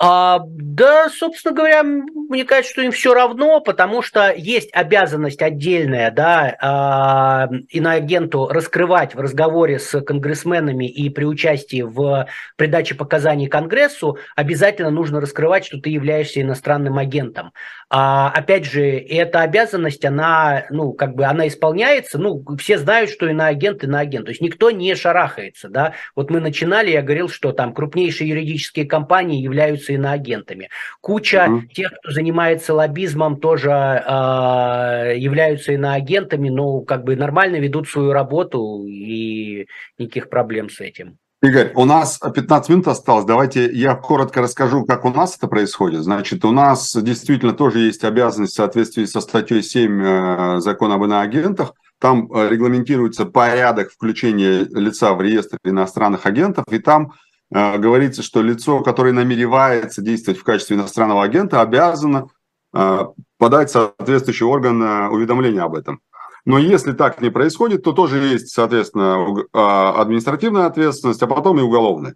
А, 0.00 0.42
да, 0.46 1.08
собственно 1.08 1.52
говоря, 1.52 1.82
мне 1.82 2.44
кажется, 2.44 2.72
что 2.72 2.82
им 2.82 2.92
все 2.92 3.14
равно, 3.14 3.60
потому 3.60 4.00
что 4.00 4.32
есть 4.32 4.70
обязанность 4.72 5.42
отдельная, 5.42 6.12
да, 6.12 6.56
а, 6.60 7.48
иноагенту 7.68 8.46
раскрывать 8.46 9.16
в 9.16 9.20
разговоре 9.20 9.80
с 9.80 10.00
конгрессменами 10.00 10.88
и 10.88 11.10
при 11.10 11.24
участии 11.24 11.82
в 11.82 12.28
придаче 12.54 12.94
показаний 12.94 13.48
Конгрессу 13.48 14.18
обязательно 14.36 14.90
нужно 14.90 15.20
раскрывать, 15.20 15.64
что 15.66 15.80
ты 15.80 15.90
являешься 15.90 16.40
иностранным 16.42 16.96
агентом. 16.98 17.52
А, 17.90 18.30
опять 18.30 18.66
же, 18.66 18.82
эта 18.82 19.40
обязанность, 19.40 20.04
она, 20.04 20.66
ну, 20.70 20.92
как 20.92 21.16
бы, 21.16 21.24
она 21.24 21.48
исполняется, 21.48 22.18
ну, 22.18 22.44
все 22.58 22.78
знают, 22.78 23.10
что 23.10 23.26
иноагент, 23.26 23.82
иноагент, 23.82 24.26
то 24.26 24.30
есть 24.30 24.42
никто 24.42 24.70
не 24.70 24.94
шарахается, 24.94 25.68
да. 25.68 25.94
Вот 26.14 26.30
мы 26.30 26.38
начинали, 26.38 26.90
я 26.90 27.02
говорил, 27.02 27.28
что 27.28 27.52
там 27.52 27.74
крупнейшие 27.74 28.28
юридические 28.28 28.86
компании 28.86 29.42
являются 29.42 29.87
являются 29.88 29.92
иноагентами. 29.92 30.68
Куча 31.00 31.46
угу. 31.48 31.62
тех, 31.72 31.92
кто 31.98 32.12
занимается 32.12 32.74
лоббизмом, 32.74 33.40
тоже 33.40 33.70
э, 33.70 35.14
являются 35.16 35.72
иноагентами, 35.72 36.48
но 36.48 36.80
как 36.80 37.04
бы 37.04 37.16
нормально 37.16 37.56
ведут 37.56 37.88
свою 37.88 38.12
работу 38.12 38.84
и 38.86 39.66
никаких 39.98 40.28
проблем 40.28 40.70
с 40.70 40.80
этим. 40.80 41.18
Игорь, 41.40 41.70
у 41.76 41.84
нас 41.84 42.18
15 42.18 42.70
минут 42.70 42.88
осталось. 42.88 43.24
Давайте 43.24 43.70
я 43.72 43.94
коротко 43.94 44.42
расскажу, 44.42 44.84
как 44.84 45.04
у 45.04 45.10
нас 45.10 45.36
это 45.36 45.46
происходит. 45.46 46.02
Значит, 46.02 46.44
у 46.44 46.50
нас 46.50 46.96
действительно 46.96 47.52
тоже 47.52 47.78
есть 47.78 48.02
обязанность 48.02 48.54
в 48.54 48.56
соответствии 48.56 49.04
со 49.04 49.20
статьей 49.20 49.62
7 49.62 50.02
э, 50.02 50.60
закона 50.60 50.94
об 50.94 51.04
иноагентах. 51.04 51.74
Там 52.00 52.28
э, 52.32 52.48
регламентируется 52.48 53.24
порядок 53.24 53.92
включения 53.92 54.66
лица 54.70 55.14
в 55.14 55.22
реестр 55.22 55.58
иностранных 55.64 56.26
агентов, 56.26 56.64
и 56.72 56.78
там 56.80 57.12
говорится, 57.50 58.22
что 58.22 58.42
лицо, 58.42 58.80
которое 58.80 59.12
намеревается 59.12 60.02
действовать 60.02 60.40
в 60.40 60.44
качестве 60.44 60.76
иностранного 60.76 61.22
агента, 61.22 61.62
обязано 61.62 62.28
э, 62.74 62.98
подать 63.38 63.70
соответствующий 63.70 64.44
орган 64.44 64.82
э, 64.82 65.08
уведомления 65.08 65.62
об 65.62 65.74
этом. 65.74 66.00
Но 66.44 66.58
если 66.58 66.92
так 66.92 67.20
не 67.20 67.30
происходит, 67.30 67.82
то 67.84 67.92
тоже 67.92 68.18
есть, 68.18 68.48
соответственно, 68.48 69.44
административная 69.52 70.66
ответственность, 70.66 71.22
а 71.22 71.26
потом 71.26 71.58
и 71.58 71.62
уголовная. 71.62 72.14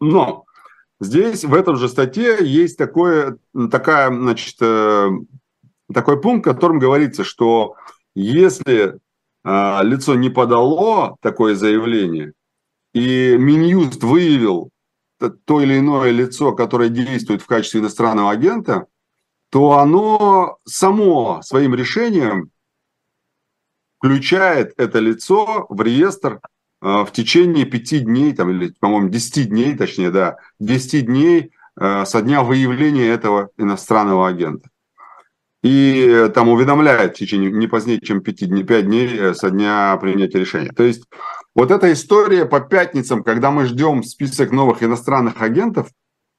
Но 0.00 0.44
здесь, 1.00 1.44
в 1.44 1.54
этом 1.54 1.76
же 1.76 1.88
статье, 1.88 2.38
есть 2.40 2.76
такое, 2.76 3.36
такая, 3.70 4.10
значит, 4.10 4.56
такой 5.92 6.20
пункт, 6.20 6.44
в 6.44 6.50
котором 6.52 6.80
говорится, 6.80 7.22
что 7.22 7.76
если 8.16 8.98
лицо 9.44 10.14
не 10.16 10.30
подало 10.30 11.16
такое 11.20 11.54
заявление, 11.54 12.32
и 12.92 13.36
Минюст 13.38 14.02
выявил 14.02 14.70
то 15.44 15.60
или 15.60 15.78
иное 15.78 16.10
лицо, 16.10 16.52
которое 16.52 16.88
действует 16.88 17.42
в 17.42 17.46
качестве 17.46 17.80
иностранного 17.80 18.30
агента, 18.30 18.86
то 19.50 19.78
оно 19.78 20.58
само 20.64 21.42
своим 21.42 21.74
решением 21.74 22.50
включает 23.98 24.72
это 24.78 24.98
лицо 24.98 25.66
в 25.68 25.82
реестр 25.82 26.40
э, 26.80 27.04
в 27.04 27.08
течение 27.12 27.66
пяти 27.66 27.98
дней, 27.98 28.32
там, 28.32 28.50
или, 28.50 28.72
по-моему, 28.80 29.10
10 29.10 29.48
дней, 29.50 29.76
точнее, 29.76 30.10
да, 30.10 30.36
10 30.58 31.04
дней 31.06 31.52
э, 31.78 32.04
со 32.06 32.22
дня 32.22 32.42
выявления 32.42 33.08
этого 33.08 33.50
иностранного 33.58 34.26
агента. 34.26 34.70
И 35.62 36.06
э, 36.08 36.28
там 36.30 36.48
уведомляет 36.48 37.14
в 37.14 37.18
течение 37.18 37.50
не 37.50 37.66
позднее, 37.66 38.00
чем 38.00 38.22
5 38.22 38.48
дней, 38.48 38.64
5 38.64 38.86
дней 38.86 39.34
со 39.34 39.50
дня 39.50 39.98
принятия 40.00 40.38
решения. 40.38 40.72
То 40.72 40.84
есть 40.84 41.04
вот 41.54 41.70
эта 41.70 41.92
история 41.92 42.46
по 42.46 42.60
пятницам, 42.60 43.24
когда 43.24 43.50
мы 43.50 43.64
ждем 43.64 44.02
список 44.02 44.52
новых 44.52 44.82
иностранных 44.82 45.42
агентов, 45.42 45.90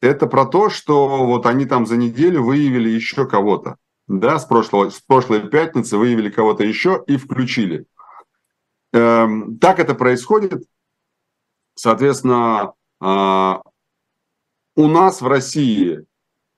это 0.02 0.26
про 0.26 0.46
то, 0.46 0.70
что 0.70 1.26
вот 1.26 1.46
они 1.46 1.66
там 1.66 1.86
за 1.86 1.98
неделю 1.98 2.44
выявили 2.44 2.90
еще 2.90 3.28
кого-то. 3.28 3.76
Да, 4.08 4.40
с, 4.40 4.46
прошлого, 4.46 4.90
с 4.90 5.00
прошлой 5.00 5.48
пятницы 5.48 5.98
выявили 5.98 6.30
кого-то 6.30 6.64
еще 6.64 7.04
и 7.08 7.18
включили. 7.18 7.86
Эм, 8.94 9.58
так 9.60 9.80
это 9.80 9.94
происходит. 9.94 10.64
Соответственно, 11.76 12.74
э, 13.02 13.54
у 14.76 14.88
нас 14.88 15.22
в 15.22 15.28
России 15.28 16.06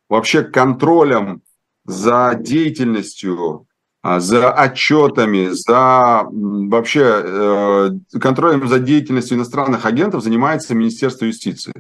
вообще 0.10 0.44
контролем 0.44 1.44
за 1.86 2.36
деятельностью 2.40 3.68
за 4.04 4.52
отчетами, 4.52 5.50
за 5.50 6.26
вообще 6.30 7.22
э, 7.24 7.90
контролем 8.20 8.68
за 8.68 8.80
деятельностью 8.80 9.38
иностранных 9.38 9.86
агентов 9.86 10.24
занимается 10.24 10.76
Министерство 10.76 11.26
юстиции. 11.26 11.72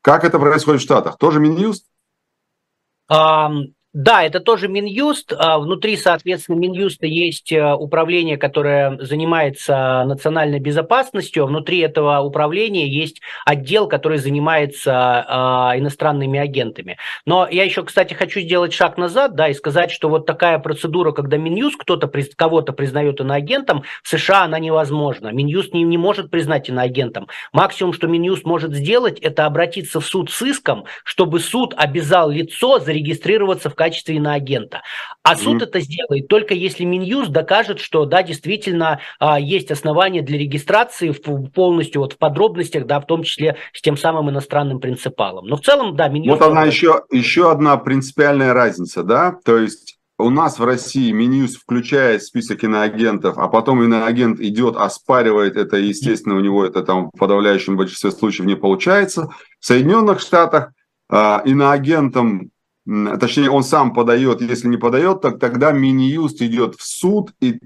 Как 0.00 0.24
это 0.24 0.38
происходит 0.38 0.80
в 0.80 0.84
Штатах? 0.84 1.18
Тоже 1.18 1.40
Минюст? 1.40 1.86
Да, 3.94 4.24
это 4.24 4.40
тоже 4.40 4.66
Минюст. 4.66 5.32
А, 5.38 5.60
внутри, 5.60 5.96
соответственно, 5.96 6.56
Минюста 6.56 7.06
есть 7.06 7.52
э, 7.52 7.74
управление, 7.74 8.36
которое 8.36 8.98
занимается 9.00 10.02
национальной 10.04 10.58
безопасностью. 10.58 11.46
Внутри 11.46 11.78
этого 11.78 12.18
управления 12.18 12.88
есть 12.88 13.20
отдел, 13.46 13.86
который 13.86 14.18
занимается 14.18 14.92
а, 15.28 15.78
иностранными 15.78 16.40
агентами. 16.40 16.98
Но 17.24 17.46
я 17.48 17.62
еще, 17.62 17.84
кстати, 17.84 18.14
хочу 18.14 18.40
сделать 18.40 18.72
шаг 18.72 18.98
назад, 18.98 19.36
да, 19.36 19.48
и 19.48 19.54
сказать, 19.54 19.92
что 19.92 20.08
вот 20.08 20.26
такая 20.26 20.58
процедура, 20.58 21.12
когда 21.12 21.36
Минюст 21.36 21.76
кто-то 21.78 22.10
кого-то 22.34 22.72
признает 22.72 23.20
иноагентом, 23.20 23.84
в 24.02 24.08
США 24.08 24.42
она 24.42 24.58
невозможна. 24.58 25.28
Минюст 25.28 25.72
не, 25.72 25.84
не 25.84 25.98
может 25.98 26.32
признать 26.32 26.68
иноагентом. 26.68 27.28
Максимум, 27.52 27.92
что 27.92 28.08
Минюст 28.08 28.44
может 28.44 28.74
сделать, 28.74 29.20
это 29.20 29.46
обратиться 29.46 30.00
в 30.00 30.04
суд 30.04 30.32
с 30.32 30.42
иском, 30.42 30.84
чтобы 31.04 31.38
суд 31.38 31.74
обязал 31.76 32.28
лицо 32.28 32.80
зарегистрироваться 32.80 33.70
в 33.70 33.83
качестве 33.84 34.16
иноагента. 34.16 34.82
А 35.22 35.36
суд 35.36 35.60
mm-hmm. 35.60 35.66
это 35.66 35.80
сделает 35.80 36.28
только 36.28 36.54
если 36.54 36.84
Минюст 36.84 37.30
докажет, 37.30 37.80
что 37.80 38.06
да, 38.06 38.22
действительно 38.22 39.00
а, 39.18 39.38
есть 39.38 39.70
основания 39.70 40.22
для 40.22 40.38
регистрации 40.38 41.10
в, 41.10 41.20
полностью 41.50 42.00
вот 42.00 42.14
в 42.14 42.18
подробностях, 42.18 42.86
да, 42.86 42.98
в 42.98 43.06
том 43.06 43.22
числе 43.24 43.56
с 43.74 43.82
тем 43.82 43.98
самым 43.98 44.30
иностранным 44.30 44.80
принципалом. 44.80 45.46
Но 45.46 45.56
в 45.56 45.60
целом, 45.60 45.96
да, 45.96 46.08
Минюст... 46.08 46.40
Вот 46.40 46.48
она 46.50 46.64
еще, 46.64 47.02
еще 47.12 47.50
одна 47.50 47.76
принципиальная 47.76 48.54
разница, 48.54 49.02
да, 49.02 49.36
то 49.44 49.58
есть 49.58 49.98
у 50.18 50.30
нас 50.30 50.58
в 50.58 50.64
России 50.64 51.10
Минюст 51.10 51.58
включает 51.58 52.22
список 52.22 52.64
иноагентов, 52.64 53.36
а 53.36 53.48
потом 53.48 53.82
иноагент 53.82 54.40
идет, 54.40 54.76
оспаривает 54.76 55.56
это, 55.56 55.76
и, 55.76 55.88
естественно, 55.88 56.36
у 56.36 56.40
него 56.40 56.64
это 56.64 56.82
там 56.82 57.10
в 57.12 57.18
подавляющем 57.18 57.76
большинстве 57.76 58.12
случаев 58.12 58.46
не 58.46 58.56
получается. 58.56 59.28
В 59.58 59.66
Соединенных 59.66 60.20
Штатах 60.20 60.72
э, 61.10 61.38
иноагентом 61.44 62.50
точнее, 62.86 63.50
он 63.50 63.62
сам 63.62 63.92
подает, 63.92 64.40
если 64.40 64.68
не 64.68 64.76
подает, 64.76 65.20
так 65.20 65.38
тогда 65.38 65.72
Миниюст 65.72 66.42
идет 66.42 66.74
в 66.76 66.82
суд 66.82 67.32
и 67.40 67.58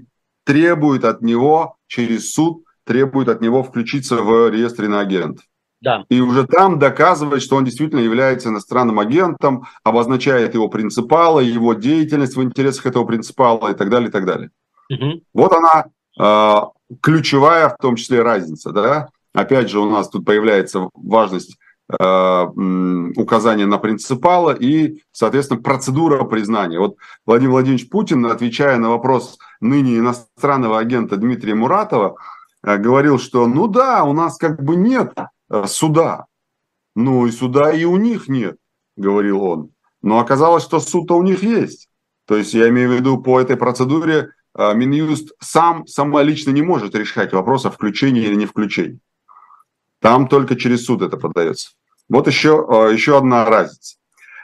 требует 0.45 1.03
от 1.03 1.21
него, 1.21 1.77
через 1.87 2.33
суд, 2.33 2.63
требует 2.85 3.29
от 3.29 3.41
него 3.41 3.63
включиться 3.63 4.15
в 4.17 4.49
реестр 4.49 4.85
иноагентов. 4.85 5.45
Да. 5.81 6.03
И 6.09 6.19
уже 6.19 6.45
там 6.45 6.77
доказывает, 6.77 7.41
что 7.41 7.55
он 7.55 7.63
действительно 7.63 7.99
является 7.99 8.49
иностранным 8.49 8.99
агентом, 8.99 9.65
обозначает 9.83 10.53
его 10.53 10.67
принципала, 10.67 11.39
его 11.39 11.73
деятельность 11.73 12.35
в 12.35 12.43
интересах 12.43 12.87
этого 12.87 13.05
принципала 13.05 13.71
и 13.71 13.73
так 13.73 13.89
далее, 13.89 14.09
и 14.09 14.11
так 14.11 14.25
далее. 14.25 14.49
Угу. 14.89 15.21
Вот 15.33 15.53
она 15.53 15.85
э, 16.19 16.95
ключевая 17.01 17.69
в 17.69 17.77
том 17.77 17.95
числе 17.95 18.21
разница. 18.21 18.71
Да? 18.71 19.09
Опять 19.33 19.69
же, 19.69 19.79
у 19.79 19.89
нас 19.89 20.09
тут 20.09 20.25
появляется 20.25 20.89
важность 20.93 21.57
указание 21.91 23.65
на 23.65 23.79
принципала 23.79 24.51
и, 24.51 25.01
соответственно, 25.11 25.59
процедура 25.61 26.23
признания. 26.23 26.77
Вот 26.77 26.97
Владимир 27.25 27.51
Владимирович 27.53 27.89
Путин, 27.89 28.27
отвечая 28.27 28.77
на 28.77 28.89
вопрос 28.89 29.39
ныне 29.59 29.97
иностранного 29.97 30.77
агента 30.77 31.17
Дмитрия 31.17 31.55
Муратова, 31.55 32.17
э, 32.63 32.77
говорил, 32.77 33.17
что 33.17 33.47
ну 33.47 33.67
да, 33.67 34.03
у 34.03 34.13
нас 34.13 34.37
как 34.37 34.63
бы 34.63 34.75
нет 34.75 35.13
э, 35.49 35.65
суда. 35.65 36.27
Ну 36.95 37.25
и 37.25 37.31
суда 37.31 37.71
и 37.71 37.85
у 37.85 37.97
них 37.97 38.27
нет, 38.27 38.57
говорил 38.95 39.43
он. 39.43 39.71
Но 40.03 40.19
оказалось, 40.19 40.63
что 40.63 40.79
суд-то 40.79 41.17
у 41.17 41.23
них 41.23 41.41
есть. 41.41 41.89
То 42.27 42.37
есть 42.37 42.53
я 42.53 42.69
имею 42.69 42.91
в 42.91 42.93
виду 42.93 43.17
по 43.17 43.39
этой 43.39 43.57
процедуре 43.57 44.29
Минюст 44.55 45.31
сам 45.39 45.87
самолично 45.87 46.51
не 46.51 46.61
может 46.61 46.93
решать 46.93 47.33
вопрос 47.33 47.65
о 47.65 47.71
включении 47.71 48.23
или 48.23 48.35
не 48.35 48.45
включении. 48.45 48.99
Там 49.99 50.27
только 50.27 50.55
через 50.55 50.85
суд 50.85 51.01
это 51.01 51.17
подается. 51.17 51.71
Вот 52.09 52.27
еще, 52.27 52.65
э, 52.67 52.93
еще 52.93 53.17
одна 53.17 53.45
разница. 53.45 53.97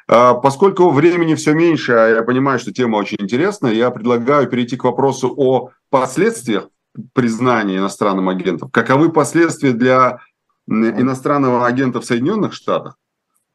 А, 0.07 0.35
поскольку 0.35 0.91
времени 0.91 1.33
все 1.33 1.53
меньше, 1.53 1.93
а 1.93 2.07
я 2.07 2.23
понимаю, 2.23 2.59
что 2.59 2.71
тема 2.71 2.97
очень 2.97 3.17
интересная, 3.19 3.73
я 3.73 3.89
предлагаю 3.89 4.47
перейти 4.47 4.77
к 4.77 4.83
вопросу 4.83 5.33
о 5.35 5.71
последствиях 5.89 6.69
признания 7.13 7.77
иностранным 7.77 8.29
агентом. 8.29 8.69
Каковы 8.69 9.11
последствия 9.11 9.71
для 9.71 10.19
иностранного 10.67 11.65
агента 11.65 12.01
в 12.01 12.05
Соединенных 12.05 12.53
Штатах? 12.53 12.97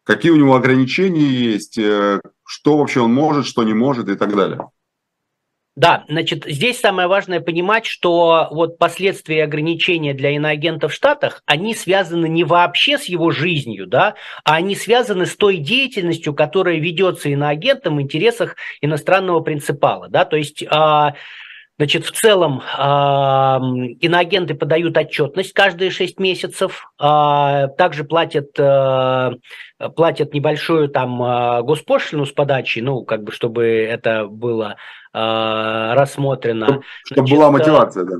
Какие 0.04 0.32
у 0.32 0.36
него 0.36 0.56
ограничения 0.56 1.26
есть? 1.26 1.78
Э, 1.78 2.20
что 2.44 2.78
вообще 2.78 3.00
он 3.00 3.14
может, 3.14 3.46
что 3.46 3.62
не 3.62 3.74
может 3.74 4.08
и 4.08 4.16
так 4.16 4.34
далее? 4.34 4.68
Да, 5.76 6.04
значит, 6.08 6.44
здесь 6.46 6.80
самое 6.80 7.06
важное 7.06 7.40
понимать, 7.40 7.86
что 7.86 8.48
вот 8.50 8.76
последствия 8.76 9.44
ограничения 9.44 10.14
для 10.14 10.30
иноагента 10.30 10.88
в 10.88 10.92
Штатах, 10.92 11.42
они 11.46 11.74
связаны 11.74 12.28
не 12.28 12.42
вообще 12.42 12.98
с 12.98 13.04
его 13.04 13.30
жизнью, 13.30 13.86
да, 13.86 14.14
а 14.44 14.56
они 14.56 14.74
связаны 14.74 15.26
с 15.26 15.36
той 15.36 15.58
деятельностью, 15.58 16.34
которая 16.34 16.78
ведется 16.78 17.28
иноагентом 17.28 17.96
в 17.96 18.02
интересах 18.02 18.56
иностранного 18.80 19.40
принципала, 19.40 20.08
да, 20.08 20.24
то 20.24 20.36
есть 20.36 20.64
а, 20.68 21.14
Значит, 21.80 22.04
в 22.04 22.12
целом 22.12 22.60
э, 22.60 22.82
иноагенты 24.02 24.52
подают 24.52 24.98
отчетность 24.98 25.54
каждые 25.54 25.90
6 25.90 26.20
месяцев, 26.20 26.92
э, 27.00 27.68
также 27.78 28.04
платят, 28.04 28.50
э, 28.58 29.30
платят 29.96 30.34
небольшую 30.34 30.90
там 30.90 31.22
э, 31.22 31.62
госпошлину 31.62 32.26
с 32.26 32.32
подачей, 32.32 32.82
ну, 32.82 33.02
как 33.04 33.24
бы, 33.24 33.32
чтобы 33.32 33.66
это 33.66 34.26
было 34.26 34.76
рассмотрено. 35.12 36.66
Чтобы, 36.66 37.26
чтобы 37.26 37.30
была 37.30 37.50
мотивация, 37.50 38.04
да. 38.04 38.16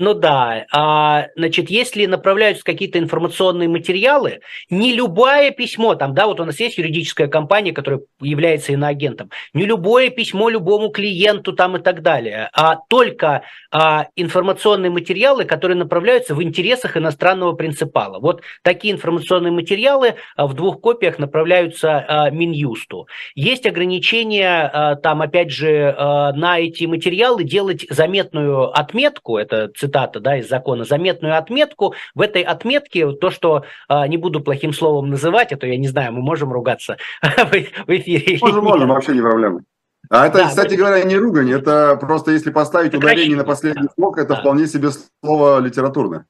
Ну 0.00 0.14
да, 0.14 0.64
а, 0.72 1.26
значит, 1.36 1.68
если 1.68 2.06
направляются 2.06 2.64
какие-то 2.64 2.98
информационные 2.98 3.68
материалы, 3.68 4.40
не 4.70 4.94
любое 4.94 5.50
письмо, 5.50 5.94
там, 5.94 6.14
да, 6.14 6.26
вот 6.26 6.40
у 6.40 6.46
нас 6.46 6.58
есть 6.58 6.78
юридическая 6.78 7.28
компания, 7.28 7.72
которая 7.72 8.00
является 8.18 8.72
иноагентом, 8.72 9.28
не 9.52 9.66
любое 9.66 10.08
письмо 10.08 10.48
любому 10.48 10.88
клиенту 10.88 11.52
там 11.52 11.76
и 11.76 11.80
так 11.82 12.00
далее, 12.00 12.48
а 12.54 12.76
только 12.88 13.42
а, 13.70 14.06
информационные 14.16 14.90
материалы, 14.90 15.44
которые 15.44 15.76
направляются 15.76 16.34
в 16.34 16.42
интересах 16.42 16.96
иностранного 16.96 17.52
принципала. 17.52 18.20
Вот 18.20 18.40
такие 18.62 18.94
информационные 18.94 19.52
материалы 19.52 20.14
а, 20.34 20.46
в 20.46 20.54
двух 20.54 20.80
копиях 20.80 21.18
направляются 21.18 21.98
а, 21.98 22.30
Минюсту. 22.30 23.06
Есть 23.34 23.66
ограничения, 23.66 24.62
а, 24.72 24.96
там, 24.96 25.20
опять 25.20 25.50
же, 25.50 25.94
а, 25.94 26.32
на 26.32 26.58
эти 26.58 26.86
материалы 26.86 27.44
делать 27.44 27.84
заметную 27.90 28.70
отметку, 28.70 29.36
это 29.36 29.68
цитата 29.76 29.89
цитата 29.90 30.20
да, 30.20 30.38
из 30.38 30.48
закона, 30.48 30.84
заметную 30.84 31.36
отметку. 31.36 31.94
В 32.14 32.20
этой 32.20 32.42
отметке 32.42 33.12
то, 33.12 33.30
что 33.30 33.64
а, 33.88 34.06
не 34.06 34.16
буду 34.16 34.40
плохим 34.40 34.72
словом 34.72 35.10
называть, 35.10 35.52
а 35.52 35.56
то 35.56 35.66
я 35.66 35.76
не 35.76 35.88
знаю, 35.88 36.12
мы 36.12 36.22
можем 36.22 36.52
ругаться 36.52 36.96
в 37.22 37.96
эфире. 37.96 38.38
Можем, 38.40 38.64
можем, 38.64 38.88
вообще 38.88 39.12
не 39.12 39.20
проблема. 39.20 39.62
А 40.08 40.26
это, 40.26 40.38
да, 40.38 40.48
кстати 40.48 40.74
но... 40.74 40.78
говоря, 40.78 41.04
не 41.04 41.16
ругань, 41.16 41.50
это 41.50 41.96
просто 42.00 42.32
если 42.32 42.50
поставить 42.50 42.94
ударение 42.94 43.36
на 43.36 43.44
последний 43.44 43.88
слог, 43.94 44.18
это 44.18 44.34
да. 44.34 44.40
вполне 44.40 44.66
себе 44.66 44.88
слово 45.22 45.60
литературное. 45.60 46.26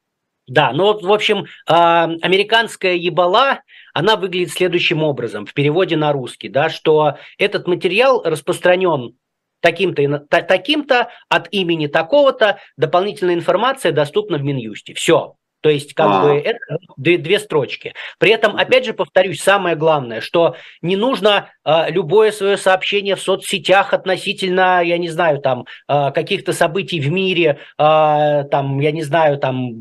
Да, 0.47 0.71
ну 0.73 0.85
вот, 0.85 1.03
в 1.03 1.11
общем, 1.11 1.45
э, 1.45 1.73
американская 1.73 2.95
ебала, 2.95 3.61
она 3.93 4.17
выглядит 4.17 4.51
следующим 4.51 5.03
образом 5.03 5.45
в 5.45 5.53
переводе 5.53 5.95
на 5.95 6.11
русский, 6.11 6.49
да, 6.49 6.69
что 6.69 7.17
этот 7.37 7.67
материал 7.67 8.21
распространен 8.23 9.15
таким-то, 9.61 10.19
таким-то 10.29 11.09
от 11.29 11.47
имени 11.51 11.87
такого-то 11.87 12.59
дополнительная 12.77 13.35
информация 13.35 13.91
доступна 13.91 14.37
в 14.37 14.43
Минюсте. 14.43 14.93
Все. 14.93 15.35
То 15.61 15.69
есть, 15.69 15.93
как 15.93 16.07
а. 16.07 16.23
бы, 16.23 16.39
это 16.39 16.59
две, 16.97 17.17
две 17.17 17.39
строчки. 17.39 17.93
При 18.17 18.31
этом, 18.31 18.55
опять 18.55 18.85
же, 18.85 18.93
повторюсь, 18.93 19.41
самое 19.41 19.75
главное, 19.75 20.19
что 20.19 20.55
не 20.81 20.95
нужно 20.95 21.49
э, 21.63 21.91
любое 21.91 22.31
свое 22.31 22.57
сообщение 22.57 23.15
в 23.15 23.21
соцсетях 23.21 23.93
относительно, 23.93 24.81
я 24.83 24.97
не 24.97 25.09
знаю, 25.09 25.39
там, 25.39 25.65
э, 25.87 26.11
каких-то 26.11 26.53
событий 26.53 26.99
в 26.99 27.11
мире, 27.11 27.59
э, 27.77 28.43
там, 28.51 28.79
я 28.79 28.91
не 28.91 29.03
знаю, 29.03 29.37
там, 29.37 29.71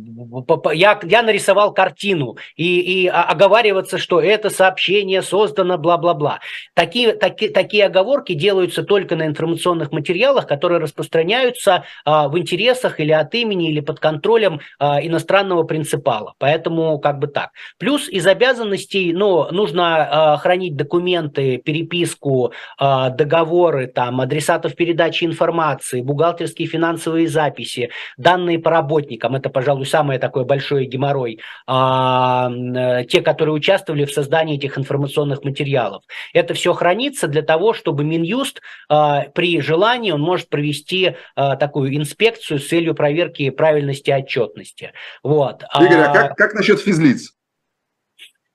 я, 0.73 1.01
я 1.03 1.23
нарисовал 1.23 1.73
картину, 1.73 2.37
и, 2.57 3.05
и 3.05 3.09
оговариваться, 3.09 3.97
что 3.97 4.21
это 4.21 4.51
сообщение 4.51 5.23
создано, 5.23 5.79
бла-бла-бла. 5.79 6.41
Такие, 6.75 7.15
таки, 7.15 7.49
такие 7.49 7.87
оговорки 7.87 8.35
делаются 8.35 8.83
только 8.83 9.17
на 9.17 9.27
информационных 9.27 9.93
материалах, 9.93 10.47
которые 10.47 10.79
распространяются 10.81 11.85
э, 12.05 12.11
в 12.29 12.39
интересах 12.39 13.01
или 13.01 13.13
от 13.13 13.35
имени, 13.35 13.71
или 13.71 13.81
под 13.81 13.99
контролем 13.99 14.61
э, 14.79 14.85
иностранного 15.07 15.70
принципала. 15.71 16.35
Поэтому 16.39 16.99
как 16.99 17.21
бы 17.21 17.29
так. 17.29 17.51
Плюс 17.79 18.09
из 18.09 18.27
обязанностей, 18.27 19.13
ну, 19.13 19.47
нужно 19.53 20.35
э, 20.35 20.43
хранить 20.43 20.75
документы, 20.75 21.59
переписку, 21.59 22.53
э, 22.81 23.11
договоры, 23.11 23.87
там, 23.87 24.21
адресатов 24.21 24.75
передачи 24.75 25.23
информации, 25.25 26.03
бухгалтерские 26.03 26.67
финансовые 26.67 27.29
записи, 27.29 27.91
данные 28.17 28.59
по 28.59 28.71
работникам. 28.73 29.37
Это, 29.37 29.49
пожалуй, 29.49 29.87
самое 29.87 30.19
такое 30.19 30.43
большое 30.43 30.87
геморрой. 30.87 31.39
Э, 31.69 33.05
те, 33.09 33.23
которые 33.23 33.55
участвовали 33.55 34.07
в 34.07 34.13
создании 34.13 34.57
этих 34.57 34.77
информационных 34.77 35.45
материалов. 35.45 36.03
Это 36.35 36.55
все 36.55 36.73
хранится 36.73 37.29
для 37.29 37.43
того, 37.43 37.75
чтобы 37.75 38.03
Минюст 38.03 38.61
э, 38.89 39.31
при 39.35 39.61
желании 39.61 40.11
он 40.11 40.21
может 40.21 40.49
провести 40.49 41.15
э, 41.37 41.57
такую 41.61 41.97
инспекцию 41.97 42.59
с 42.59 42.67
целью 42.67 42.97
проверки 42.97 43.51
правильности 43.51 44.11
отчетности. 44.11 44.93
Вот. 45.23 45.60
Игорь, 45.75 46.01
а, 46.01 46.11
а 46.11 46.15
как, 46.15 46.37
как 46.37 46.55
насчет 46.55 46.81
физлиц? 46.81 47.35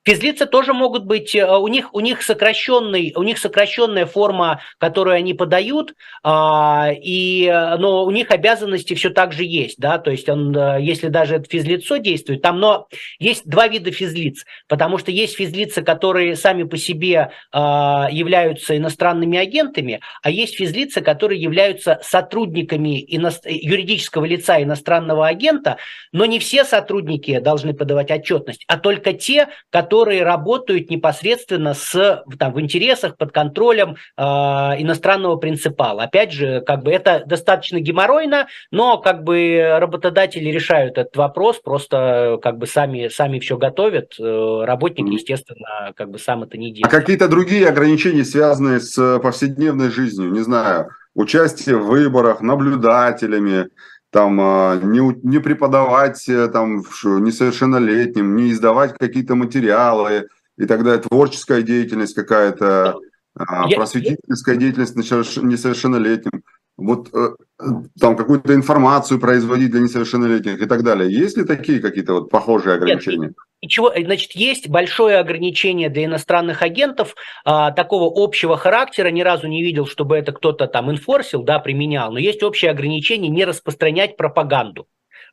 Физлицы 0.06 0.46
тоже 0.46 0.72
могут 0.72 1.04
быть, 1.04 1.34
э, 1.34 1.44
у 1.44 1.66
них, 1.66 1.92
у 1.92 1.98
них, 1.98 2.22
сокращенный, 2.22 3.12
у 3.16 3.24
них 3.24 3.38
сокращенная 3.38 4.06
форма, 4.06 4.60
которую 4.78 5.16
они 5.16 5.34
подают, 5.34 5.94
а, 6.22 6.90
и, 6.92 7.50
но 7.78 8.04
у 8.04 8.10
них 8.12 8.30
обязанности 8.30 8.94
все 8.94 9.10
так 9.10 9.32
же 9.32 9.42
есть, 9.42 9.78
да, 9.78 9.98
то 9.98 10.12
есть 10.12 10.28
он, 10.28 10.56
э, 10.56 10.78
если 10.80 11.08
даже 11.08 11.34
это 11.34 11.50
физлицо 11.50 11.96
действует, 11.96 12.40
там, 12.40 12.60
но 12.60 12.86
есть 13.18 13.48
два 13.48 13.66
вида 13.66 13.90
физлиц, 13.90 14.44
потому 14.68 14.98
что 14.98 15.10
есть 15.10 15.34
физлицы, 15.34 15.82
которые 15.82 16.36
сами 16.36 16.62
по 16.62 16.76
себе 16.76 17.32
а, 17.50 18.06
являются 18.08 18.76
иностранными 18.76 19.36
агентами, 19.36 20.00
а 20.22 20.30
есть 20.30 20.54
физлицы, 20.54 21.00
которые 21.00 21.42
являются 21.42 21.98
сотрудниками 22.04 23.04
ино... 23.08 23.32
юридического 23.44 24.24
лица 24.24 24.62
иностранного 24.62 25.26
агента, 25.26 25.78
но 26.12 26.26
не 26.26 26.38
все 26.38 26.64
сотрудники 26.64 27.40
должны 27.40 27.74
подавать 27.74 28.12
отчетность, 28.12 28.62
а 28.68 28.78
только 28.78 29.12
те, 29.12 29.48
которые 29.70 29.95
которые 29.96 30.24
работают 30.24 30.90
непосредственно 30.90 31.72
с, 31.72 32.22
там, 32.38 32.52
в 32.52 32.60
интересах, 32.60 33.16
под 33.16 33.32
контролем 33.32 33.96
э, 34.18 34.22
иностранного 34.22 35.36
принципала. 35.36 36.02
Опять 36.02 36.32
же, 36.32 36.60
как 36.60 36.82
бы 36.82 36.90
это 36.90 37.24
достаточно 37.24 37.80
геморройно, 37.80 38.46
но 38.70 38.98
как 38.98 39.24
бы 39.24 39.78
работодатели 39.80 40.50
решают 40.50 40.98
этот 40.98 41.16
вопрос, 41.16 41.60
просто 41.64 42.38
как 42.42 42.58
бы 42.58 42.66
сами, 42.66 43.08
сами 43.08 43.38
все 43.38 43.56
готовят. 43.56 44.16
Э, 44.20 44.64
работник, 44.64 45.06
естественно, 45.08 45.94
как 45.96 46.10
бы 46.10 46.18
сам 46.18 46.42
это 46.42 46.58
не 46.58 46.72
делает. 46.72 46.92
А 46.92 47.00
какие-то 47.00 47.26
другие 47.26 47.66
ограничения, 47.66 48.24
связанные 48.24 48.80
с 48.80 49.18
повседневной 49.20 49.88
жизнью, 49.88 50.30
не 50.30 50.40
знаю, 50.40 50.90
участие 51.14 51.76
в 51.76 51.86
выборах, 51.86 52.42
наблюдателями, 52.42 53.70
там 54.16 54.40
а, 54.40 54.76
не, 54.82 55.00
не 55.24 55.40
преподавать 55.40 56.26
э, 56.26 56.48
там 56.48 56.78
несовершеннолетним, 57.04 58.34
не 58.34 58.50
издавать 58.50 58.96
какие-то 58.96 59.34
материалы 59.34 60.28
и 60.56 60.64
так 60.64 60.84
далее, 60.84 61.02
творческая 61.02 61.60
деятельность 61.60 62.14
какая-то, 62.14 62.98
а, 63.34 63.68
просветительская 63.68 64.56
деятельность 64.56 64.96
несовершеннолетним, 64.96 66.44
вот 66.76 67.08
э, 67.14 67.30
там 67.98 68.16
какую-то 68.16 68.54
информацию 68.54 69.18
производить 69.18 69.70
для 69.70 69.80
несовершеннолетних 69.80 70.60
и 70.60 70.66
так 70.66 70.82
далее. 70.82 71.10
Есть 71.10 71.36
ли 71.38 71.44
такие 71.44 71.80
какие-то 71.80 72.14
вот 72.14 72.30
похожие 72.30 72.74
ограничения? 72.74 73.28
Нет, 73.28 73.36
чего, 73.68 73.92
значит, 73.96 74.32
есть 74.32 74.68
большое 74.68 75.18
ограничение 75.18 75.88
для 75.88 76.04
иностранных 76.04 76.62
агентов 76.62 77.14
а, 77.44 77.70
такого 77.70 78.12
общего 78.22 78.56
характера. 78.56 79.08
Ни 79.08 79.22
разу 79.22 79.48
не 79.48 79.62
видел, 79.62 79.86
чтобы 79.86 80.16
это 80.16 80.32
кто-то 80.32 80.66
там 80.66 80.90
инфорсил, 80.90 81.42
да, 81.42 81.58
применял. 81.58 82.12
Но 82.12 82.18
есть 82.18 82.42
общее 82.42 82.70
ограничение 82.70 83.30
не 83.30 83.44
распространять 83.44 84.16
пропаганду 84.16 84.86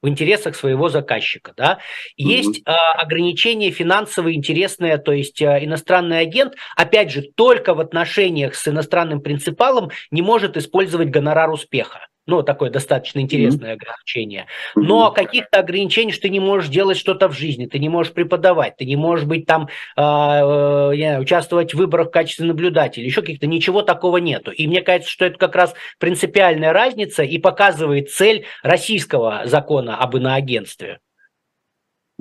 в 0.04 0.08
интересах 0.10 0.56
своего 0.56 0.90
заказчика. 0.90 1.54
Да? 1.58 1.80
Есть 2.18 2.60
mm-hmm. 2.60 2.72
а, 2.72 3.02
ограничение 3.02 3.72
финансовое 3.72 4.34
интересное, 4.34 5.00
то 5.00 5.14
есть 5.14 5.42
а, 5.42 5.64
иностранный 5.64 6.20
агент, 6.20 6.54
опять 6.76 7.12
же, 7.12 7.24
только 7.24 7.74
в 7.74 7.80
отношениях 7.80 8.54
с 8.54 8.68
иностранным 8.68 9.22
принципалом 9.22 9.90
не 10.12 10.22
может 10.22 10.58
использовать 10.58 11.10
гонорар 11.10 11.50
успеха. 11.50 12.08
Ну, 12.26 12.44
такое 12.44 12.70
достаточно 12.70 13.20
интересное 13.20 13.72
mm-hmm. 13.72 13.74
ограничение. 13.74 14.48
Но 14.76 15.08
mm-hmm. 15.08 15.16
каких-то 15.16 15.60
ограничений, 15.60 16.12
что 16.12 16.24
ты 16.24 16.30
не 16.30 16.40
можешь 16.40 16.70
делать 16.70 16.98
что-то 16.98 17.30
в 17.30 17.34
жизни, 17.34 17.66
ты 17.66 17.80
не 17.80 17.90
можешь 17.90 18.14
преподавать, 18.14 18.78
ты 18.78 18.86
не 18.86 18.96
можешь 18.96 19.26
быть 19.26 19.46
там, 19.46 19.70
э, 19.96 20.02
э, 20.02 21.14
знаю, 21.14 21.22
участвовать 21.22 21.74
в 21.74 21.78
выборах 21.78 22.08
в 22.08 22.12
качестве 22.12 22.46
наблюдателя, 22.46 23.06
еще 23.06 23.22
каких-то, 23.22 23.48
ничего 23.48 23.82
такого 23.82 24.18
нету. 24.18 24.52
И 24.52 24.68
мне 24.68 24.82
кажется, 24.82 25.12
что 25.12 25.26
это 25.26 25.38
как 25.38 25.56
раз 25.56 25.74
принципиальная 26.00 26.74
разница 26.74 27.24
и 27.24 27.38
показывает 27.38 28.12
цель 28.12 28.46
российского 28.64 29.44
закона 29.46 29.98
об 29.98 30.16
иноагентстве. 30.16 31.00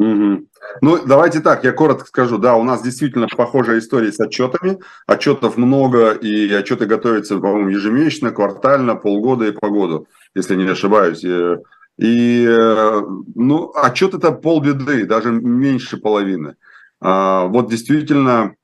Угу. 0.03 0.47
Ну, 0.81 1.07
давайте 1.07 1.41
так, 1.41 1.65
я 1.65 1.73
коротко 1.73 2.07
скажу. 2.07 2.39
Да, 2.39 2.57
у 2.57 2.65
нас 2.65 2.83
действительно 2.83 3.29
похожая 3.29 3.79
история 3.79 4.11
с 4.11 4.19
отчетами. 4.19 4.79
Отчетов 5.07 5.57
много, 5.57 6.13
и 6.13 6.53
отчеты 6.53 6.87
готовятся, 6.87 7.39
по-моему, 7.39 7.69
ежемесячно, 7.69 8.31
квартально, 8.31 8.97
полгода 8.97 9.47
и 9.47 9.53
по 9.53 9.69
году, 9.69 10.09
если 10.35 10.57
не 10.57 10.69
ошибаюсь. 10.69 11.25
И, 11.99 12.47
ну, 13.35 13.73
отчет 13.75 14.15
это 14.15 14.33
полбеды, 14.33 15.05
даже 15.05 15.31
меньше 15.31 15.99
половины. 15.99 16.57
А, 17.01 17.47
вот 17.47 17.71
действительно, 17.71 18.55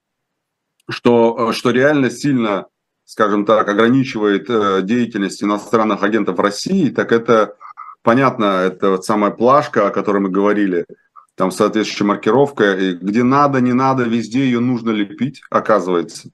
что, 0.89 1.53
что 1.53 1.71
реально 1.71 2.11
сильно, 2.11 2.67
скажем 3.05 3.45
так, 3.45 3.69
ограничивает 3.69 4.49
э, 4.49 4.81
деятельность 4.83 5.43
иностранных 5.43 6.03
агентов 6.03 6.39
России, 6.39 6.89
так 6.89 7.13
это, 7.13 7.55
понятно, 8.03 8.45
это 8.45 8.93
вот 8.93 9.05
самая 9.05 9.31
плашка, 9.31 9.89
о 9.89 9.91
которой 9.91 10.19
мы 10.19 10.31
говорили– 10.31 10.87
там 11.39 11.53
соответствующая 11.53 12.05
маркировка, 12.05 12.75
и 12.75 12.95
где 12.95 13.23
надо, 13.23 13.61
не 13.61 13.73
надо, 13.73 14.03
везде 14.03 14.41
ее 14.41 14.59
нужно 14.59 14.91
лепить, 14.91 15.41
оказывается. 15.51 16.31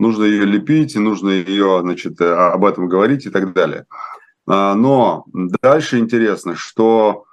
Нужно 0.00 0.24
ее 0.24 0.44
лепить, 0.44 0.96
и 0.96 0.98
нужно 0.98 1.30
ее, 1.30 1.78
значит, 1.82 2.20
э, 2.20 2.28
об 2.28 2.64
этом 2.64 2.88
говорить 2.88 3.24
и 3.24 3.30
так 3.30 3.52
далее. 3.52 3.86
А, 4.48 4.74
но 4.74 5.24
дальше 5.62 5.98
интересно, 5.98 6.56
что, 6.56 7.24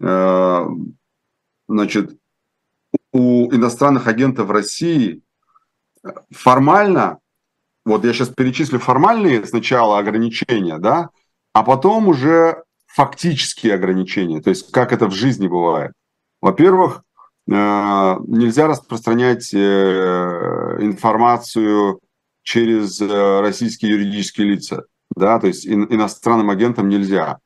э, 0.00 0.66
значит, 1.68 2.18
у 3.12 3.50
иностранных 3.50 4.06
агентов 4.06 4.50
России 4.50 5.22
формально, 6.30 7.18
вот 7.86 8.04
я 8.04 8.12
сейчас 8.12 8.28
перечислю 8.28 8.78
формальные 8.78 9.46
сначала 9.46 9.98
ограничения, 9.98 10.78
да, 10.78 11.08
а 11.54 11.62
потом 11.62 12.08
уже 12.08 12.62
фактические 12.86 13.74
ограничения, 13.74 14.42
то 14.42 14.50
есть 14.50 14.70
как 14.70 14.92
это 14.92 15.06
в 15.06 15.14
жизни 15.14 15.48
бывает. 15.48 15.92
Во-первых, 16.44 17.04
э, 17.48 17.52
нельзя 18.26 18.66
распространять 18.66 19.54
э, 19.54 20.76
информацию 20.80 22.00
через 22.42 23.00
э, 23.00 23.40
российские 23.40 23.92
юридические 23.92 24.48
лица. 24.48 24.84
Да? 25.16 25.38
То 25.38 25.46
есть 25.46 25.66
иностранным 25.66 26.50
агентам 26.50 26.90
нельзя 26.90 27.38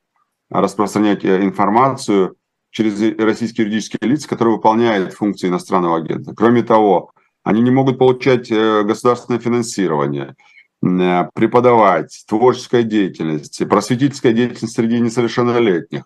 распространять 0.49 1.23
информацию 1.23 2.35
через 2.71 2.99
российские 3.17 3.67
юридические 3.67 4.09
лица, 4.09 4.27
которые 4.27 4.57
выполняют 4.57 5.13
функции 5.13 5.47
иностранного 5.47 5.99
агента. 5.99 6.33
Кроме 6.35 6.61
того, 6.61 7.13
они 7.43 7.61
не 7.61 7.71
могут 7.71 7.99
получать 7.99 8.51
государственное 8.51 9.39
финансирование, 9.39 10.35
преподавать, 10.81 12.25
творческая 12.27 12.83
деятельность, 12.83 13.65
просветительская 13.69 14.33
деятельность 14.33 14.75
среди 14.75 14.99
несовершеннолетних 14.99 16.03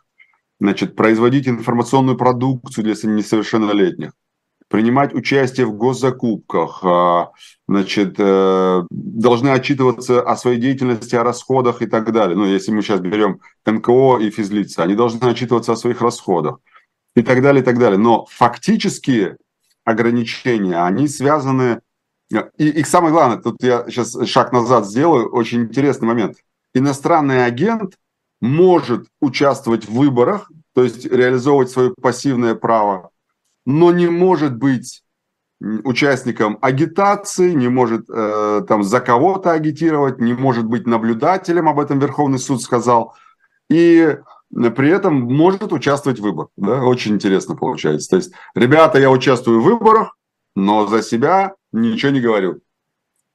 значит, 0.59 0.95
производить 0.95 1.47
информационную 1.47 2.17
продукцию 2.17 2.83
для 2.83 2.93
несовершеннолетних, 2.93 4.11
принимать 4.73 5.13
участие 5.13 5.67
в 5.67 5.73
госзакупках, 5.73 6.79
а, 6.83 7.31
значит, 7.67 8.15
э, 8.17 8.83
должны 8.89 9.49
отчитываться 9.49 10.21
о 10.21 10.35
своей 10.35 10.59
деятельности, 10.59 11.15
о 11.15 11.23
расходах 11.23 11.81
и 11.81 11.85
так 11.85 12.11
далее. 12.11 12.35
Ну, 12.35 12.45
если 12.45 12.71
мы 12.71 12.81
сейчас 12.81 12.99
берем 12.99 13.39
НКО 13.67 14.17
и 14.19 14.31
физлица, 14.31 14.81
они 14.81 14.95
должны 14.95 15.23
отчитываться 15.25 15.73
о 15.73 15.75
своих 15.75 16.01
расходах 16.01 16.57
и 17.15 17.21
так 17.21 17.41
далее, 17.43 17.61
и 17.61 17.65
так 17.65 17.77
далее. 17.77 17.99
Но 17.99 18.25
фактические 18.25 19.37
ограничения, 19.83 20.83
они 20.83 21.07
связаны... 21.07 21.81
И, 22.57 22.67
и 22.67 22.83
самое 22.83 23.13
главное, 23.13 23.37
тут 23.37 23.61
я 23.61 23.85
сейчас 23.87 24.17
шаг 24.27 24.51
назад 24.53 24.87
сделаю, 24.87 25.29
очень 25.29 25.63
интересный 25.63 26.07
момент. 26.07 26.37
Иностранный 26.73 27.45
агент 27.45 27.93
может 28.43 29.07
участвовать 29.21 29.87
в 29.87 29.93
выборах, 29.93 30.51
то 30.75 30.83
есть 30.83 31.05
реализовывать 31.05 31.69
свое 31.69 31.93
пассивное 32.01 32.55
право, 32.55 33.11
но 33.65 33.93
не 33.93 34.07
может 34.07 34.57
быть 34.57 35.01
участником 35.61 36.57
агитации, 36.59 37.53
не 37.53 37.69
может 37.69 38.09
э, 38.09 38.65
там 38.67 38.83
за 38.83 38.99
кого-то 38.99 39.53
агитировать, 39.53 40.19
не 40.19 40.33
может 40.33 40.65
быть 40.65 40.85
наблюдателем, 40.85 41.69
об 41.69 41.79
этом 41.79 41.99
Верховный 41.99 42.37
суд 42.37 42.61
сказал, 42.61 43.15
и 43.69 44.17
при 44.51 44.89
этом 44.89 45.21
может 45.21 45.71
участвовать 45.71 46.19
в 46.19 46.23
выборах. 46.23 46.49
Да? 46.57 46.83
Очень 46.83 47.13
интересно 47.13 47.55
получается. 47.55 48.09
То 48.09 48.17
есть, 48.17 48.33
ребята, 48.55 48.99
я 48.99 49.09
участвую 49.09 49.61
в 49.61 49.63
выборах, 49.63 50.17
но 50.53 50.85
за 50.87 51.01
себя 51.01 51.53
ничего 51.71 52.11
не 52.11 52.19
говорю, 52.19 52.59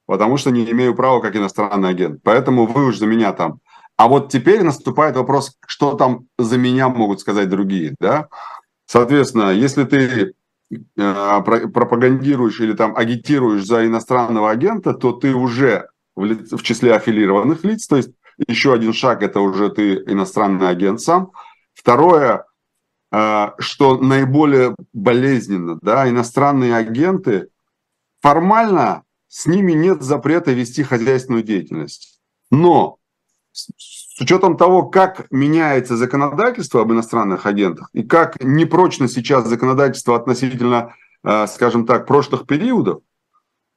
потому 0.04 0.36
что 0.36 0.50
не 0.50 0.70
имею 0.70 0.94
права 0.94 1.22
как 1.22 1.34
иностранный 1.34 1.88
агент. 1.88 2.20
Поэтому 2.22 2.66
вы 2.66 2.88
уж 2.88 2.98
за 2.98 3.06
меня 3.06 3.32
там 3.32 3.60
а 3.98 4.06
вот 4.06 4.30
теперь 4.30 4.62
наступает 4.62 5.16
вопрос, 5.16 5.58
что 5.66 5.94
там 5.94 6.28
за 6.38 6.56
меня 6.56 6.88
могут 6.88 7.20
сказать 7.20 7.48
другие, 7.48 7.96
да? 7.98 8.28
Соответственно, 8.86 9.50
если 9.50 9.82
ты 9.82 10.34
э, 10.70 11.42
пропагандируешь 11.42 12.60
или 12.60 12.74
там 12.74 12.96
агитируешь 12.96 13.66
за 13.66 13.84
иностранного 13.86 14.50
агента, 14.50 14.94
то 14.94 15.10
ты 15.10 15.34
уже 15.34 15.88
в, 16.14 16.24
лиц, 16.24 16.52
в 16.52 16.62
числе 16.62 16.94
аффилированных 16.94 17.64
лиц, 17.64 17.88
то 17.88 17.96
есть 17.96 18.10
еще 18.46 18.72
один 18.72 18.92
шаг, 18.92 19.24
это 19.24 19.40
уже 19.40 19.68
ты 19.68 19.94
иностранный 19.94 20.68
агент 20.68 21.00
сам. 21.00 21.32
Второе, 21.74 22.44
э, 23.10 23.50
что 23.58 23.98
наиболее 23.98 24.76
болезненно, 24.92 25.76
да, 25.82 26.08
иностранные 26.08 26.76
агенты, 26.76 27.48
формально 28.20 29.02
с 29.26 29.46
ними 29.46 29.72
нет 29.72 30.02
запрета 30.02 30.52
вести 30.52 30.84
хозяйственную 30.84 31.42
деятельность. 31.42 32.20
Но 32.52 32.97
с 33.52 34.20
учетом 34.20 34.56
того, 34.56 34.84
как 34.84 35.30
меняется 35.30 35.96
законодательство 35.96 36.82
об 36.82 36.92
иностранных 36.92 37.46
агентах 37.46 37.88
и 37.92 38.02
как 38.02 38.42
непрочно 38.42 39.08
сейчас 39.08 39.46
законодательство 39.46 40.16
относительно, 40.16 40.94
э, 41.24 41.46
скажем 41.46 41.86
так, 41.86 42.06
прошлых 42.06 42.46
периодов, 42.46 43.02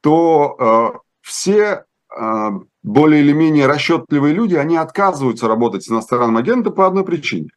то 0.00 0.56
э, 0.58 0.98
все 1.20 1.84
э, 2.10 2.50
более 2.82 3.22
или 3.22 3.32
менее 3.32 3.66
расчетливые 3.66 4.34
люди, 4.34 4.56
они 4.56 4.76
отказываются 4.76 5.46
работать 5.46 5.84
с 5.84 5.90
иностранным 5.90 6.36
агентом 6.36 6.74
по 6.74 6.86
одной 6.86 7.04
причине. 7.04 7.50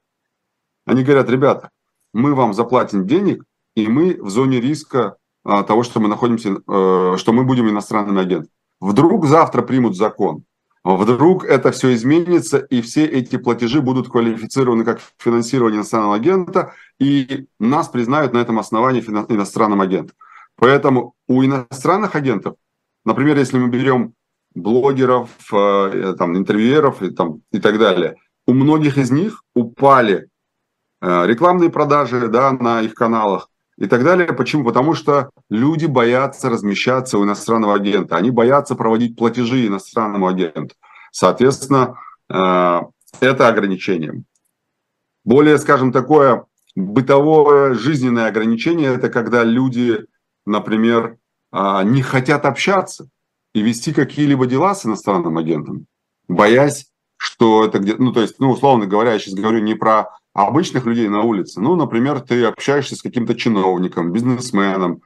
Они 0.85 1.03
говорят, 1.03 1.29
ребята, 1.29 1.69
мы 2.13 2.35
вам 2.35 2.53
заплатим 2.53 3.07
денег, 3.07 3.43
и 3.75 3.87
мы 3.87 4.21
в 4.21 4.29
зоне 4.29 4.61
риска 4.61 5.17
того, 5.43 5.83
что 5.83 5.99
мы 5.99 6.07
находимся, 6.07 6.55
что 6.65 7.33
мы 7.33 7.43
будем 7.43 7.69
иностранным 7.69 8.17
агентом. 8.17 8.51
Вдруг 8.79 9.25
завтра 9.25 9.63
примут 9.63 9.95
закон, 9.95 10.43
Вдруг 10.85 11.45
это 11.45 11.71
все 11.71 11.95
изменится, 11.95 12.59
и 12.59 12.81
все 12.81 13.05
эти 13.05 13.37
платежи 13.37 13.81
будут 13.81 14.07
квалифицированы 14.07 14.85
как 14.85 14.99
финансирование 15.17 15.77
иностранного 15.79 16.13
агента, 16.13 16.73
и 16.99 17.47
нас 17.59 17.89
признают 17.89 18.33
на 18.33 18.37
этом 18.37 18.59
основании 18.59 19.01
иностранным 19.01 19.81
агентом. 19.81 20.15
Поэтому 20.55 21.15
у 21.27 21.43
иностранных 21.43 22.13
агентов, 22.13 22.57
например, 23.03 23.35
если 23.35 23.57
мы 23.57 23.67
берем 23.67 24.13
блогеров, 24.53 25.31
э, 25.51 26.13
там, 26.19 26.37
интервьюеров 26.37 27.01
и, 27.01 27.09
там, 27.09 27.41
и 27.51 27.59
так 27.59 27.79
далее, 27.79 28.17
у 28.45 28.53
многих 28.53 28.99
из 28.99 29.09
них 29.09 29.41
упали 29.55 30.27
э, 31.01 31.25
рекламные 31.25 31.71
продажи 31.71 32.27
да, 32.27 32.51
на 32.51 32.83
их 32.83 32.93
каналах, 32.93 33.49
и 33.77 33.87
так 33.87 34.03
далее. 34.03 34.33
Почему? 34.33 34.63
Потому 34.63 34.93
что 34.93 35.29
люди 35.49 35.85
боятся 35.85 36.49
размещаться 36.49 37.17
у 37.17 37.23
иностранного 37.23 37.75
агента, 37.75 38.15
они 38.15 38.31
боятся 38.31 38.75
проводить 38.75 39.15
платежи 39.15 39.67
иностранному 39.67 40.27
агенту. 40.27 40.75
Соответственно, 41.11 41.97
э, 42.29 42.81
это 43.21 43.47
ограничение. 43.47 44.23
Более, 45.23 45.57
скажем, 45.57 45.91
такое 45.91 46.45
бытовое 46.75 47.73
жизненное 47.73 48.27
ограничение, 48.27 48.93
это 48.93 49.09
когда 49.09 49.43
люди, 49.43 50.05
например, 50.45 51.17
э, 51.51 51.83
не 51.83 52.01
хотят 52.01 52.45
общаться 52.45 53.09
и 53.53 53.61
вести 53.61 53.93
какие-либо 53.93 54.45
дела 54.45 54.75
с 54.75 54.85
иностранным 54.85 55.37
агентом, 55.37 55.87
боясь, 56.27 56.87
что 57.25 57.65
это 57.65 57.79
где, 57.79 57.95
ну, 57.97 58.11
то 58.11 58.21
есть, 58.21 58.35
ну, 58.39 58.51
условно 58.51 58.85
говоря, 58.85 59.13
я 59.13 59.19
сейчас 59.19 59.33
говорю 59.33 59.59
не 59.59 59.73
про 59.73 60.11
обычных 60.33 60.85
людей 60.85 61.07
на 61.07 61.21
улице. 61.21 61.59
Ну, 61.59 61.75
например, 61.75 62.19
ты 62.19 62.45
общаешься 62.45 62.95
с 62.95 63.01
каким-то 63.01 63.33
чиновником, 63.33 64.11
бизнесменом, 64.11 65.01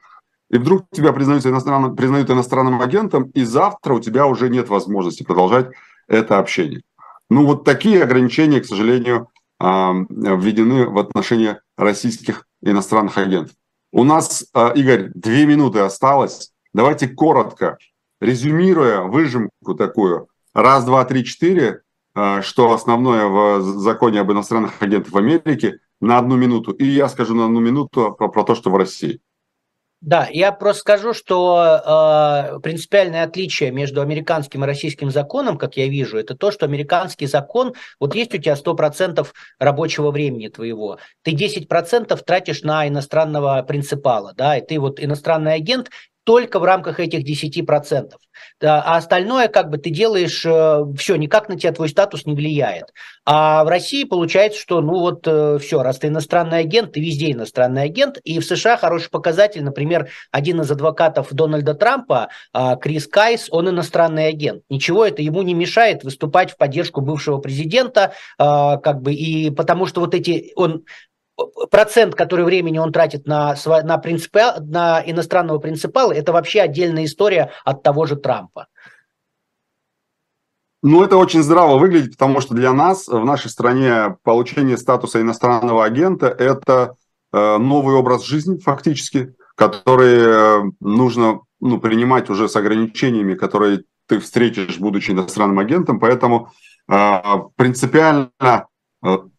и 0.50 0.58
вдруг 0.58 0.84
тебя 0.92 1.12
признают 1.12 1.46
иностранным, 1.46 1.96
признают 1.96 2.28
иностранным 2.28 2.82
агентом, 2.82 3.30
и 3.34 3.44
завтра 3.44 3.94
у 3.94 4.00
тебя 4.00 4.26
уже 4.26 4.50
нет 4.50 4.68
возможности 4.68 5.22
продолжать 5.22 5.70
это 6.08 6.38
общение. 6.38 6.82
Ну, 7.30 7.46
вот 7.46 7.64
такие 7.64 8.02
ограничения, 8.02 8.60
к 8.60 8.66
сожалению, 8.66 9.28
введены 9.60 10.88
в 10.88 10.98
отношении 10.98 11.56
российских 11.76 12.46
иностранных 12.62 13.16
агентов. 13.18 13.54
У 13.92 14.04
нас, 14.04 14.46
а, 14.54 14.72
Игорь, 14.74 15.10
две 15.14 15.46
минуты 15.46 15.80
осталось. 15.80 16.52
Давайте 16.72 17.08
коротко, 17.08 17.78
резюмируя 18.20 19.02
выжимку 19.02 19.74
такую. 19.74 20.28
Раз, 20.54 20.84
два, 20.84 21.04
три, 21.04 21.24
четыре. 21.24 21.82
А, 22.14 22.42
что 22.42 22.72
основное 22.72 23.26
в 23.26 23.62
законе 23.62 24.20
об 24.20 24.32
иностранных 24.32 24.82
агентах 24.82 25.12
в 25.12 25.16
Америке, 25.16 25.78
на 26.00 26.18
одну 26.18 26.36
минуту. 26.36 26.72
И 26.72 26.84
я 26.84 27.08
скажу 27.08 27.34
на 27.34 27.44
одну 27.44 27.60
минуту 27.60 28.14
про, 28.16 28.28
про 28.28 28.42
то, 28.42 28.54
что 28.54 28.70
в 28.70 28.76
России. 28.76 29.20
Да, 30.00 30.28
я 30.32 30.50
просто 30.50 30.80
скажу, 30.80 31.12
что 31.12 32.54
э, 32.56 32.60
принципиальное 32.60 33.22
отличие 33.22 33.70
между 33.70 34.00
американским 34.00 34.64
и 34.64 34.66
российским 34.66 35.10
законом, 35.10 35.58
как 35.58 35.76
я 35.76 35.88
вижу, 35.88 36.16
это 36.16 36.34
то, 36.34 36.50
что 36.50 36.64
американский 36.64 37.26
закон, 37.26 37.74
вот 38.00 38.14
есть 38.14 38.34
у 38.34 38.38
тебя 38.38 38.54
100% 38.54 39.26
рабочего 39.58 40.10
времени 40.10 40.48
твоего, 40.48 40.98
ты 41.22 41.32
10% 41.32 42.16
тратишь 42.24 42.62
на 42.62 42.88
иностранного 42.88 43.62
принципала, 43.62 44.32
да, 44.34 44.56
и 44.56 44.64
ты 44.66 44.80
вот 44.80 44.98
иностранный 44.98 45.52
агент, 45.52 45.90
только 46.24 46.60
в 46.60 46.64
рамках 46.64 46.98
этих 46.98 47.20
10%. 47.20 48.12
А 48.62 48.96
остальное 48.96 49.48
как 49.48 49.70
бы 49.70 49.78
ты 49.78 49.90
делаешь, 49.90 50.44
э, 50.44 50.84
все, 50.98 51.16
никак 51.16 51.48
на 51.48 51.58
тебя 51.58 51.72
твой 51.72 51.88
статус 51.88 52.26
не 52.26 52.34
влияет. 52.34 52.92
А 53.24 53.64
в 53.64 53.68
России 53.68 54.04
получается, 54.04 54.60
что 54.60 54.80
ну 54.80 54.98
вот 54.98 55.26
э, 55.26 55.58
все, 55.60 55.82
раз 55.82 55.98
ты 55.98 56.08
иностранный 56.08 56.58
агент, 56.58 56.92
ты 56.92 57.00
везде 57.00 57.32
иностранный 57.32 57.82
агент. 57.82 58.18
И 58.24 58.38
в 58.38 58.44
США 58.44 58.76
хороший 58.76 59.10
показатель, 59.10 59.62
например, 59.62 60.08
один 60.30 60.60
из 60.60 60.70
адвокатов 60.70 61.28
Дональда 61.32 61.74
Трампа, 61.74 62.28
а, 62.52 62.76
Крис 62.76 63.06
Кайс, 63.06 63.48
он 63.50 63.68
иностранный 63.70 64.28
агент. 64.28 64.62
Ничего 64.68 65.04
это 65.04 65.22
ему 65.22 65.42
не 65.42 65.54
мешает 65.54 66.04
выступать 66.04 66.52
в 66.52 66.56
поддержку 66.56 67.00
бывшего 67.00 67.38
президента, 67.38 68.12
а, 68.38 68.76
как 68.78 69.00
бы, 69.00 69.12
и 69.12 69.50
потому 69.50 69.86
что 69.86 70.00
вот 70.00 70.14
эти, 70.14 70.52
он 70.56 70.84
процент, 71.70 72.14
который 72.14 72.44
времени 72.44 72.78
он 72.78 72.92
тратит 72.92 73.26
на, 73.26 73.54
на, 73.84 73.98
принципа, 73.98 74.56
на 74.60 75.02
иностранного 75.04 75.58
принципала, 75.58 76.12
это 76.12 76.32
вообще 76.32 76.60
отдельная 76.60 77.04
история 77.04 77.50
от 77.64 77.82
того 77.82 78.06
же 78.06 78.16
Трампа. 78.16 78.66
Ну, 80.82 81.04
это 81.04 81.18
очень 81.18 81.42
здраво 81.42 81.78
выглядит, 81.78 82.12
потому 82.12 82.40
что 82.40 82.54
для 82.54 82.72
нас 82.72 83.06
в 83.06 83.24
нашей 83.24 83.50
стране 83.50 84.16
получение 84.22 84.78
статуса 84.78 85.20
иностранного 85.20 85.84
агента– 85.84 86.26
это 86.38 86.96
э, 87.32 87.58
новый 87.58 87.96
образ 87.96 88.24
жизни 88.24 88.58
фактически, 88.58 89.34
который 89.56 90.16
э, 90.16 90.70
нужно 90.80 91.40
ну, 91.60 91.78
принимать 91.78 92.30
уже 92.30 92.48
с 92.48 92.56
ограничениями, 92.56 93.34
которые 93.34 93.84
ты 94.06 94.18
встретишь, 94.20 94.78
будучи 94.78 95.10
иностранным 95.10 95.58
агентом. 95.58 96.00
Поэтому 96.00 96.50
э, 96.90 97.22
принципиально 97.56 98.30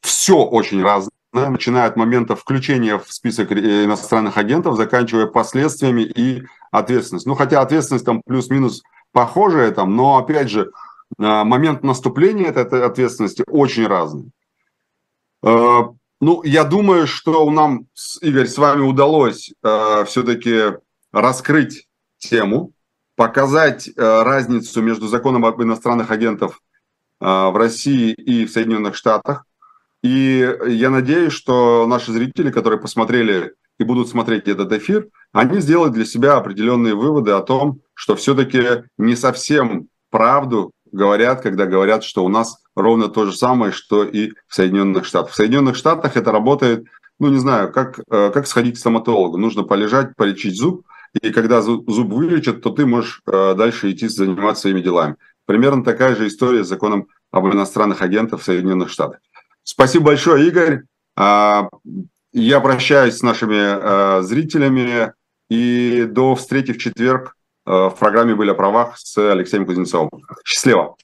все 0.02 0.38
очень 0.44 0.84
разное 0.84 1.12
начиная 1.34 1.88
от 1.88 1.96
момента 1.96 2.36
включения 2.36 2.98
в 2.98 3.12
список 3.12 3.52
иностранных 3.52 4.38
агентов, 4.38 4.76
заканчивая 4.76 5.28
последствиями 5.28 6.02
и 6.02 6.44
ответственностью. 6.72 7.30
Ну, 7.30 7.36
хотя 7.36 7.62
ответственность 7.62 8.06
там 8.06 8.22
плюс-минус 8.26 8.84
похожая 9.12 9.72
там, 9.72 9.96
но, 9.96 10.18
опять 10.18 10.50
же, 10.50 10.72
а, 11.18 11.44
момент 11.44 11.84
наступления 11.84 12.50
этой 12.50 12.84
ответственности 12.84 13.44
очень 13.48 13.88
разный. 13.88 14.32
А, 15.44 15.90
ну, 16.20 16.44
я 16.44 16.64
думаю, 16.64 17.08
что 17.08 17.50
нам, 17.50 17.88
Игорь, 18.22 18.48
с 18.48 18.58
вами 18.58 18.82
удалось 18.82 19.54
все-таки 20.06 20.78
раскрыть 21.12 21.88
тему, 22.20 22.74
показать 23.16 23.90
разницу 23.98 24.82
между 24.82 25.08
законом 25.08 25.46
об 25.46 25.62
иностранных 25.62 26.12
агентов 26.12 26.62
в 27.20 27.58
России 27.58 28.14
и 28.14 28.46
в 28.46 28.52
Соединенных 28.52 28.96
Штатах, 28.96 29.46
и 30.04 30.58
я 30.68 30.90
надеюсь, 30.90 31.34
что 31.34 31.86
наши 31.88 32.12
зрители, 32.12 32.52
которые 32.52 32.80
посмотрели 32.80 33.54
и 33.80 33.84
будут 33.84 34.10
смотреть 34.10 34.48
этот 34.48 34.72
эфир, 34.74 35.08
они 35.32 35.60
сделают 35.60 35.94
для 35.94 36.06
себя 36.06 36.36
определенные 36.36 36.96
выводы 36.96 37.32
о 37.32 37.42
том, 37.42 37.82
что 37.94 38.16
все-таки 38.16 38.84
не 38.98 39.16
совсем 39.16 39.88
правду 40.10 40.72
говорят, 40.92 41.42
когда 41.42 41.66
говорят, 41.66 42.04
что 42.04 42.26
у 42.26 42.30
нас 42.30 42.58
ровно 42.76 43.08
то 43.08 43.26
же 43.26 43.34
самое, 43.34 43.72
что 43.72 44.04
и 44.04 44.34
в 44.48 44.56
Соединенных 44.56 45.06
Штатах. 45.06 45.32
В 45.32 45.36
Соединенных 45.36 45.76
Штатах 45.76 46.18
это 46.18 46.32
работает, 46.32 46.86
ну 47.20 47.30
не 47.30 47.40
знаю, 47.40 47.72
как, 47.72 48.00
э, 48.10 48.32
как 48.34 48.48
сходить 48.48 48.76
к 48.76 48.80
стоматологу. 48.80 49.38
Нужно 49.38 49.64
полежать, 49.64 50.16
полечить 50.16 50.58
зуб, 50.58 50.86
и 51.22 51.32
когда 51.32 51.62
зуб 51.62 51.88
вылечат, 51.88 52.62
то 52.62 52.70
ты 52.70 52.86
можешь 52.86 53.22
э, 53.26 53.54
дальше 53.56 53.92
идти 53.92 54.08
заниматься 54.08 54.62
своими 54.62 54.82
делами. 54.82 55.16
Примерно 55.46 55.84
такая 55.84 56.16
же 56.16 56.28
история 56.28 56.64
с 56.64 56.68
законом 56.68 57.08
об 57.32 57.48
иностранных 57.48 58.02
агентах 58.02 58.42
в 58.42 58.44
Соединенных 58.44 58.90
Штатах. 58.90 59.20
Спасибо 59.64 60.06
большое, 60.06 60.48
Игорь. 60.48 60.84
А, 61.16 61.70
я 62.34 62.60
прощаюсь 62.60 63.18
с 63.18 63.22
нашими 63.22 63.58
а, 63.60 64.22
зрителями 64.22 65.14
и 65.50 66.06
до 66.06 66.36
встречи 66.36 66.74
в 66.74 66.78
четверг 66.78 67.36
а, 67.66 67.90
в 67.90 67.98
программе 67.98 68.36
«Были 68.36 68.52
о 68.52 68.56
правах» 68.56 68.98
с 68.98 69.18
Алексеем 69.18 69.66
Кузнецовым. 69.66 70.10
Счастливо. 70.46 70.96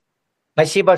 Спасибо. 0.53 0.97